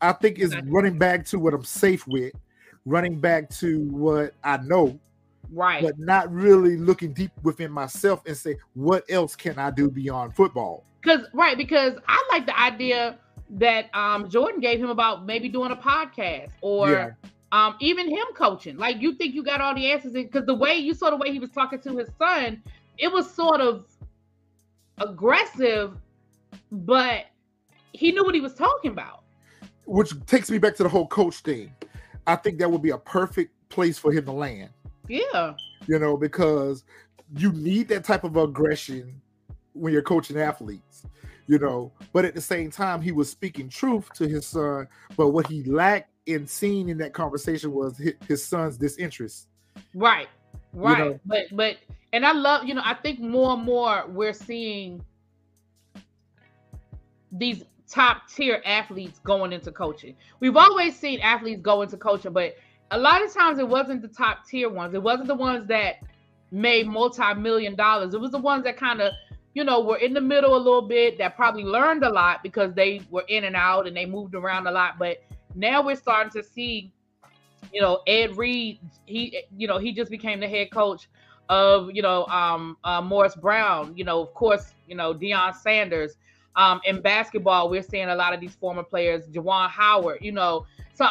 I 0.00 0.12
think 0.12 0.38
it's 0.38 0.54
running 0.66 0.98
back 0.98 1.24
to 1.26 1.38
what 1.38 1.52
I'm 1.52 1.64
safe 1.64 2.06
with, 2.06 2.32
running 2.84 3.20
back 3.20 3.50
to 3.50 3.80
what 3.90 4.34
I 4.42 4.56
know, 4.58 4.98
right? 5.54 5.82
But 5.82 5.98
not 5.98 6.32
really 6.32 6.76
looking 6.76 7.12
deep 7.12 7.32
within 7.42 7.70
myself 7.70 8.22
and 8.26 8.36
say, 8.36 8.56
what 8.74 9.04
else 9.08 9.36
can 9.36 9.58
I 9.58 9.70
do 9.70 9.90
beyond 9.90 10.34
football? 10.34 10.84
Because 11.00 11.26
right, 11.32 11.56
because 11.56 11.94
I 12.08 12.22
like 12.30 12.46
the 12.46 12.58
idea 12.58 13.18
that 13.50 13.94
um 13.94 14.28
Jordan 14.28 14.60
gave 14.60 14.80
him 14.80 14.90
about 14.90 15.26
maybe 15.26 15.48
doing 15.48 15.70
a 15.70 15.76
podcast 15.76 16.50
or 16.60 16.90
yeah. 16.90 17.10
um 17.52 17.76
even 17.80 18.08
him 18.08 18.26
coaching. 18.34 18.76
Like 18.76 19.00
you 19.00 19.14
think 19.14 19.34
you 19.34 19.42
got 19.42 19.60
all 19.60 19.74
the 19.74 19.90
answers 19.90 20.14
in? 20.14 20.24
because 20.24 20.46
the 20.46 20.54
way 20.54 20.74
you 20.76 20.94
saw 20.94 21.10
the 21.10 21.16
way 21.16 21.30
he 21.30 21.38
was 21.38 21.50
talking 21.50 21.80
to 21.80 21.96
his 21.96 22.08
son, 22.18 22.62
it 22.98 23.12
was 23.12 23.30
sort 23.30 23.60
of 23.60 23.86
aggressive, 24.98 25.94
but 26.70 27.26
he 27.92 28.12
knew 28.12 28.24
what 28.24 28.34
he 28.34 28.40
was 28.40 28.54
talking 28.54 28.90
about. 28.90 29.22
Which 29.86 30.12
takes 30.26 30.50
me 30.50 30.58
back 30.58 30.74
to 30.76 30.82
the 30.82 30.88
whole 30.88 31.06
coach 31.06 31.36
thing. 31.36 31.72
I 32.26 32.36
think 32.36 32.58
that 32.58 32.70
would 32.70 32.82
be 32.82 32.90
a 32.90 32.98
perfect 32.98 33.52
place 33.68 33.98
for 33.98 34.12
him 34.12 34.24
to 34.24 34.32
land. 34.32 34.70
Yeah. 35.08 35.54
You 35.86 35.98
know, 35.98 36.16
because 36.16 36.84
you 37.36 37.52
need 37.52 37.88
that 37.88 38.04
type 38.04 38.24
of 38.24 38.36
aggression 38.36 39.20
when 39.72 39.92
you're 39.92 40.02
coaching 40.02 40.38
athletes, 40.38 41.04
you 41.46 41.58
know. 41.58 41.92
But 42.12 42.24
at 42.24 42.34
the 42.34 42.40
same 42.40 42.70
time, 42.70 43.02
he 43.02 43.12
was 43.12 43.28
speaking 43.30 43.68
truth 43.68 44.12
to 44.14 44.28
his 44.28 44.46
son. 44.46 44.88
But 45.16 45.28
what 45.28 45.46
he 45.46 45.62
lacked 45.64 46.10
in 46.26 46.46
seeing 46.46 46.88
in 46.88 46.98
that 46.98 47.12
conversation 47.12 47.72
was 47.72 48.00
his, 48.26 48.44
son's 48.44 48.76
disinterest. 48.76 49.48
Right. 49.94 50.28
Right. 50.72 50.98
You 50.98 51.04
know? 51.04 51.20
But 51.26 51.44
but 51.52 51.76
and 52.12 52.24
I 52.24 52.32
love, 52.32 52.64
you 52.64 52.74
know, 52.74 52.82
I 52.84 52.94
think 52.94 53.20
more 53.20 53.54
and 53.54 53.62
more 53.64 54.04
we're 54.08 54.32
seeing 54.32 55.04
these 57.32 57.64
top 57.88 58.28
tier 58.28 58.62
athletes 58.64 59.20
going 59.24 59.52
into 59.52 59.72
coaching. 59.72 60.16
We've 60.40 60.56
always 60.56 60.98
seen 60.98 61.20
athletes 61.20 61.60
go 61.60 61.82
into 61.82 61.96
coaching, 61.96 62.32
but 62.32 62.56
a 62.90 62.98
lot 62.98 63.24
of 63.24 63.32
times 63.32 63.58
it 63.58 63.68
wasn't 63.68 64.02
the 64.02 64.08
top 64.08 64.46
tier 64.46 64.68
ones. 64.68 64.94
It 64.94 65.02
wasn't 65.02 65.28
the 65.28 65.34
ones 65.34 65.66
that 65.68 65.96
made 66.50 66.86
multi-million 66.86 67.74
dollars. 67.74 68.14
It 68.14 68.20
was 68.20 68.30
the 68.30 68.38
ones 68.38 68.64
that 68.64 68.76
kind 68.76 69.00
of, 69.00 69.12
you 69.54 69.64
know, 69.64 69.80
were 69.80 69.96
in 69.96 70.14
the 70.14 70.20
middle 70.20 70.56
a 70.56 70.58
little 70.58 70.82
bit 70.82 71.18
that 71.18 71.36
probably 71.36 71.64
learned 71.64 72.04
a 72.04 72.10
lot 72.10 72.42
because 72.42 72.72
they 72.74 73.00
were 73.10 73.24
in 73.28 73.44
and 73.44 73.56
out 73.56 73.86
and 73.86 73.96
they 73.96 74.06
moved 74.06 74.34
around 74.34 74.66
a 74.66 74.70
lot. 74.70 74.98
But 74.98 75.18
now 75.54 75.82
we're 75.82 75.96
starting 75.96 76.30
to 76.32 76.46
see, 76.46 76.92
you 77.72 77.80
know, 77.80 78.00
Ed 78.06 78.36
Reed, 78.36 78.78
he, 79.06 79.42
you 79.56 79.66
know, 79.66 79.78
he 79.78 79.92
just 79.92 80.10
became 80.10 80.40
the 80.40 80.48
head 80.48 80.70
coach 80.70 81.08
of, 81.48 81.90
you 81.92 82.02
know, 82.02 82.26
um, 82.26 82.76
uh, 82.84 83.00
Morris 83.00 83.34
Brown, 83.34 83.96
you 83.96 84.04
know, 84.04 84.20
of 84.20 84.32
course, 84.34 84.72
you 84.86 84.94
know, 84.94 85.14
Deion 85.14 85.54
Sanders, 85.54 86.16
um, 86.56 86.80
in 86.84 87.00
basketball, 87.00 87.68
we're 87.68 87.82
seeing 87.82 88.08
a 88.08 88.14
lot 88.14 88.32
of 88.32 88.40
these 88.40 88.54
former 88.54 88.84
players, 88.84 89.26
Juwan 89.26 89.68
Howard, 89.70 90.18
you 90.20 90.32
know. 90.32 90.66
So 90.92 91.06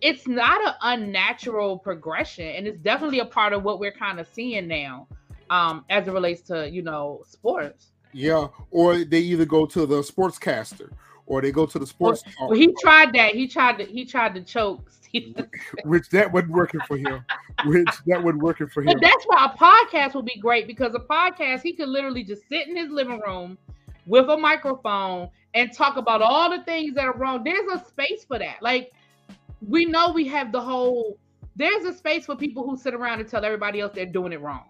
it's 0.00 0.26
not 0.26 0.60
an 0.66 0.74
unnatural 0.82 1.78
progression, 1.78 2.46
and 2.46 2.66
it's 2.66 2.78
definitely 2.78 3.20
a 3.20 3.24
part 3.24 3.52
of 3.52 3.62
what 3.62 3.80
we're 3.80 3.92
kind 3.92 4.20
of 4.20 4.26
seeing 4.32 4.68
now, 4.68 5.06
um, 5.50 5.84
as 5.90 6.06
it 6.08 6.12
relates 6.12 6.42
to 6.42 6.68
you 6.70 6.82
know 6.82 7.22
sports. 7.26 7.92
Yeah, 8.12 8.48
or 8.70 9.04
they 9.04 9.20
either 9.20 9.44
go 9.44 9.66
to 9.66 9.86
the 9.86 10.02
sportscaster 10.02 10.90
or 11.26 11.42
they 11.42 11.52
go 11.52 11.66
to 11.66 11.78
the 11.78 11.86
sports. 11.86 12.22
Well, 12.38 12.50
well 12.50 12.58
he 12.58 12.74
tried 12.80 13.12
that. 13.14 13.34
He 13.34 13.46
tried 13.46 13.78
to. 13.78 13.84
He 13.84 14.04
tried 14.04 14.34
to 14.34 14.42
choke. 14.42 14.90
which 15.84 16.08
that 16.10 16.32
wasn't 16.32 16.52
working 16.52 16.80
for 16.86 16.96
him. 16.96 17.24
Which 17.64 17.88
that 18.06 18.22
wasn't 18.22 18.42
working 18.42 18.68
for 18.68 18.82
him. 18.82 18.86
But 18.86 19.02
that's 19.02 19.24
why 19.24 19.50
a 19.52 19.56
podcast 19.56 20.14
would 20.14 20.24
be 20.24 20.38
great 20.38 20.66
because 20.66 20.94
a 20.94 21.00
podcast 21.00 21.62
he 21.62 21.72
could 21.72 21.88
literally 21.88 22.24
just 22.24 22.48
sit 22.48 22.68
in 22.68 22.76
his 22.76 22.90
living 22.90 23.20
room 23.20 23.58
with 24.06 24.28
a 24.28 24.36
microphone 24.36 25.28
and 25.54 25.72
talk 25.72 25.96
about 25.96 26.22
all 26.22 26.50
the 26.50 26.62
things 26.64 26.94
that 26.94 27.04
are 27.04 27.16
wrong. 27.16 27.42
There's 27.42 27.70
a 27.72 27.84
space 27.86 28.24
for 28.24 28.38
that. 28.38 28.62
Like 28.62 28.92
we 29.60 29.84
know 29.84 30.12
we 30.12 30.26
have 30.28 30.52
the 30.52 30.60
whole 30.60 31.18
there's 31.56 31.84
a 31.84 31.94
space 31.94 32.26
for 32.26 32.36
people 32.36 32.64
who 32.68 32.76
sit 32.76 32.94
around 32.94 33.20
and 33.20 33.28
tell 33.28 33.44
everybody 33.44 33.80
else 33.80 33.92
they're 33.94 34.06
doing 34.06 34.32
it 34.32 34.40
wrong. 34.40 34.64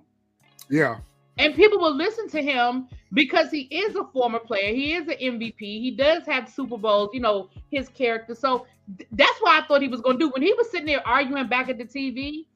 Yeah. 0.70 0.98
And 1.38 1.54
people 1.54 1.78
will 1.78 1.94
listen 1.94 2.28
to 2.30 2.42
him 2.42 2.88
because 3.12 3.50
he 3.50 3.62
is 3.62 3.94
a 3.96 4.04
former 4.04 4.38
player. 4.38 4.72
He 4.72 4.94
is 4.94 5.06
an 5.08 5.16
MVP. 5.20 5.58
He 5.58 5.90
does 5.90 6.24
have 6.26 6.48
Super 6.48 6.78
Bowls, 6.78 7.10
you 7.12 7.20
know, 7.20 7.50
his 7.70 7.88
character. 7.88 8.34
So 8.34 8.66
th- 8.96 9.08
that's 9.12 9.38
why 9.40 9.58
I 9.58 9.66
thought 9.66 9.82
he 9.82 9.88
was 9.88 10.00
going 10.00 10.18
to 10.18 10.26
do. 10.26 10.30
When 10.30 10.42
he 10.42 10.54
was 10.54 10.70
sitting 10.70 10.86
there 10.86 11.06
arguing 11.06 11.48
back 11.48 11.68
at 11.68 11.76
the 11.76 11.84
TV, 11.84 12.46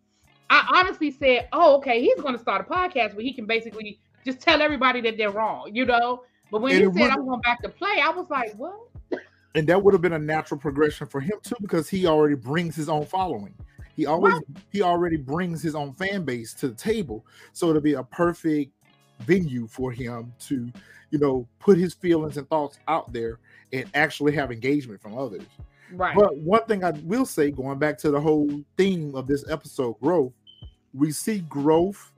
I 0.49 0.67
honestly 0.73 1.11
said, 1.11 1.49
oh, 1.53 1.77
okay, 1.77 2.01
he's 2.01 2.21
going 2.21 2.35
to 2.35 2.41
start 2.41 2.67
a 2.67 2.73
podcast 2.73 3.15
where 3.15 3.23
he 3.23 3.35
can 3.35 3.47
basically 3.47 4.01
just 4.25 4.41
tell 4.41 4.63
everybody 4.63 5.01
that 5.03 5.19
they're 5.19 5.31
wrong, 5.31 5.71
you 5.75 5.85
know? 5.85 6.23
But 6.51 6.63
when 6.63 6.83
and 6.83 6.93
he 6.93 7.03
said 7.03 7.11
I'm 7.11 7.27
going 7.27 7.41
back 7.43 7.63
to 7.63 7.69
play, 7.69 8.01
I 8.03 8.11
was 8.11 8.31
like, 8.31 8.55
what? 8.55 8.90
And 9.55 9.67
that 9.69 9.83
would 9.83 9.95
have 9.95 10.03
been 10.03 10.13
a 10.13 10.19
natural 10.19 10.61
progression 10.61 11.07
for 11.07 11.21
him 11.21 11.39
too, 11.43 11.57
because 11.61 11.89
he 11.89 12.07
already 12.07 12.37
brings 12.37 12.77
his 12.77 12.89
own 12.89 13.05
following. 13.05 13.55
He 13.97 14.07
always 14.07 14.35
what? 14.35 14.45
he 14.71 14.83
already 14.83 15.17
brings 15.17 15.63
his 15.63 15.75
own 15.75 15.93
fan 15.95 16.25
base 16.25 16.55
to 16.55 16.69
the 16.69 16.75
table. 16.75 17.27
So 17.53 17.69
it'll 17.69 17.83
be 17.83 17.95
a 17.95 18.05
perfect 18.05 18.73
venue 19.21 19.67
for 19.67 19.93
him 19.93 20.33
to, 20.41 20.71
you 21.11 21.19
know, 21.19 21.47
put 21.59 21.77
his 21.77 21.95
feelings 21.95 22.37
and 22.37 22.49
thoughts 22.49 22.79
out 22.89 23.13
there 23.13 23.41
and 23.73 23.91
actually 23.95 24.35
have 24.37 24.53
engagement 24.53 25.03
from 25.03 25.19
others. 25.19 25.43
Right. 25.93 26.15
But 26.17 26.37
one 26.37 26.65
thing 26.67 26.85
I 26.85 26.91
will 26.91 27.27
say, 27.27 27.51
going 27.51 27.79
back 27.79 27.99
to 27.99 28.11
the 28.11 28.21
whole 28.21 28.49
theme 28.77 29.15
of 29.17 29.27
this 29.27 29.45
episode, 29.51 29.99
growth, 30.01 30.33
we 30.95 31.11
see 31.11 31.41
growth 31.41 32.13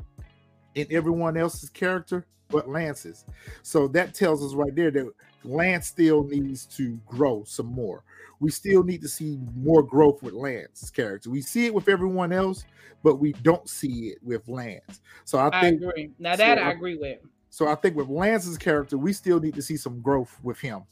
in 0.75 0.87
everyone 0.91 1.37
else's 1.37 1.71
character 1.71 2.27
but 2.53 2.69
Lance's. 2.69 3.25
So 3.63 3.89
that 3.89 4.15
tells 4.15 4.45
us 4.45 4.55
right 4.55 4.75
there 4.77 4.91
that 4.93 5.11
Lance 5.45 5.87
still 5.87 6.25
needs 6.25 6.67
to 6.67 6.99
grow 7.07 7.45
some 7.45 7.67
more. 7.67 8.05
We 8.41 8.51
still 8.51 8.83
need 8.83 9.03
to 9.03 9.09
see 9.09 9.39
more 9.57 9.83
growth 9.83 10.23
with 10.23 10.35
Lance's 10.35 10.91
character. 10.91 11.31
We 11.31 11.43
see 11.43 11.67
it 11.67 11.75
with 11.75 11.89
everyone 11.89 12.33
else, 12.33 12.65
but 13.03 13.17
we 13.17 13.33
don't 13.33 13.69
see 13.69 14.09
it 14.09 14.19
with 14.23 14.49
Lance. 14.49 15.01
So 15.25 15.39
I, 15.39 15.49
I 15.49 15.61
think 15.61 15.83
agree. 15.83 16.11
Now 16.19 16.37
that 16.37 16.59
so 16.59 16.65
I 16.65 16.71
agree 16.71 16.97
with. 16.97 17.19
So 17.51 17.69
I 17.69 17.75
think 17.75 17.97
with 17.97 18.09
Lance's 18.09 18.59
character, 18.59 18.97
we 18.97 19.13
still 19.13 19.39
need 19.39 19.55
to 19.55 19.63
see 19.63 19.77
some 19.77 20.01
growth 20.01 20.39
with 20.43 20.59
him. 20.59 20.83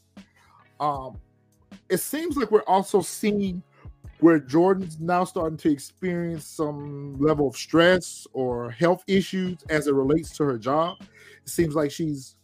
Um, 0.79 1.17
it 1.89 1.97
seems 1.97 2.37
like 2.37 2.51
we're 2.51 2.61
also 2.61 3.01
seeing 3.01 3.63
where 4.19 4.39
Jordan's 4.39 4.99
now 4.99 5.23
starting 5.23 5.57
to 5.57 5.71
experience 5.71 6.45
some 6.45 7.19
level 7.19 7.47
of 7.47 7.57
stress 7.57 8.27
or 8.33 8.69
health 8.69 9.03
issues 9.07 9.63
as 9.69 9.87
it 9.87 9.93
relates 9.93 10.37
to 10.37 10.43
her 10.43 10.57
job. 10.57 10.97
It 11.01 11.49
seems 11.49 11.75
like 11.75 11.91
she's 11.91 12.35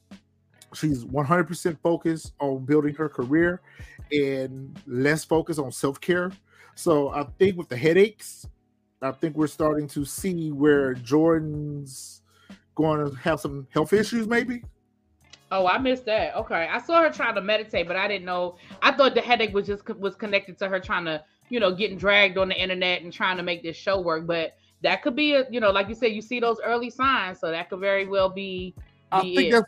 she's 0.74 1.06
100% 1.06 1.78
focused 1.82 2.34
on 2.40 2.66
building 2.66 2.94
her 2.96 3.10
career 3.10 3.62
and 4.12 4.80
less 4.86 5.24
focused 5.24 5.60
on 5.60 5.72
self-care. 5.72 6.32
So 6.76 7.10
I 7.10 7.24
think 7.40 7.58
with 7.58 7.70
the 7.70 7.78
headaches, 7.78 8.48
I 9.02 9.12
think 9.12 9.36
we're 9.36 9.48
starting 9.48 9.88
to 9.90 10.06
see 10.06 10.52
where 10.52 10.94
Jordan's 10.94 12.22
going 12.76 13.10
to 13.10 13.16
have 13.18 13.40
some 13.40 13.68
health 13.72 13.94
issues 13.94 14.28
maybe. 14.28 14.64
Oh, 15.50 15.66
I 15.66 15.78
missed 15.78 16.06
that. 16.06 16.36
Okay, 16.36 16.68
I 16.70 16.80
saw 16.80 17.02
her 17.02 17.10
trying 17.10 17.36
to 17.36 17.42
meditate, 17.42 17.88
but 17.88 17.96
I 17.96 18.08
didn't 18.08 18.26
know. 18.26 18.58
I 18.82 18.92
thought 18.92 19.16
the 19.16 19.22
headache 19.22 19.54
was 19.54 19.66
just 19.66 19.88
was 19.98 20.16
connected 20.16 20.58
to 20.60 20.68
her 20.68 20.80
trying 20.80 21.06
to, 21.06 21.24
you 21.50 21.60
know, 21.60 21.74
getting 21.74 21.98
dragged 21.98 22.38
on 22.38 22.50
the 22.50 22.62
internet 22.62 23.02
and 23.02 23.14
trying 23.14 23.38
to 23.38 23.44
make 23.44 23.64
this 23.64 23.78
show 23.78 24.02
work. 24.02 24.28
But 24.28 24.56
that 24.82 25.02
could 25.02 25.16
be, 25.16 25.36
a, 25.36 25.46
you 25.50 25.62
know, 25.62 25.72
like 25.72 25.88
you 25.88 25.96
said, 25.96 26.08
you 26.08 26.22
see 26.22 26.40
those 26.40 26.60
early 26.66 26.90
signs, 26.90 27.40
so 27.40 27.50
that 27.50 27.70
could 27.70 27.80
very 27.80 28.06
well 28.06 28.30
be 28.30 28.76
I 29.12 29.22
think 29.22 29.52
that's 29.52 29.66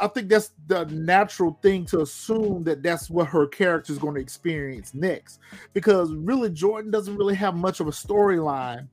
I 0.00 0.06
think 0.08 0.28
that's 0.28 0.52
the 0.68 0.84
natural 0.86 1.58
thing 1.62 1.84
to 1.86 2.00
assume 2.00 2.64
that 2.64 2.82
that's 2.82 3.10
what 3.10 3.26
her 3.28 3.46
character 3.46 3.92
is 3.92 3.98
going 3.98 4.14
to 4.14 4.20
experience 4.20 4.94
next, 4.94 5.40
because 5.74 6.12
really 6.14 6.50
Jordan 6.50 6.90
doesn't 6.90 7.16
really 7.16 7.34
have 7.34 7.54
much 7.56 7.80
of 7.80 7.88
a 7.88 7.90
storyline 7.90 8.88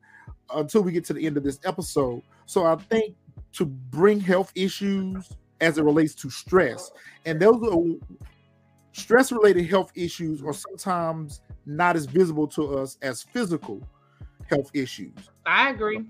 until 0.54 0.82
we 0.82 0.92
get 0.92 1.06
to 1.06 1.14
the 1.14 1.26
end 1.26 1.38
of 1.38 1.44
this 1.44 1.60
episode. 1.64 2.22
So 2.46 2.66
I 2.66 2.76
think 2.76 3.16
to 3.54 3.66
bring 3.66 4.20
health 4.20 4.52
issues 4.56 5.30
as 5.62 5.78
it 5.78 5.84
relates 5.84 6.16
to 6.16 6.30
stress, 6.30 6.92
and 7.26 7.40
those 7.40 7.62
are 7.64 8.18
stress 8.92 9.32
related 9.32 9.66
health 9.68 9.92
issues 9.96 10.44
are 10.44 10.54
sometimes 10.54 11.42
not 11.66 11.96
as 11.96 12.06
visible 12.06 12.48
to 12.48 12.78
us 12.78 12.98
as 13.02 13.24
physical 13.24 13.88
health 14.48 14.70
issues. 14.74 15.14
I 15.46 15.70
agree. 15.70 16.04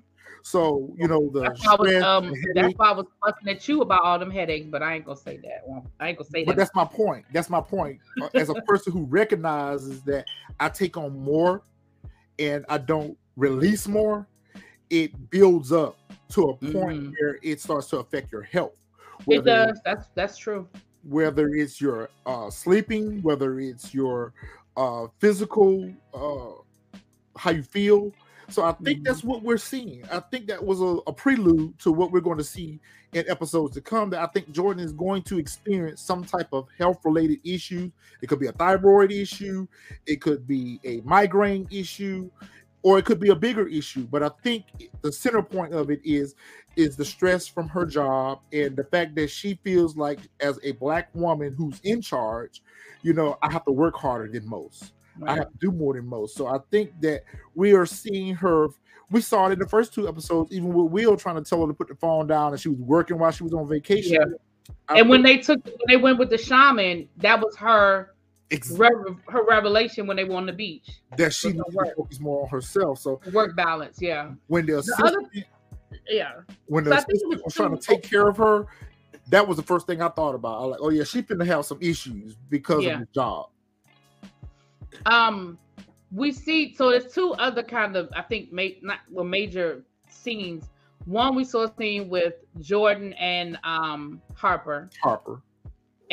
So 0.45 0.93
you 0.97 1.07
know 1.07 1.29
the 1.31 1.41
that's 1.41 1.65
why, 1.65 1.75
was, 1.79 2.03
um, 2.03 2.33
that's 2.53 2.73
why 2.75 2.89
I 2.89 2.91
was 2.91 3.05
fussing 3.23 3.47
at 3.47 3.65
you 3.67 3.81
about 3.81 4.01
all 4.01 4.19
them 4.19 4.29
headaches, 4.29 4.67
but 4.69 4.83
I 4.83 4.95
ain't 4.95 5.05
gonna 5.05 5.17
say 5.17 5.37
that. 5.37 5.61
Well, 5.65 5.89
I 6.01 6.09
ain't 6.09 6.17
gonna 6.17 6.29
say 6.29 6.43
that. 6.43 6.47
But 6.47 6.57
that's 6.57 6.75
my 6.75 6.83
point. 6.83 7.25
That's 7.31 7.49
my 7.49 7.61
point. 7.61 7.99
Uh, 8.21 8.27
as 8.33 8.49
a 8.49 8.55
person 8.55 8.91
who 8.91 9.05
recognizes 9.05 10.01
that 10.03 10.25
I 10.59 10.67
take 10.67 10.97
on 10.97 11.17
more 11.17 11.63
and 12.39 12.65
I 12.67 12.77
don't 12.77 13.17
release 13.37 13.87
more, 13.87 14.27
it 14.89 15.29
builds 15.29 15.71
up 15.71 15.97
to 16.31 16.49
a 16.49 16.57
point 16.57 17.03
mm-hmm. 17.03 17.13
where 17.21 17.39
it 17.41 17.61
starts 17.61 17.87
to 17.91 17.99
affect 17.99 18.33
your 18.33 18.43
health. 18.43 18.75
Whether, 19.23 19.41
it 19.41 19.45
does. 19.45 19.79
That's 19.85 20.07
that's 20.13 20.37
true. 20.37 20.67
Whether 21.07 21.47
it's 21.55 21.79
your 21.79 22.09
uh, 22.25 22.49
sleeping, 22.49 23.21
whether 23.21 23.61
it's 23.61 23.93
your 23.93 24.33
uh, 24.75 25.07
physical, 25.19 25.89
uh, 26.13 26.97
how 27.37 27.51
you 27.51 27.63
feel, 27.63 28.11
so 28.49 28.63
I 28.63 28.73
think 28.73 29.03
that's 29.03 29.19
mm-hmm. 29.19 29.29
what 29.29 29.43
we're 29.43 29.57
seeing. 29.57 30.03
I 30.11 30.19
think 30.19 30.47
that 30.47 30.63
was 30.63 30.81
a, 30.81 30.97
a, 31.07 31.13
prelude 31.13 31.77
to 31.79 31.91
what 31.91 32.11
we're 32.11 32.21
going 32.21 32.37
to 32.37 32.43
see 32.43 32.79
in 33.13 33.29
episodes 33.29 33.73
to 33.75 33.81
come. 33.81 34.09
That 34.09 34.21
I 34.21 34.27
think 34.27 34.51
Jordan 34.51 34.83
is 34.83 34.91
going 34.91 35.23
to 35.23 35.39
experience 35.39 36.01
some 36.01 36.23
type 36.23 36.49
of 36.51 36.67
health 36.77 36.99
related 37.03 37.39
issue. 37.43 37.91
It 38.21 38.27
could 38.27 38.39
be 38.39 38.47
a 38.47 38.51
thyroid 38.51 39.11
issue, 39.11 39.67
it 40.05 40.21
could 40.21 40.47
be 40.47 40.79
a 40.83 41.01
migraine 41.01 41.67
issue, 41.71 42.29
or 42.81 42.99
it 42.99 43.05
could 43.05 43.19
be 43.19 43.29
a 43.29 43.35
bigger 43.35 43.67
issue. 43.67 44.05
But 44.05 44.23
I 44.23 44.29
think 44.43 44.65
the 45.01 45.11
center 45.11 45.41
point 45.41 45.73
of 45.73 45.89
it 45.89 46.01
is 46.03 46.35
is 46.75 46.95
the 46.95 47.05
stress 47.05 47.47
from 47.47 47.69
her 47.69 47.85
job 47.85 48.39
and 48.51 48.75
the 48.75 48.83
fact 48.83 49.15
that 49.15 49.29
she 49.29 49.59
feels 49.63 49.95
like 49.95 50.19
as 50.39 50.59
a 50.63 50.71
black 50.73 51.09
woman 51.13 51.53
who's 51.55 51.79
in 51.83 52.01
charge, 52.01 52.63
you 53.03 53.13
know, 53.13 53.37
I 53.41 53.51
have 53.51 53.63
to 53.65 53.71
work 53.71 53.95
harder 53.95 54.27
than 54.27 54.47
most. 54.47 54.93
Right. 55.17 55.31
I 55.31 55.35
have 55.35 55.51
to 55.51 55.57
do 55.59 55.71
more 55.71 55.93
than 55.93 56.05
most. 56.05 56.35
So 56.35 56.47
I 56.47 56.59
think 56.71 56.91
that 57.01 57.23
we 57.55 57.73
are 57.73 57.85
seeing 57.85 58.35
her. 58.35 58.67
We 59.11 59.21
saw 59.21 59.47
it 59.47 59.53
in 59.53 59.59
the 59.59 59.67
first 59.67 59.93
two 59.93 60.07
episodes, 60.07 60.51
even 60.51 60.73
with 60.73 60.91
Will 60.91 61.15
trying 61.17 61.35
to 61.35 61.47
tell 61.47 61.61
her 61.61 61.67
to 61.67 61.73
put 61.73 61.87
the 61.87 61.95
phone 61.95 62.25
down, 62.27 62.51
and 62.51 62.59
she 62.59 62.69
was 62.69 62.79
working 62.79 63.19
while 63.19 63.31
she 63.31 63.43
was 63.43 63.53
on 63.53 63.67
vacation. 63.67 64.13
Yeah. 64.13 64.95
and 64.97 65.09
when 65.09 65.21
they 65.21 65.37
took, 65.37 65.63
when 65.65 65.75
they 65.87 65.97
went 65.97 66.17
with 66.17 66.29
the 66.29 66.37
shaman, 66.37 67.07
that 67.17 67.39
was 67.39 67.55
her 67.57 68.13
her 69.27 69.45
revelation 69.47 70.07
when 70.07 70.17
they 70.17 70.23
were 70.23 70.35
on 70.35 70.45
the 70.45 70.53
beach. 70.53 70.89
That 71.17 71.33
she 71.33 71.53
to 71.53 71.63
focus 71.95 72.19
more 72.19 72.43
on 72.43 72.49
herself. 72.49 72.99
So 72.99 73.21
work 73.31 73.55
balance, 73.55 74.01
yeah. 74.01 74.31
When 74.47 74.65
the, 74.65 74.73
the 74.73 75.03
other, 75.03 75.21
yeah. 76.09 76.41
When 76.67 76.83
the 76.83 76.91
so 76.91 76.97
assistant 76.97 77.43
was 77.43 77.53
trying 77.53 77.77
to 77.77 77.81
take 77.81 78.03
care 78.03 78.27
of 78.27 78.37
her, 78.37 78.67
that 79.29 79.47
was 79.47 79.57
the 79.57 79.63
first 79.63 79.87
thing 79.87 80.01
I 80.01 80.09
thought 80.09 80.35
about. 80.35 80.61
I 80.61 80.65
was 80.65 80.71
like, 80.71 80.79
oh 80.81 80.89
yeah, 80.89 81.03
she's 81.03 81.23
gonna 81.23 81.45
have 81.45 81.65
some 81.65 81.79
issues 81.81 82.35
because 82.49 82.83
yeah. 82.83 82.95
of 82.95 82.99
the 83.01 83.07
job. 83.13 83.49
Um, 85.05 85.57
we 86.11 86.31
see 86.31 86.75
so 86.75 86.89
there's 86.89 87.13
two 87.13 87.33
other 87.33 87.63
kind 87.63 87.95
of 87.95 88.09
I 88.15 88.21
think 88.21 88.51
ma- 88.51 88.79
not 88.81 88.99
well 89.09 89.25
major 89.25 89.83
scenes. 90.09 90.69
One 91.05 91.35
we 91.35 91.43
saw 91.43 91.63
a 91.63 91.73
scene 91.75 92.09
with 92.09 92.33
Jordan 92.59 93.13
and 93.13 93.57
um 93.63 94.21
Harper. 94.35 94.89
Harper 95.01 95.41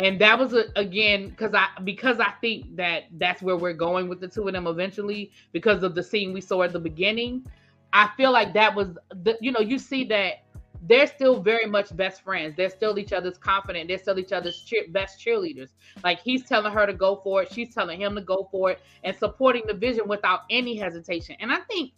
and 0.01 0.19
that 0.19 0.39
was 0.39 0.55
a, 0.55 0.65
again 0.77 1.29
because 1.29 1.55
I 1.55 1.69
because 1.85 2.21
I 2.21 2.31
think 2.41 2.77
that 2.77 3.05
that's 3.19 3.43
where 3.43 3.57
we're 3.57 3.75
going 3.75 4.09
with 4.09 4.21
the 4.21 4.29
two 4.29 4.47
of 4.47 4.55
them 4.55 4.67
eventually 4.67 5.31
because 5.53 5.83
of 5.83 5.95
the 5.95 6.03
scene 6.03 6.33
we 6.33 6.41
saw 6.41 6.63
at 6.63 6.73
the 6.73 6.81
beginning. 6.81 7.47
I 7.93 8.11
feel 8.17 8.33
like 8.33 8.55
that 8.55 8.75
was 8.75 8.97
the 9.11 9.37
you 9.41 9.53
know 9.53 9.61
you 9.61 9.79
see 9.79 10.05
that 10.05 10.45
they're 10.83 11.07
still 11.07 11.43
very 11.43 11.67
much 11.67 11.95
best 11.97 12.23
friends. 12.23 12.57
They're 12.57 12.71
still 12.71 12.99
each 12.99 13.13
other's 13.13 13.37
confident. 13.37 13.89
They're 13.89 13.99
still 13.99 14.19
each 14.19 14.33
other's 14.33 14.63
cheer, 14.63 14.85
best 14.89 15.25
cheerleaders. 15.25 15.71
Like 16.03 16.21
he's 16.21 16.45
telling 16.45 16.73
her 16.73 16.87
to 16.87 16.95
go 16.95 17.21
for 17.23 17.43
it, 17.43 17.53
she's 17.53 17.75
telling 17.75 18.01
him 18.01 18.15
to 18.15 18.23
go 18.23 18.49
for 18.51 18.73
it, 18.73 18.81
and 19.05 19.15
supporting 19.17 19.63
the 19.67 19.75
vision 19.75 20.09
without 20.09 20.41
any 20.51 20.77
hesitation. 20.77 21.37
And 21.41 21.53
I 21.53 21.59
think 21.61 21.93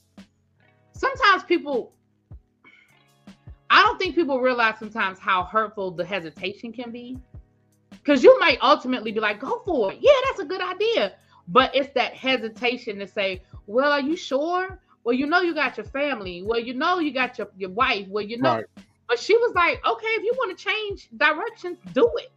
sometimes 0.93 1.45
people 1.45 1.93
I 3.71 3.83
don't 3.83 3.99
think 3.99 4.15
people 4.15 4.39
realize 4.39 4.79
sometimes 4.79 5.19
how 5.19 5.45
hurtful 5.45 5.93
the 5.93 6.05
hesitation 6.05 6.73
can 6.73 6.91
be 6.91 7.19
because 7.91 8.23
you 8.23 8.39
might 8.39 8.59
ultimately 8.61 9.13
be 9.13 9.21
like, 9.21 9.41
go 9.41 9.63
for 9.65 9.93
it. 9.93 9.99
Yeah, 10.01 10.13
that's 10.27 10.41
a 10.41 10.45
good 10.45 10.61
idea. 10.61 11.15
But 11.49 11.75
it's 11.75 11.93
that 11.95 12.13
hesitation 12.13 12.99
to 12.99 13.07
say, 13.07 13.43
well, 13.67 13.91
are 13.91 14.01
you 14.01 14.15
sure? 14.15 14.79
Well, 15.05 15.15
you 15.15 15.27
know 15.27 15.41
you 15.41 15.55
got 15.55 15.77
your 15.77 15.87
family. 15.87 16.43
Well, 16.43 16.61
you 16.61 16.75
know 16.75 16.99
you 16.99 17.13
got 17.13 17.39
your, 17.39 17.49
your 17.57 17.71
wife. 17.71 18.07
Well, 18.09 18.25
you 18.25 18.39
know. 18.39 18.57
Right. 18.57 18.65
But 19.09 19.19
she 19.19 19.37
was 19.37 19.55
like, 19.55 19.85
okay, 19.87 20.07
if 20.07 20.23
you 20.23 20.33
want 20.37 20.57
to 20.57 20.65
change 20.65 21.09
directions, 21.17 21.79
do 21.93 22.11
it. 22.17 22.31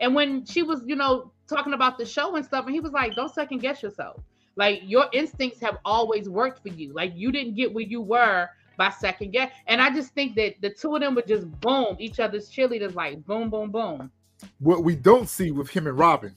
And 0.00 0.14
when 0.14 0.44
she 0.44 0.62
was, 0.62 0.82
you 0.84 0.96
know, 0.96 1.30
talking 1.46 1.72
about 1.72 1.98
the 1.98 2.04
show 2.04 2.36
and 2.36 2.44
stuff, 2.44 2.66
and 2.66 2.74
he 2.74 2.80
was 2.80 2.92
like, 2.92 3.14
don't 3.14 3.32
second 3.32 3.58
guess 3.58 3.82
yourself. 3.82 4.20
Like 4.56 4.82
your 4.84 5.06
instincts 5.12 5.60
have 5.60 5.78
always 5.84 6.28
worked 6.28 6.62
for 6.62 6.68
you. 6.68 6.92
Like 6.92 7.12
you 7.14 7.32
didn't 7.32 7.54
get 7.54 7.72
where 7.72 7.84
you 7.84 8.02
were 8.02 8.48
by 8.76 8.90
second 8.90 9.30
guess. 9.32 9.52
And 9.66 9.80
I 9.80 9.94
just 9.94 10.12
think 10.12 10.34
that 10.34 10.56
the 10.60 10.70
two 10.70 10.94
of 10.94 11.00
them 11.00 11.14
would 11.14 11.26
just 11.26 11.50
boom 11.60 11.96
each 11.98 12.20
other's 12.20 12.50
cheerleaders, 12.50 12.94
like 12.94 13.24
boom, 13.24 13.48
boom, 13.48 13.70
boom 13.70 14.10
what 14.58 14.84
we 14.84 14.94
don't 14.96 15.28
see 15.28 15.50
with 15.50 15.70
him 15.70 15.86
and 15.86 15.98
Robyn. 15.98 16.34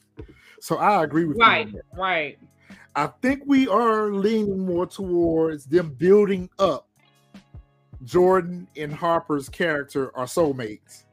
So 0.59 0.77
I 0.77 1.03
agree 1.03 1.25
with 1.25 1.37
right, 1.37 1.67
you. 1.67 1.81
Right, 1.93 1.99
right. 1.99 2.39
I 2.95 3.07
think 3.21 3.43
we 3.45 3.67
are 3.67 4.11
leaning 4.11 4.65
more 4.65 4.85
towards 4.85 5.65
them 5.65 5.93
building 5.93 6.49
up 6.59 6.87
Jordan 8.03 8.67
and 8.75 8.93
Harper's 8.93 9.49
character 9.49 10.15
are 10.15 10.25
soulmates, 10.25 11.05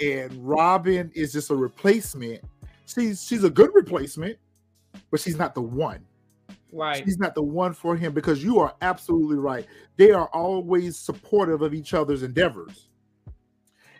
and 0.00 0.32
Robyn 0.46 1.10
is 1.14 1.32
just 1.32 1.50
a 1.50 1.56
replacement. 1.56 2.42
She's 2.86 3.24
she's 3.24 3.44
a 3.44 3.50
good 3.50 3.70
replacement, 3.72 4.36
but 5.10 5.20
she's 5.20 5.36
not 5.36 5.54
the 5.54 5.62
one. 5.62 6.04
Right. 6.72 7.04
She's 7.04 7.18
not 7.18 7.36
the 7.36 7.42
one 7.42 7.72
for 7.72 7.96
him 7.96 8.12
because 8.12 8.42
you 8.42 8.58
are 8.58 8.74
absolutely 8.82 9.36
right. 9.36 9.64
They 9.96 10.10
are 10.10 10.26
always 10.32 10.96
supportive 10.96 11.62
of 11.62 11.72
each 11.72 11.94
other's 11.94 12.24
endeavors 12.24 12.88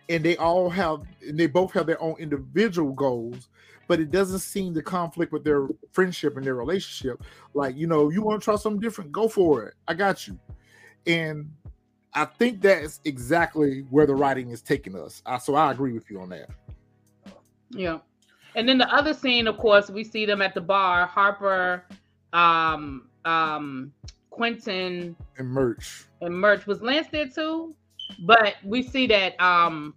and 0.09 0.24
they 0.24 0.36
all 0.36 0.68
have 0.68 1.02
and 1.26 1.38
they 1.38 1.46
both 1.46 1.72
have 1.72 1.86
their 1.86 2.00
own 2.02 2.16
individual 2.18 2.92
goals 2.92 3.48
but 3.87 4.01
it 4.01 4.11
doesn't 4.11 4.41
seem 4.41 4.74
to 4.74 4.82
conflict 4.82 5.32
with 5.32 5.45
their 5.45 5.68
friendship 5.93 6.37
and 6.37 6.45
their 6.45 6.55
relationship. 6.55 7.22
Like 7.55 7.76
you 7.76 7.87
know 7.87 8.11
you 8.11 8.22
want 8.22 8.41
to 8.41 8.45
try 8.45 8.57
something 8.57 8.80
different 8.80 9.12
go 9.12 9.28
for 9.28 9.64
it. 9.64 9.74
I 9.89 9.95
got 9.95 10.26
you. 10.26 10.39
And 11.07 11.51
i 12.14 12.24
think 12.24 12.61
that's 12.61 13.01
exactly 13.05 13.80
where 13.91 14.07
the 14.07 14.14
writing 14.14 14.51
is 14.51 14.62
taking 14.62 14.97
us. 14.97 15.22
I, 15.26 15.39
so 15.39 15.55
i 15.55 15.70
agree 15.72 15.93
with 15.93 16.11
you 16.11 16.20
on 16.20 16.28
that. 16.30 16.49
Yeah. 17.70 17.99
And 18.55 18.68
then 18.68 18.78
the 18.78 18.93
other 18.95 19.12
scene 19.12 19.47
of 19.47 19.59
course 19.59 19.91
we 19.91 20.05
see 20.05 20.24
them 20.24 20.41
at 20.41 20.55
the 20.55 20.61
bar 20.61 21.07
harper 21.07 21.85
um 22.32 23.09
um 23.24 23.93
quentin 24.30 25.16
and 25.39 25.49
Murch 25.49 26.07
and 26.20 26.35
Murch 26.35 26.66
was 26.66 26.82
lance 26.82 27.09
there 27.11 27.28
too? 27.28 27.74
But 28.20 28.55
we 28.64 28.82
see 28.82 29.07
that 29.09 29.41
um 29.41 29.95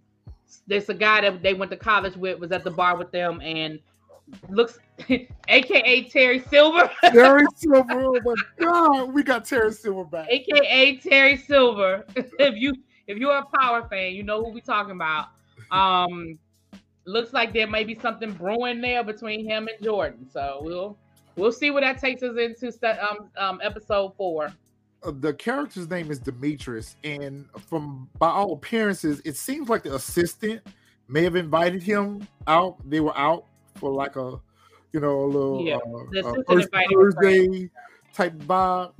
there's 0.66 0.88
a 0.88 0.94
guy 0.94 1.20
that 1.22 1.42
they 1.42 1.54
went 1.54 1.70
to 1.70 1.76
college 1.76 2.16
with 2.16 2.38
was 2.38 2.52
at 2.52 2.64
the 2.64 2.70
bar 2.70 2.96
with 2.96 3.10
them 3.10 3.40
and 3.40 3.78
looks 4.48 4.78
aka 5.48 6.04
Terry 6.08 6.40
Silver. 6.40 6.90
Terry 7.12 7.46
Silver, 7.56 7.84
oh 7.92 8.20
my 8.24 8.34
god, 8.58 9.12
we 9.12 9.22
got 9.22 9.44
Terry 9.44 9.72
Silver 9.72 10.04
back. 10.04 10.28
AKA 10.28 10.96
Terry 10.98 11.36
Silver. 11.36 12.04
if 12.16 12.54
you 12.56 12.74
if 13.06 13.18
you're 13.18 13.36
a 13.36 13.46
power 13.58 13.86
fan, 13.88 14.12
you 14.12 14.22
know 14.22 14.44
who 14.44 14.52
we're 14.52 14.60
talking 14.60 14.92
about. 14.92 15.28
Um 15.70 16.38
looks 17.04 17.32
like 17.32 17.54
there 17.54 17.66
may 17.66 17.84
be 17.84 17.98
something 17.98 18.32
brewing 18.32 18.80
there 18.80 19.02
between 19.02 19.48
him 19.48 19.68
and 19.68 19.82
Jordan. 19.82 20.28
So 20.30 20.60
we'll 20.62 20.98
we'll 21.36 21.52
see 21.52 21.70
what 21.70 21.80
that 21.80 21.98
takes 21.98 22.22
us 22.22 22.36
into 22.36 22.72
um, 23.02 23.30
um 23.36 23.60
episode 23.62 24.14
four. 24.16 24.52
Uh, 25.02 25.12
the 25.20 25.32
character's 25.34 25.88
name 25.88 26.10
is 26.10 26.18
Demetrius, 26.18 26.96
and 27.04 27.46
from 27.68 28.08
by 28.18 28.28
all 28.28 28.52
appearances, 28.52 29.20
it 29.24 29.36
seems 29.36 29.68
like 29.68 29.84
the 29.84 29.94
assistant 29.94 30.60
may 31.08 31.22
have 31.22 31.36
invited 31.36 31.82
him 31.82 32.26
out. 32.46 32.76
They 32.88 33.00
were 33.00 33.16
out 33.16 33.44
for 33.76 33.92
like 33.92 34.16
a, 34.16 34.40
you 34.92 35.00
know, 35.00 35.20
a 35.20 35.26
little 35.26 35.64
yeah, 35.64 35.76
uh, 36.24 36.34
Thursday 36.92 37.70
type 38.12 38.34
vibe, 38.38 38.92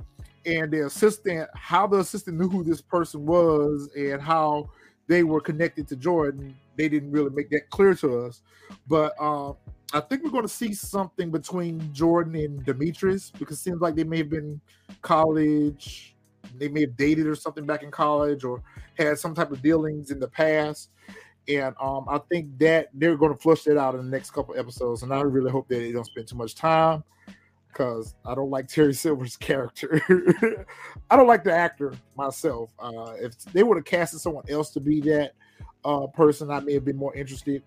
and 0.45 0.71
the 0.71 0.85
assistant, 0.85 1.49
how 1.53 1.85
the 1.85 1.97
assistant 1.97 2.37
knew 2.37 2.47
who 2.47 2.63
this 2.63 2.81
person 2.81 3.25
was 3.25 3.89
and 3.95 4.21
how 4.21 4.69
they 5.07 5.23
were 5.23 5.41
connected 5.41 5.87
to 5.89 5.95
Jordan, 5.95 6.55
they 6.79 6.87
didn't 6.87 7.11
really 7.11 7.29
make 7.29 7.49
that 7.49 7.69
clear 7.69 7.93
to 7.93 8.21
us. 8.21 8.41
But 8.87 9.13
uh, 9.19 9.51
I 9.91 9.99
think 9.99 10.23
we're 10.23 10.29
going 10.29 10.43
to 10.43 10.47
see 10.47 10.73
something 10.73 11.29
between 11.29 11.93
Jordan 11.93 12.35
and 12.35 12.65
Demetrius 12.65 13.31
because 13.37 13.57
it 13.57 13.61
seems 13.61 13.81
like 13.81 13.95
they 13.95 14.05
may 14.05 14.19
have 14.19 14.29
been 14.29 14.61
college, 15.01 16.15
they 16.57 16.69
may 16.69 16.81
have 16.81 16.95
dated 16.95 17.27
or 17.27 17.35
something 17.35 17.65
back 17.65 17.83
in 17.83 17.91
college 17.91 18.45
or 18.45 18.63
had 18.97 19.19
some 19.19 19.35
type 19.35 19.51
of 19.51 19.61
dealings 19.61 20.09
in 20.09 20.21
the 20.21 20.27
past. 20.29 20.91
And 21.49 21.75
um, 21.81 22.05
I 22.07 22.19
think 22.31 22.57
that 22.59 22.87
they're 22.93 23.17
going 23.17 23.33
to 23.33 23.41
flush 23.41 23.63
that 23.63 23.77
out 23.77 23.95
in 23.95 24.05
the 24.05 24.09
next 24.09 24.31
couple 24.31 24.57
episodes. 24.57 25.03
And 25.03 25.13
I 25.13 25.19
really 25.19 25.51
hope 25.51 25.67
that 25.67 25.79
they 25.79 25.91
don't 25.91 26.05
spend 26.05 26.29
too 26.29 26.37
much 26.37 26.55
time 26.55 27.03
because 27.67 28.15
I 28.25 28.35
don't 28.35 28.51
like 28.51 28.69
Terry 28.69 28.93
Silver's 28.93 29.35
character. 29.37 30.65
I 31.09 31.17
don't 31.17 31.27
like 31.27 31.43
the 31.43 31.53
actor 31.53 31.93
myself. 32.15 32.69
Uh, 32.79 33.15
if 33.19 33.37
they 33.51 33.63
would 33.63 33.75
have 33.75 33.85
casted 33.85 34.21
someone 34.21 34.45
else 34.47 34.69
to 34.71 34.79
be 34.79 35.01
that 35.01 35.33
uh, 35.85 36.07
person, 36.07 36.51
I 36.51 36.59
may 36.59 36.73
have 36.73 36.85
been 36.85 36.97
more 36.97 37.15
interested. 37.15 37.63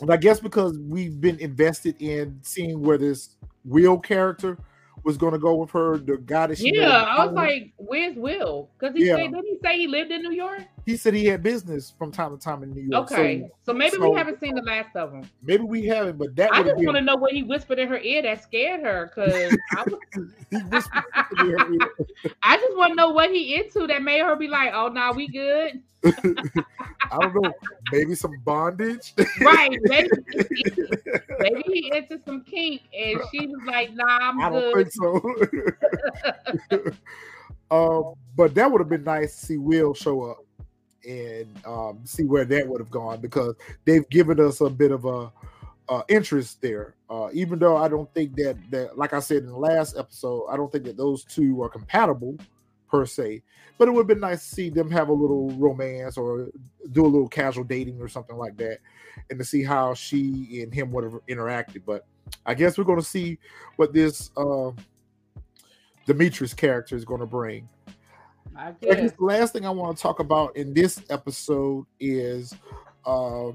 And 0.00 0.12
I 0.12 0.16
guess 0.16 0.40
because 0.40 0.78
we've 0.78 1.20
been 1.20 1.38
invested 1.38 1.96
in 2.00 2.38
seeing 2.42 2.82
where 2.82 2.98
this 2.98 3.36
Will 3.64 3.98
character 3.98 4.58
was 5.04 5.16
going 5.16 5.32
to 5.32 5.38
go 5.38 5.54
with 5.54 5.70
her, 5.70 5.98
the 5.98 6.16
goddess. 6.16 6.60
Yeah, 6.60 6.88
I 6.90 7.24
was 7.24 7.34
like, 7.34 7.72
"Where's 7.76 8.16
Will?" 8.16 8.70
Because 8.78 8.96
he 8.96 9.06
yeah. 9.06 9.16
said, 9.16 9.30
didn't 9.30 9.44
he 9.44 9.58
say 9.62 9.78
he 9.78 9.86
lived 9.86 10.10
in 10.10 10.22
New 10.22 10.32
York? 10.32 10.62
He 10.84 10.96
said 10.96 11.14
he 11.14 11.26
had 11.26 11.44
business 11.44 11.92
from 11.96 12.10
time 12.10 12.36
to 12.36 12.42
time 12.42 12.64
in 12.64 12.72
New 12.72 12.82
York. 12.82 13.12
Okay, 13.12 13.42
so, 13.42 13.50
so 13.66 13.72
maybe 13.72 13.96
so, 13.96 14.10
we 14.10 14.16
haven't 14.16 14.40
seen 14.40 14.56
the 14.56 14.62
last 14.62 14.96
of 14.96 15.12
him. 15.12 15.28
Maybe 15.42 15.62
we 15.62 15.86
haven't, 15.86 16.18
but 16.18 16.34
that 16.34 16.52
I 16.52 16.64
just 16.64 16.84
want 16.84 16.96
to 16.96 17.00
know 17.02 17.14
what 17.14 17.32
he 17.32 17.44
whispered 17.44 17.78
in 17.78 17.88
her 17.88 17.98
ear 17.98 18.22
that 18.22 18.42
scared 18.42 18.80
her. 18.80 19.12
Because 19.14 19.56
I, 19.72 19.84
was... 19.84 20.88
I 22.42 22.56
just 22.56 22.76
want 22.76 22.90
to 22.92 22.94
know 22.96 23.10
what 23.10 23.30
he 23.30 23.54
into 23.54 23.86
that 23.86 24.02
made 24.02 24.20
her 24.20 24.34
be 24.34 24.48
like, 24.48 24.72
"Oh, 24.74 24.88
nah, 24.88 25.12
we 25.12 25.28
good." 25.28 25.82
I 26.04 27.18
don't 27.20 27.34
know, 27.34 27.52
maybe 27.92 28.16
some 28.16 28.32
bondage. 28.44 29.14
right. 29.40 29.78
Maybe, 29.82 30.08
maybe 31.38 31.62
he 31.66 31.92
into 31.94 32.20
some 32.24 32.42
kink 32.42 32.82
and 32.96 33.20
she 33.30 33.46
was 33.46 33.60
like, 33.66 33.94
nah, 33.94 34.18
I'm 34.20 34.40
I 34.40 34.50
don't 34.50 34.74
good. 34.74 34.90
think 34.90 34.92
so. 36.70 36.90
um, 37.70 38.14
but 38.36 38.54
that 38.56 38.68
would 38.70 38.80
have 38.80 38.88
been 38.88 39.04
nice 39.04 39.38
to 39.38 39.46
see 39.46 39.58
Will 39.58 39.94
show 39.94 40.22
up 40.22 40.38
and 41.08 41.48
um, 41.66 42.00
see 42.04 42.24
where 42.24 42.44
that 42.44 42.66
would 42.66 42.80
have 42.80 42.90
gone 42.90 43.20
because 43.20 43.54
they've 43.84 44.08
given 44.08 44.40
us 44.40 44.60
a 44.60 44.70
bit 44.70 44.92
of 44.92 45.04
a 45.04 45.32
uh, 45.88 46.02
interest 46.08 46.60
there. 46.62 46.94
Uh, 47.10 47.28
even 47.32 47.58
though 47.58 47.76
I 47.76 47.88
don't 47.88 48.12
think 48.14 48.34
that 48.36 48.56
that, 48.70 48.96
like 48.96 49.12
I 49.12 49.20
said 49.20 49.38
in 49.38 49.48
the 49.48 49.58
last 49.58 49.96
episode, 49.96 50.46
I 50.48 50.56
don't 50.56 50.70
think 50.70 50.84
that 50.84 50.96
those 50.96 51.24
two 51.24 51.62
are 51.62 51.68
compatible 51.68 52.36
per 52.90 53.06
se. 53.06 53.42
But 53.78 53.88
it 53.88 53.90
would 53.92 54.02
have 54.02 54.06
been 54.06 54.20
nice 54.20 54.46
to 54.48 54.54
see 54.54 54.70
them 54.70 54.90
have 54.90 55.08
a 55.08 55.12
little 55.12 55.50
romance 55.52 56.16
or 56.16 56.48
do 56.92 57.04
a 57.04 57.08
little 57.08 57.28
casual 57.28 57.64
dating 57.64 58.00
or 58.00 58.08
something 58.08 58.36
like 58.36 58.56
that, 58.58 58.78
and 59.30 59.38
to 59.38 59.44
see 59.44 59.64
how 59.64 59.94
she 59.94 60.60
and 60.62 60.72
him 60.72 60.92
would 60.92 61.04
have 61.04 61.18
interacted. 61.28 61.82
But 61.84 62.06
I 62.46 62.54
guess 62.54 62.78
we're 62.78 62.84
going 62.84 63.00
to 63.00 63.04
see 63.04 63.38
what 63.76 63.92
this 63.92 64.30
uh, 64.36 64.70
Demetrius 66.06 66.54
character 66.54 66.94
is 66.94 67.04
going 67.04 67.20
to 67.20 67.26
bring. 67.26 67.68
I 68.56 68.72
guess. 68.80 69.12
the 69.12 69.24
last 69.24 69.52
thing 69.52 69.66
I 69.66 69.70
want 69.70 69.96
to 69.96 70.02
talk 70.02 70.20
about 70.20 70.56
in 70.56 70.74
this 70.74 71.00
episode 71.10 71.86
is 71.98 72.54
uh, 73.04 73.50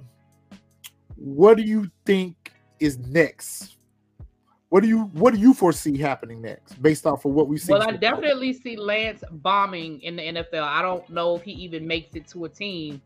what 1.15 1.57
do 1.57 1.63
you 1.63 1.89
think 2.05 2.53
is 2.79 2.97
next? 2.99 3.77
What 4.69 4.81
do 4.83 4.89
you 4.89 5.03
what 5.13 5.33
do 5.33 5.39
you 5.39 5.53
foresee 5.53 5.97
happening 5.97 6.41
next 6.41 6.81
based 6.81 7.05
off 7.05 7.23
of 7.25 7.31
what 7.31 7.47
we 7.47 7.57
see? 7.57 7.71
Well, 7.71 7.87
I 7.87 7.91
definitely 7.91 8.51
see 8.53 8.75
Lance 8.75 9.23
bombing 9.31 10.01
in 10.01 10.17
the 10.17 10.23
NFL. 10.23 10.61
I 10.61 10.81
don't 10.81 11.09
know 11.09 11.35
if 11.35 11.43
he 11.43 11.53
even 11.53 11.87
makes 11.87 12.15
it 12.15 12.27
to 12.29 12.45
a 12.45 12.49
team, 12.49 13.01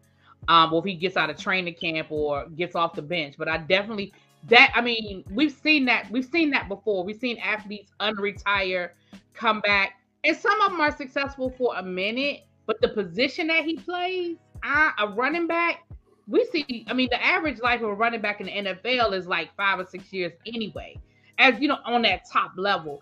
um, 0.48 0.74
or 0.74 0.80
if 0.80 0.86
he 0.86 0.96
gets 0.96 1.18
out 1.18 1.30
of 1.30 1.38
training 1.38 1.76
camp 1.76 2.08
or 2.12 2.48
gets 2.50 2.76
off 2.76 2.96
the 2.96 3.04
bench. 3.04 3.36
But 3.38 3.48
I 3.48 3.58
definitely 3.58 4.12
that 4.50 4.72
I 4.74 4.82
mean, 4.82 5.24
we've 5.32 5.52
seen 5.52 5.86
that 5.86 6.10
we've 6.10 6.26
seen 6.26 6.50
that 6.52 6.68
before. 6.68 7.04
We've 7.04 7.20
seen 7.20 7.38
athletes 7.38 7.92
unretire, 8.00 8.90
come 9.36 9.62
back, 9.62 10.01
and 10.24 10.38
some 10.38 10.62
of 10.62 10.72
them 10.72 10.82
are 10.82 10.96
successful 10.96 11.50
for 11.58 11.76
a 11.78 11.84
minute. 11.84 12.42
But 12.68 12.80
the 12.82 12.90
position 12.90 13.48
that 13.48 13.66
he 13.66 13.76
plays, 13.76 14.38
I, 14.64 14.92
a 15.00 15.08
running 15.08 15.48
back, 15.48 15.84
we 16.28 16.46
see. 16.46 16.86
I 16.88 16.94
mean, 16.94 17.10
the 17.12 17.24
average 17.24 17.60
life 17.60 17.82
of 17.82 17.90
a 17.90 17.94
running 17.94 18.22
back 18.22 18.40
in 18.40 18.46
the 18.48 18.72
NFL 18.74 19.14
is 19.14 19.28
like 19.28 19.56
five 19.58 19.80
or 19.80 19.86
six 19.86 20.14
years 20.14 20.32
anyway. 20.46 20.96
As 21.38 21.60
you 21.60 21.68
know, 21.68 21.80
on 21.86 22.04
that 22.04 22.22
top 22.32 22.52
level, 22.56 23.02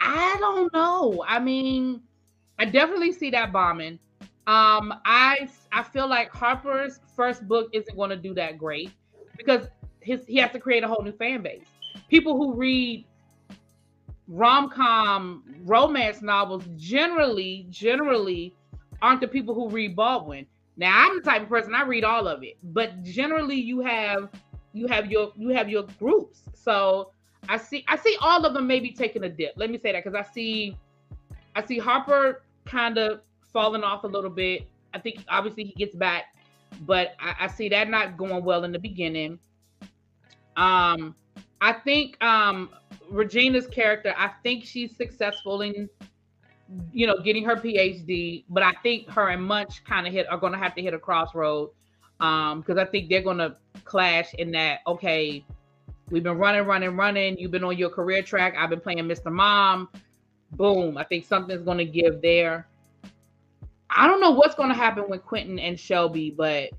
I 0.00 0.36
don't 0.38 0.72
know. 0.72 1.24
I 1.26 1.40
mean, 1.40 2.00
I 2.58 2.66
definitely 2.66 3.12
see 3.12 3.30
that 3.30 3.52
bombing. 3.52 3.98
Um, 4.46 4.94
I 5.04 5.48
I 5.72 5.82
feel 5.82 6.08
like 6.08 6.30
Harper's 6.30 7.00
first 7.14 7.46
book 7.46 7.68
isn't 7.72 7.96
going 7.96 8.10
to 8.10 8.16
do 8.16 8.32
that 8.34 8.58
great 8.58 8.90
because 9.36 9.66
his 10.00 10.24
he 10.26 10.36
has 10.36 10.52
to 10.52 10.58
create 10.58 10.84
a 10.84 10.88
whole 10.88 11.02
new 11.02 11.12
fan 11.12 11.42
base. 11.42 11.66
People 12.08 12.36
who 12.36 12.54
read 12.54 13.04
rom-com 14.30 15.42
romance 15.64 16.22
novels 16.22 16.64
generally 16.76 17.66
generally 17.68 18.54
aren't 19.02 19.20
the 19.20 19.26
people 19.26 19.54
who 19.54 19.68
read 19.68 19.96
Baldwin. 19.96 20.46
Now 20.76 20.92
I'm 20.94 21.16
the 21.16 21.22
type 21.22 21.42
of 21.42 21.48
person 21.48 21.74
I 21.74 21.82
read 21.82 22.04
all 22.04 22.28
of 22.28 22.44
it, 22.44 22.56
but 22.62 23.02
generally 23.02 23.56
you 23.56 23.80
have 23.80 24.30
you 24.72 24.86
have 24.86 25.10
your 25.10 25.32
you 25.36 25.48
have 25.48 25.68
your 25.68 25.82
groups. 25.98 26.42
So 26.54 27.10
I 27.48 27.56
see 27.56 27.84
I 27.88 27.96
see 27.96 28.16
all 28.20 28.46
of 28.46 28.54
them 28.54 28.68
maybe 28.68 28.92
taking 28.92 29.24
a 29.24 29.28
dip. 29.28 29.54
Let 29.56 29.68
me 29.68 29.78
say 29.78 29.92
that 29.92 30.04
because 30.04 30.18
I 30.18 30.32
see 30.32 30.76
I 31.56 31.66
see 31.66 31.78
Harper 31.78 32.42
kind 32.64 32.98
of 32.98 33.22
falling 33.52 33.82
off 33.82 34.04
a 34.04 34.06
little 34.06 34.30
bit. 34.30 34.68
I 34.94 35.00
think 35.00 35.24
obviously 35.28 35.64
he 35.64 35.72
gets 35.72 35.96
back, 35.96 36.36
but 36.82 37.14
I, 37.18 37.34
I 37.40 37.46
see 37.48 37.68
that 37.70 37.90
not 37.90 38.16
going 38.16 38.44
well 38.44 38.62
in 38.62 38.70
the 38.70 38.78
beginning. 38.78 39.40
Um, 40.56 41.16
I 41.60 41.72
think 41.72 42.22
um 42.22 42.70
Regina's 43.10 43.66
character, 43.66 44.14
I 44.16 44.30
think 44.42 44.64
she's 44.64 44.96
successful 44.96 45.62
in 45.62 45.88
you 46.92 47.06
know 47.06 47.18
getting 47.22 47.44
her 47.44 47.56
PhD, 47.56 48.44
but 48.48 48.62
I 48.62 48.72
think 48.82 49.08
her 49.10 49.28
and 49.28 49.44
Murch 49.44 49.84
kind 49.84 50.06
of 50.06 50.12
hit 50.12 50.28
are 50.30 50.38
gonna 50.38 50.58
have 50.58 50.74
to 50.76 50.82
hit 50.82 50.94
a 50.94 50.98
crossroad. 50.98 51.70
Um, 52.20 52.60
because 52.60 52.76
I 52.76 52.84
think 52.84 53.08
they're 53.08 53.22
gonna 53.22 53.56
clash 53.84 54.34
in 54.34 54.50
that, 54.52 54.80
okay, 54.86 55.42
we've 56.10 56.22
been 56.22 56.36
running, 56.36 56.64
running, 56.66 56.94
running, 56.96 57.38
you've 57.38 57.50
been 57.50 57.64
on 57.64 57.78
your 57.78 57.88
career 57.88 58.22
track, 58.22 58.54
I've 58.58 58.70
been 58.70 58.80
playing 58.80 58.98
Mr. 58.98 59.32
Mom. 59.32 59.88
Boom. 60.52 60.98
I 60.98 61.04
think 61.04 61.24
something's 61.24 61.62
gonna 61.62 61.84
give 61.84 62.20
there. 62.20 62.66
I 63.88 64.06
don't 64.06 64.20
know 64.20 64.30
what's 64.32 64.54
gonna 64.54 64.74
happen 64.74 65.04
with 65.08 65.24
Quentin 65.24 65.58
and 65.58 65.78
Shelby, 65.78 66.30
but 66.30 66.70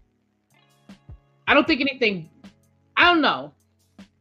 I 1.47 1.53
don't 1.53 1.65
think 1.67 1.82
anything 1.82 2.29
I 2.95 3.05
don't 3.05 3.21
know. 3.21 3.51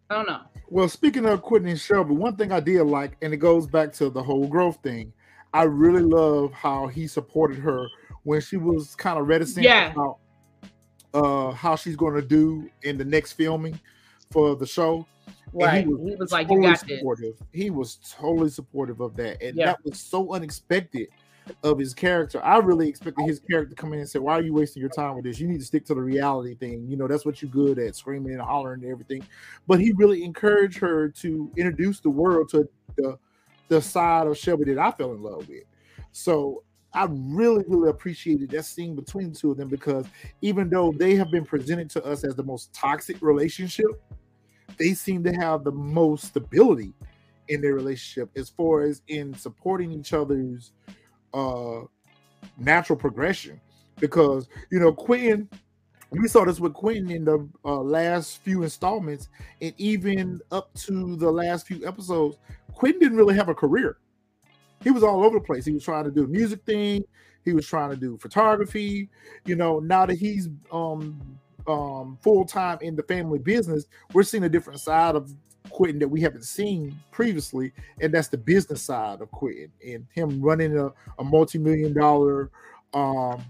I 0.09 0.15
don't 0.15 0.27
know. 0.27 0.41
Well, 0.71 0.89
speaking 0.89 1.27
of 1.27 1.43
Quentin 1.43 1.69
and 1.69 1.81
Shelby, 1.81 2.15
one 2.15 2.37
thing 2.37 2.53
I 2.53 2.61
did 2.61 2.85
like, 2.85 3.17
and 3.23 3.35
it 3.35 3.39
goes 3.39 3.67
back 3.67 3.93
to 3.95 4.09
the 4.09 4.23
whole 4.23 4.47
growth 4.47 4.79
thing. 4.85 5.13
I 5.53 5.65
really 5.65 6.03
love 6.03 6.53
how 6.53 6.87
he 6.87 7.09
supported 7.09 7.59
her 7.59 7.89
when 8.23 8.41
she 8.41 8.57
was 8.57 8.95
kind 8.95 9.19
of 9.19 9.27
reticent 9.27 9.65
yeah. 9.65 9.91
about 9.91 10.19
uh, 11.13 11.51
how 11.51 11.75
she's 11.75 11.97
going 11.97 12.15
to 12.15 12.23
do 12.23 12.71
in 12.85 12.97
the 12.97 13.05
next 13.05 13.33
filming 13.33 13.81
for 14.31 14.55
the 14.55 14.65
show. 14.65 15.09
Right. 15.53 15.85
He 15.85 15.93
was, 15.93 16.09
he 16.09 16.15
was, 16.15 16.31
like, 16.31 16.47
totally 16.47 16.69
"You 16.69 16.73
got 16.73 16.89
supportive. 16.89 17.39
This." 17.39 17.49
He 17.53 17.71
was 17.71 17.99
totally 18.09 18.51
supportive 18.51 19.01
of 19.01 19.17
that, 19.17 19.43
and 19.43 19.57
yeah. 19.57 19.67
that 19.67 19.85
was 19.85 19.99
so 19.99 20.33
unexpected 20.33 21.09
of 21.63 21.79
his 21.79 21.95
character. 21.95 22.43
I 22.45 22.59
really 22.59 22.89
expected 22.89 23.27
his 23.27 23.41
character 23.41 23.75
to 23.75 23.81
come 23.81 23.93
in 23.93 24.01
and 24.01 24.09
say, 24.09 24.19
"Why 24.19 24.35
are 24.35 24.43
you 24.43 24.55
wasting 24.55 24.81
your 24.81 24.91
time 24.91 25.17
with 25.17 25.25
this? 25.25 25.39
You 25.39 25.49
need 25.49 25.61
to 25.61 25.65
stick 25.65 25.85
to 25.87 25.95
the 25.95 26.03
reality 26.03 26.55
thing. 26.55 26.87
You 26.89 26.97
know 26.97 27.07
that's 27.07 27.25
what 27.25 27.43
you're 27.43 27.51
good 27.51 27.79
at, 27.79 27.97
screaming 27.97 28.33
and 28.33 28.41
hollering 28.41 28.83
and 28.83 28.93
everything." 28.93 29.23
But 29.67 29.81
he 29.81 29.93
really 29.93 30.25
encouraged 30.25 30.79
her 30.79 31.09
to 31.09 31.51
introduce 31.57 32.01
the 32.01 32.11
world 32.11 32.49
to 32.51 32.69
the 32.97 33.19
the 33.69 33.81
side 33.81 34.27
of 34.27 34.37
Shelby 34.37 34.65
that 34.65 34.79
I 34.79 34.91
fell 34.91 35.13
in 35.13 35.23
love 35.23 35.49
with. 35.49 35.65
So 36.13 36.65
I 36.93 37.07
really, 37.09 37.65
really 37.69 37.89
appreciated 37.89 38.51
that 38.51 38.65
scene 38.65 38.97
between 38.97 39.33
the 39.33 39.39
two 39.39 39.53
of 39.53 39.57
them 39.57 39.69
because 39.69 40.07
even 40.43 40.69
though 40.69 40.93
they 40.93 41.15
have 41.15 41.31
been 41.31 41.45
presented 41.45 41.89
to 41.91 42.05
us 42.05 42.25
as 42.25 42.35
the 42.35 42.43
most 42.43 42.73
toxic 42.73 43.23
relationship, 43.23 43.87
they 44.77 44.95
seem 44.95 45.23
to 45.25 45.33
have 45.33 45.63
the 45.63 45.71
most 45.71 46.25
stability 46.25 46.93
in 47.49 47.61
their 47.61 47.75
relationship 47.75 48.31
as 48.37 48.49
far 48.49 48.83
as 48.83 49.03
in 49.09 49.35
supporting 49.35 49.93
each 49.93 50.13
other's 50.13 50.73
uh 51.35 51.81
natural 52.59 52.99
progression 52.99 53.61
because 53.99 54.49
you 54.71 54.79
know 54.79 54.93
Quinn 54.93 55.49
we 56.11 56.27
saw 56.27 56.45
this 56.45 56.59
with 56.59 56.75
Quentin 56.75 57.11
in 57.11 57.25
the 57.25 57.49
uh, 57.65 57.81
last 57.81 58.43
few 58.43 58.65
installments, 58.65 59.29
and 59.61 59.73
even 59.79 60.41
up 60.51 60.73
to 60.75 61.17
the 61.17 61.31
last 61.31 61.67
few 61.67 61.87
episodes, 61.87 62.37
Quentin 62.73 63.01
didn't 63.01 63.17
really 63.17 63.37
have 63.37 63.49
a 63.49 63.55
career. 63.55 63.99
He 64.83 64.91
was 64.91 65.05
all 65.05 65.25
over 65.25 65.39
the 65.39 65.45
place. 65.45 65.65
He 65.65 65.73
was 65.73 65.85
trying 65.85 66.05
to 66.05 66.11
do 66.11 66.23
the 66.23 66.29
music 66.33 66.65
thing. 66.65 67.05
He 67.45 67.53
was 67.53 67.67
trying 67.67 67.91
to 67.91 67.97
do 67.97 68.17
photography. 68.19 69.09
You 69.45 69.57
know, 69.57 69.79
now 69.79 70.07
that 70.07 70.19
he's 70.19 70.49
um, 70.73 71.21
um, 71.67 72.19
full 72.23 72.45
time 72.45 72.79
in 72.81 72.97
the 72.97 73.03
family 73.05 73.39
business, 73.39 73.87
we're 74.13 74.23
seeing 74.23 74.45
a 74.45 74.49
different 74.49 74.81
side 74.81 75.15
of 75.15 75.33
Quentin 75.81 75.99
that 75.99 76.09
we 76.09 76.21
haven't 76.21 76.45
seen 76.45 76.95
previously, 77.11 77.73
and 78.03 78.13
that's 78.13 78.29
the 78.29 78.37
business 78.37 78.83
side 78.83 79.23
of 79.23 79.31
Quentin 79.31 79.73
and 79.83 80.07
him 80.13 80.39
running 80.43 80.79
a, 80.79 80.93
a 81.19 81.25
multi-million 81.25 81.95
dollar 81.95 82.51
um, 82.93 83.43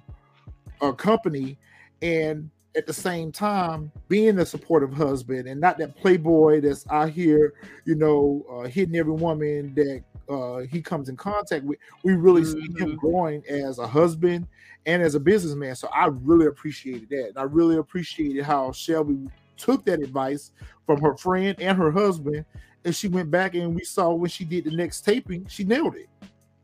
a 0.81 0.93
company 0.93 1.59
and 2.03 2.49
at 2.77 2.87
the 2.87 2.93
same 2.93 3.33
time 3.33 3.91
being 4.07 4.39
a 4.39 4.47
supportive 4.47 4.93
husband 4.93 5.49
and 5.49 5.61
not 5.61 5.77
that 5.79 5.97
playboy 5.97 6.61
that's 6.61 6.87
out 6.89 7.11
here, 7.11 7.55
you 7.85 7.97
know, 7.97 8.47
uh, 8.49 8.69
hitting 8.69 8.95
every 8.95 9.13
woman 9.13 9.75
that 9.75 10.05
uh, 10.33 10.59
he 10.71 10.81
comes 10.81 11.09
in 11.09 11.17
contact 11.17 11.65
with. 11.65 11.81
We 12.05 12.15
really 12.15 12.43
mm-hmm. 12.43 12.61
see 12.61 12.81
him 12.81 12.91
mm-hmm. 12.91 13.09
growing 13.09 13.43
as 13.49 13.81
a 13.81 13.89
husband 13.89 14.47
and 14.87 15.03
as 15.03 15.17
a 15.17 15.21
businessman. 15.21 15.75
So 15.75 15.89
I 15.89 16.07
really 16.07 16.47
appreciated 16.47 17.09
that. 17.09 17.31
And 17.31 17.39
I 17.39 17.43
really 17.43 17.79
appreciated 17.79 18.45
how 18.45 18.71
Shelby 18.71 19.19
took 19.61 19.85
that 19.85 20.01
advice 20.01 20.53
from 20.87 21.01
her 21.01 21.17
friend 21.17 21.55
and 21.61 21.77
her 21.79 21.91
husband, 21.91 22.45
and 22.85 22.95
she 22.95 23.09
went 23.09 23.31
back 23.31 23.55
and 23.55 23.75
we 23.75 23.85
saw 23.85 24.13
when 24.13 24.31
she 24.31 24.45
did 24.45 24.65
the 24.65 24.71
next 24.71 25.03
taping, 25.03 25.47
she 25.47 25.65
nailed 25.65 25.97
it. 25.97 26.09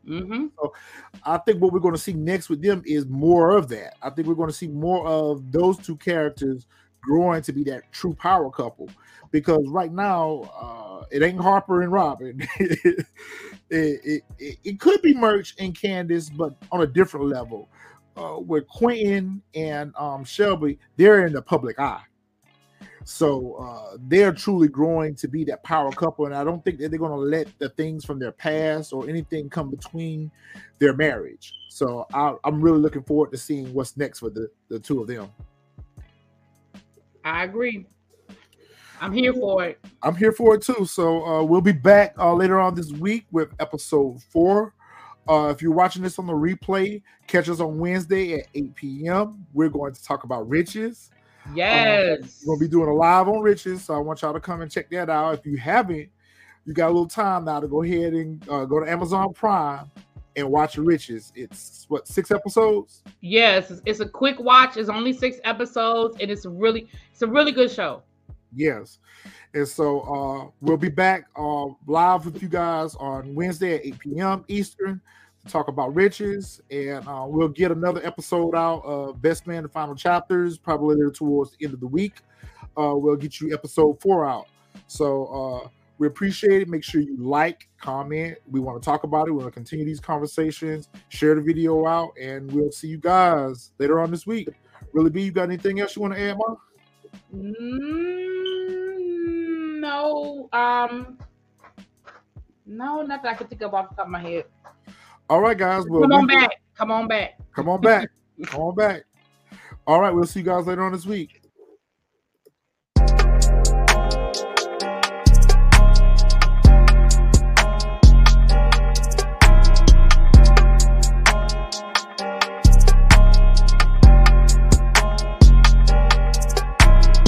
Mm-hmm. 0.07 0.47
So 0.59 0.73
I 1.23 1.37
think 1.37 1.61
what 1.61 1.73
we're 1.73 1.79
going 1.79 1.93
to 1.93 1.99
see 1.99 2.13
next 2.13 2.49
with 2.49 2.61
them 2.61 2.81
is 2.85 3.05
more 3.05 3.51
of 3.51 3.67
that. 3.69 3.95
I 4.01 4.09
think 4.09 4.27
we're 4.27 4.35
going 4.35 4.49
to 4.49 4.55
see 4.55 4.67
more 4.67 5.05
of 5.05 5.51
those 5.51 5.77
two 5.77 5.97
characters 5.97 6.65
growing 7.01 7.41
to 7.43 7.53
be 7.53 7.63
that 7.65 7.91
true 7.91 8.13
power 8.13 8.49
couple. 8.49 8.89
Because 9.31 9.67
right 9.67 9.91
now, 9.91 10.49
uh, 10.59 11.05
it 11.11 11.21
ain't 11.21 11.39
Harper 11.39 11.81
and 11.81 11.91
Robyn. 11.91 12.47
it, 12.59 13.05
it, 13.69 14.23
it, 14.39 14.57
it, 14.63 14.79
could 14.79 15.01
be 15.01 15.13
Murch 15.13 15.53
and 15.59 15.77
Candace, 15.77 16.29
but 16.29 16.55
on 16.71 16.81
a 16.81 16.87
different 16.87 17.27
level. 17.27 17.69
Uh, 18.15 18.39
with 18.39 18.67
Quentin 18.67 19.41
and 19.53 19.93
um, 19.95 20.23
Shelby, 20.23 20.79
they're 20.95 21.27
in 21.27 21.33
the 21.33 21.41
public 21.41 21.77
eye. 21.77 22.01
So 23.07 23.53
uh, 23.53 23.97
they're 24.09 24.33
truly 24.33 24.67
growing 24.67 25.15
to 25.15 25.29
be 25.29 25.45
that 25.45 25.63
power 25.63 25.89
couple, 25.93 26.25
and 26.25 26.35
I 26.35 26.43
don't 26.43 26.61
think 26.65 26.77
that 26.79 26.89
they're 26.89 26.99
going 26.99 27.13
to 27.13 27.17
let 27.17 27.47
the 27.57 27.69
things 27.69 28.03
from 28.03 28.19
their 28.19 28.33
past 28.33 28.91
or 28.91 29.07
anything 29.07 29.49
come 29.49 29.71
between 29.71 30.29
their 30.79 30.93
marriage. 30.93 31.53
So 31.69 32.05
I, 32.13 32.35
am 32.43 32.59
really 32.59 32.79
looking 32.79 33.03
forward 33.03 33.31
to 33.31 33.37
seeing 33.37 33.73
what's 33.73 33.95
next 33.95 34.19
for 34.19 34.29
the, 34.29 34.49
the 34.67 34.77
two 34.77 34.99
of 34.99 35.07
them. 35.07 35.29
I 37.23 37.45
agree. 37.45 37.85
I'm 38.99 39.13
here 39.13 39.33
for 39.33 39.63
it. 39.63 39.79
I'm 40.03 40.15
here 40.15 40.33
for 40.33 40.55
it 40.55 40.63
too. 40.63 40.85
So 40.85 41.25
uh, 41.25 41.43
we'll 41.43 41.61
be 41.61 41.71
back 41.71 42.13
uh, 42.19 42.33
later 42.33 42.59
on 42.59 42.75
this 42.75 42.91
week 42.91 43.25
with 43.31 43.53
episode 43.61 44.21
four. 44.21 44.73
Uh, 45.29 45.47
if 45.47 45.61
you're 45.61 45.71
watching 45.71 46.03
this 46.03 46.19
on 46.19 46.27
the 46.27 46.33
replay, 46.33 47.01
catch 47.25 47.47
us 47.47 47.61
on 47.61 47.79
Wednesday 47.79 48.33
at 48.33 48.47
8 48.53 48.75
p.m. 48.75 49.45
We're 49.53 49.69
going 49.69 49.93
to 49.93 50.03
talk 50.03 50.25
about 50.25 50.49
riches 50.49 51.09
Yes. 51.53 52.19
Um, 52.19 52.29
we're 52.45 52.55
gonna 52.55 52.65
be 52.65 52.67
doing 52.67 52.89
a 52.89 52.93
live 52.93 53.27
on 53.27 53.41
Riches, 53.41 53.83
so 53.83 53.95
I 53.95 53.99
want 53.99 54.21
y'all 54.21 54.33
to 54.33 54.39
come 54.39 54.61
and 54.61 54.71
check 54.71 54.89
that 54.91 55.09
out. 55.09 55.33
If 55.33 55.45
you 55.45 55.57
haven't, 55.57 56.09
you 56.65 56.73
got 56.73 56.87
a 56.87 56.93
little 56.93 57.07
time 57.07 57.45
now 57.45 57.59
to 57.59 57.67
go 57.67 57.83
ahead 57.83 58.13
and 58.13 58.47
uh, 58.49 58.65
go 58.65 58.79
to 58.79 58.89
Amazon 58.89 59.33
Prime 59.33 59.89
and 60.35 60.49
watch 60.49 60.77
Riches. 60.77 61.31
It's 61.35 61.85
what 61.89 62.07
six 62.07 62.31
episodes? 62.31 63.03
Yes, 63.21 63.71
it's, 63.85 63.99
a 63.99 64.07
quick 64.07 64.39
watch. 64.39 64.77
It's 64.77 64.89
only 64.89 65.13
six 65.13 65.37
episodes, 65.43 66.17
and 66.19 66.29
it's 66.29 66.45
really 66.45 66.87
it's 67.11 67.21
a 67.21 67.27
really 67.27 67.51
good 67.51 67.71
show. 67.71 68.03
Yes. 68.55 68.99
And 69.53 69.67
so 69.67 70.01
uh, 70.01 70.51
we'll 70.61 70.77
be 70.77 70.89
back 70.89 71.27
uh, 71.35 71.65
live 71.87 72.25
with 72.25 72.41
you 72.41 72.47
guys 72.47 72.95
on 72.95 73.33
Wednesday 73.33 73.75
at 73.75 73.85
8 73.85 73.99
p.m. 73.99 74.45
Eastern 74.47 75.01
talk 75.47 75.67
about 75.67 75.95
riches. 75.95 76.61
And 76.69 77.07
uh, 77.07 77.25
we'll 77.27 77.47
get 77.49 77.71
another 77.71 78.05
episode 78.05 78.55
out 78.55 78.83
of 78.85 79.21
Best 79.21 79.47
Man, 79.47 79.63
the 79.63 79.69
final 79.69 79.95
chapters, 79.95 80.57
probably 80.57 80.95
later 80.95 81.11
towards 81.11 81.55
the 81.57 81.65
end 81.65 81.73
of 81.73 81.79
the 81.79 81.87
week. 81.87 82.15
Uh, 82.77 82.93
we'll 82.95 83.15
get 83.15 83.39
you 83.41 83.53
episode 83.53 83.99
four 84.01 84.25
out. 84.25 84.47
So 84.87 85.25
uh, 85.25 85.69
we 85.97 86.07
appreciate 86.07 86.61
it. 86.61 86.69
Make 86.69 86.83
sure 86.83 87.01
you 87.01 87.17
like, 87.17 87.67
comment. 87.79 88.37
We 88.49 88.59
want 88.59 88.81
to 88.81 88.85
talk 88.85 89.03
about 89.03 89.27
it. 89.27 89.31
We 89.31 89.37
want 89.37 89.47
to 89.47 89.51
continue 89.51 89.83
these 89.85 89.99
conversations. 89.99 90.89
Share 91.09 91.33
the 91.35 91.41
video 91.41 91.87
out, 91.87 92.11
and 92.21 92.51
we'll 92.51 92.71
see 92.71 92.87
you 92.87 92.97
guys 92.97 93.71
later 93.79 93.99
on 93.99 94.11
this 94.11 94.27
week. 94.27 94.49
Really, 94.93 95.09
B, 95.09 95.23
you 95.23 95.31
got 95.31 95.43
anything 95.43 95.79
else 95.79 95.95
you 95.95 96.03
want 96.03 96.13
to 96.13 96.19
add, 96.19 96.37
Mark? 96.37 96.59
Mm, 97.35 98.19
no, 99.81 100.49
um, 100.53 101.17
no, 102.65 103.07
I 103.09 103.33
can 103.33 103.47
think 103.47 103.61
of 103.63 103.73
off 103.73 103.89
the 103.89 103.95
top 103.95 104.05
of 104.05 104.11
my 104.11 104.21
head. 104.21 104.45
All 105.29 105.41
right, 105.41 105.57
guys. 105.57 105.85
Well, 105.87 106.01
come 106.01 106.13
on 106.13 106.27
back. 106.27 106.61
Come 106.75 106.91
on 106.91 107.07
back. 107.07 107.37
Come 107.53 107.69
on 107.69 107.81
back. 107.81 108.09
come 108.45 108.61
on 108.61 108.75
back. 108.75 109.03
All 109.87 110.01
right, 110.01 110.13
we'll 110.13 110.25
see 110.25 110.39
you 110.39 110.45
guys 110.45 110.67
later 110.67 110.83
on 110.83 110.91
this 110.91 111.05
week. 111.05 111.36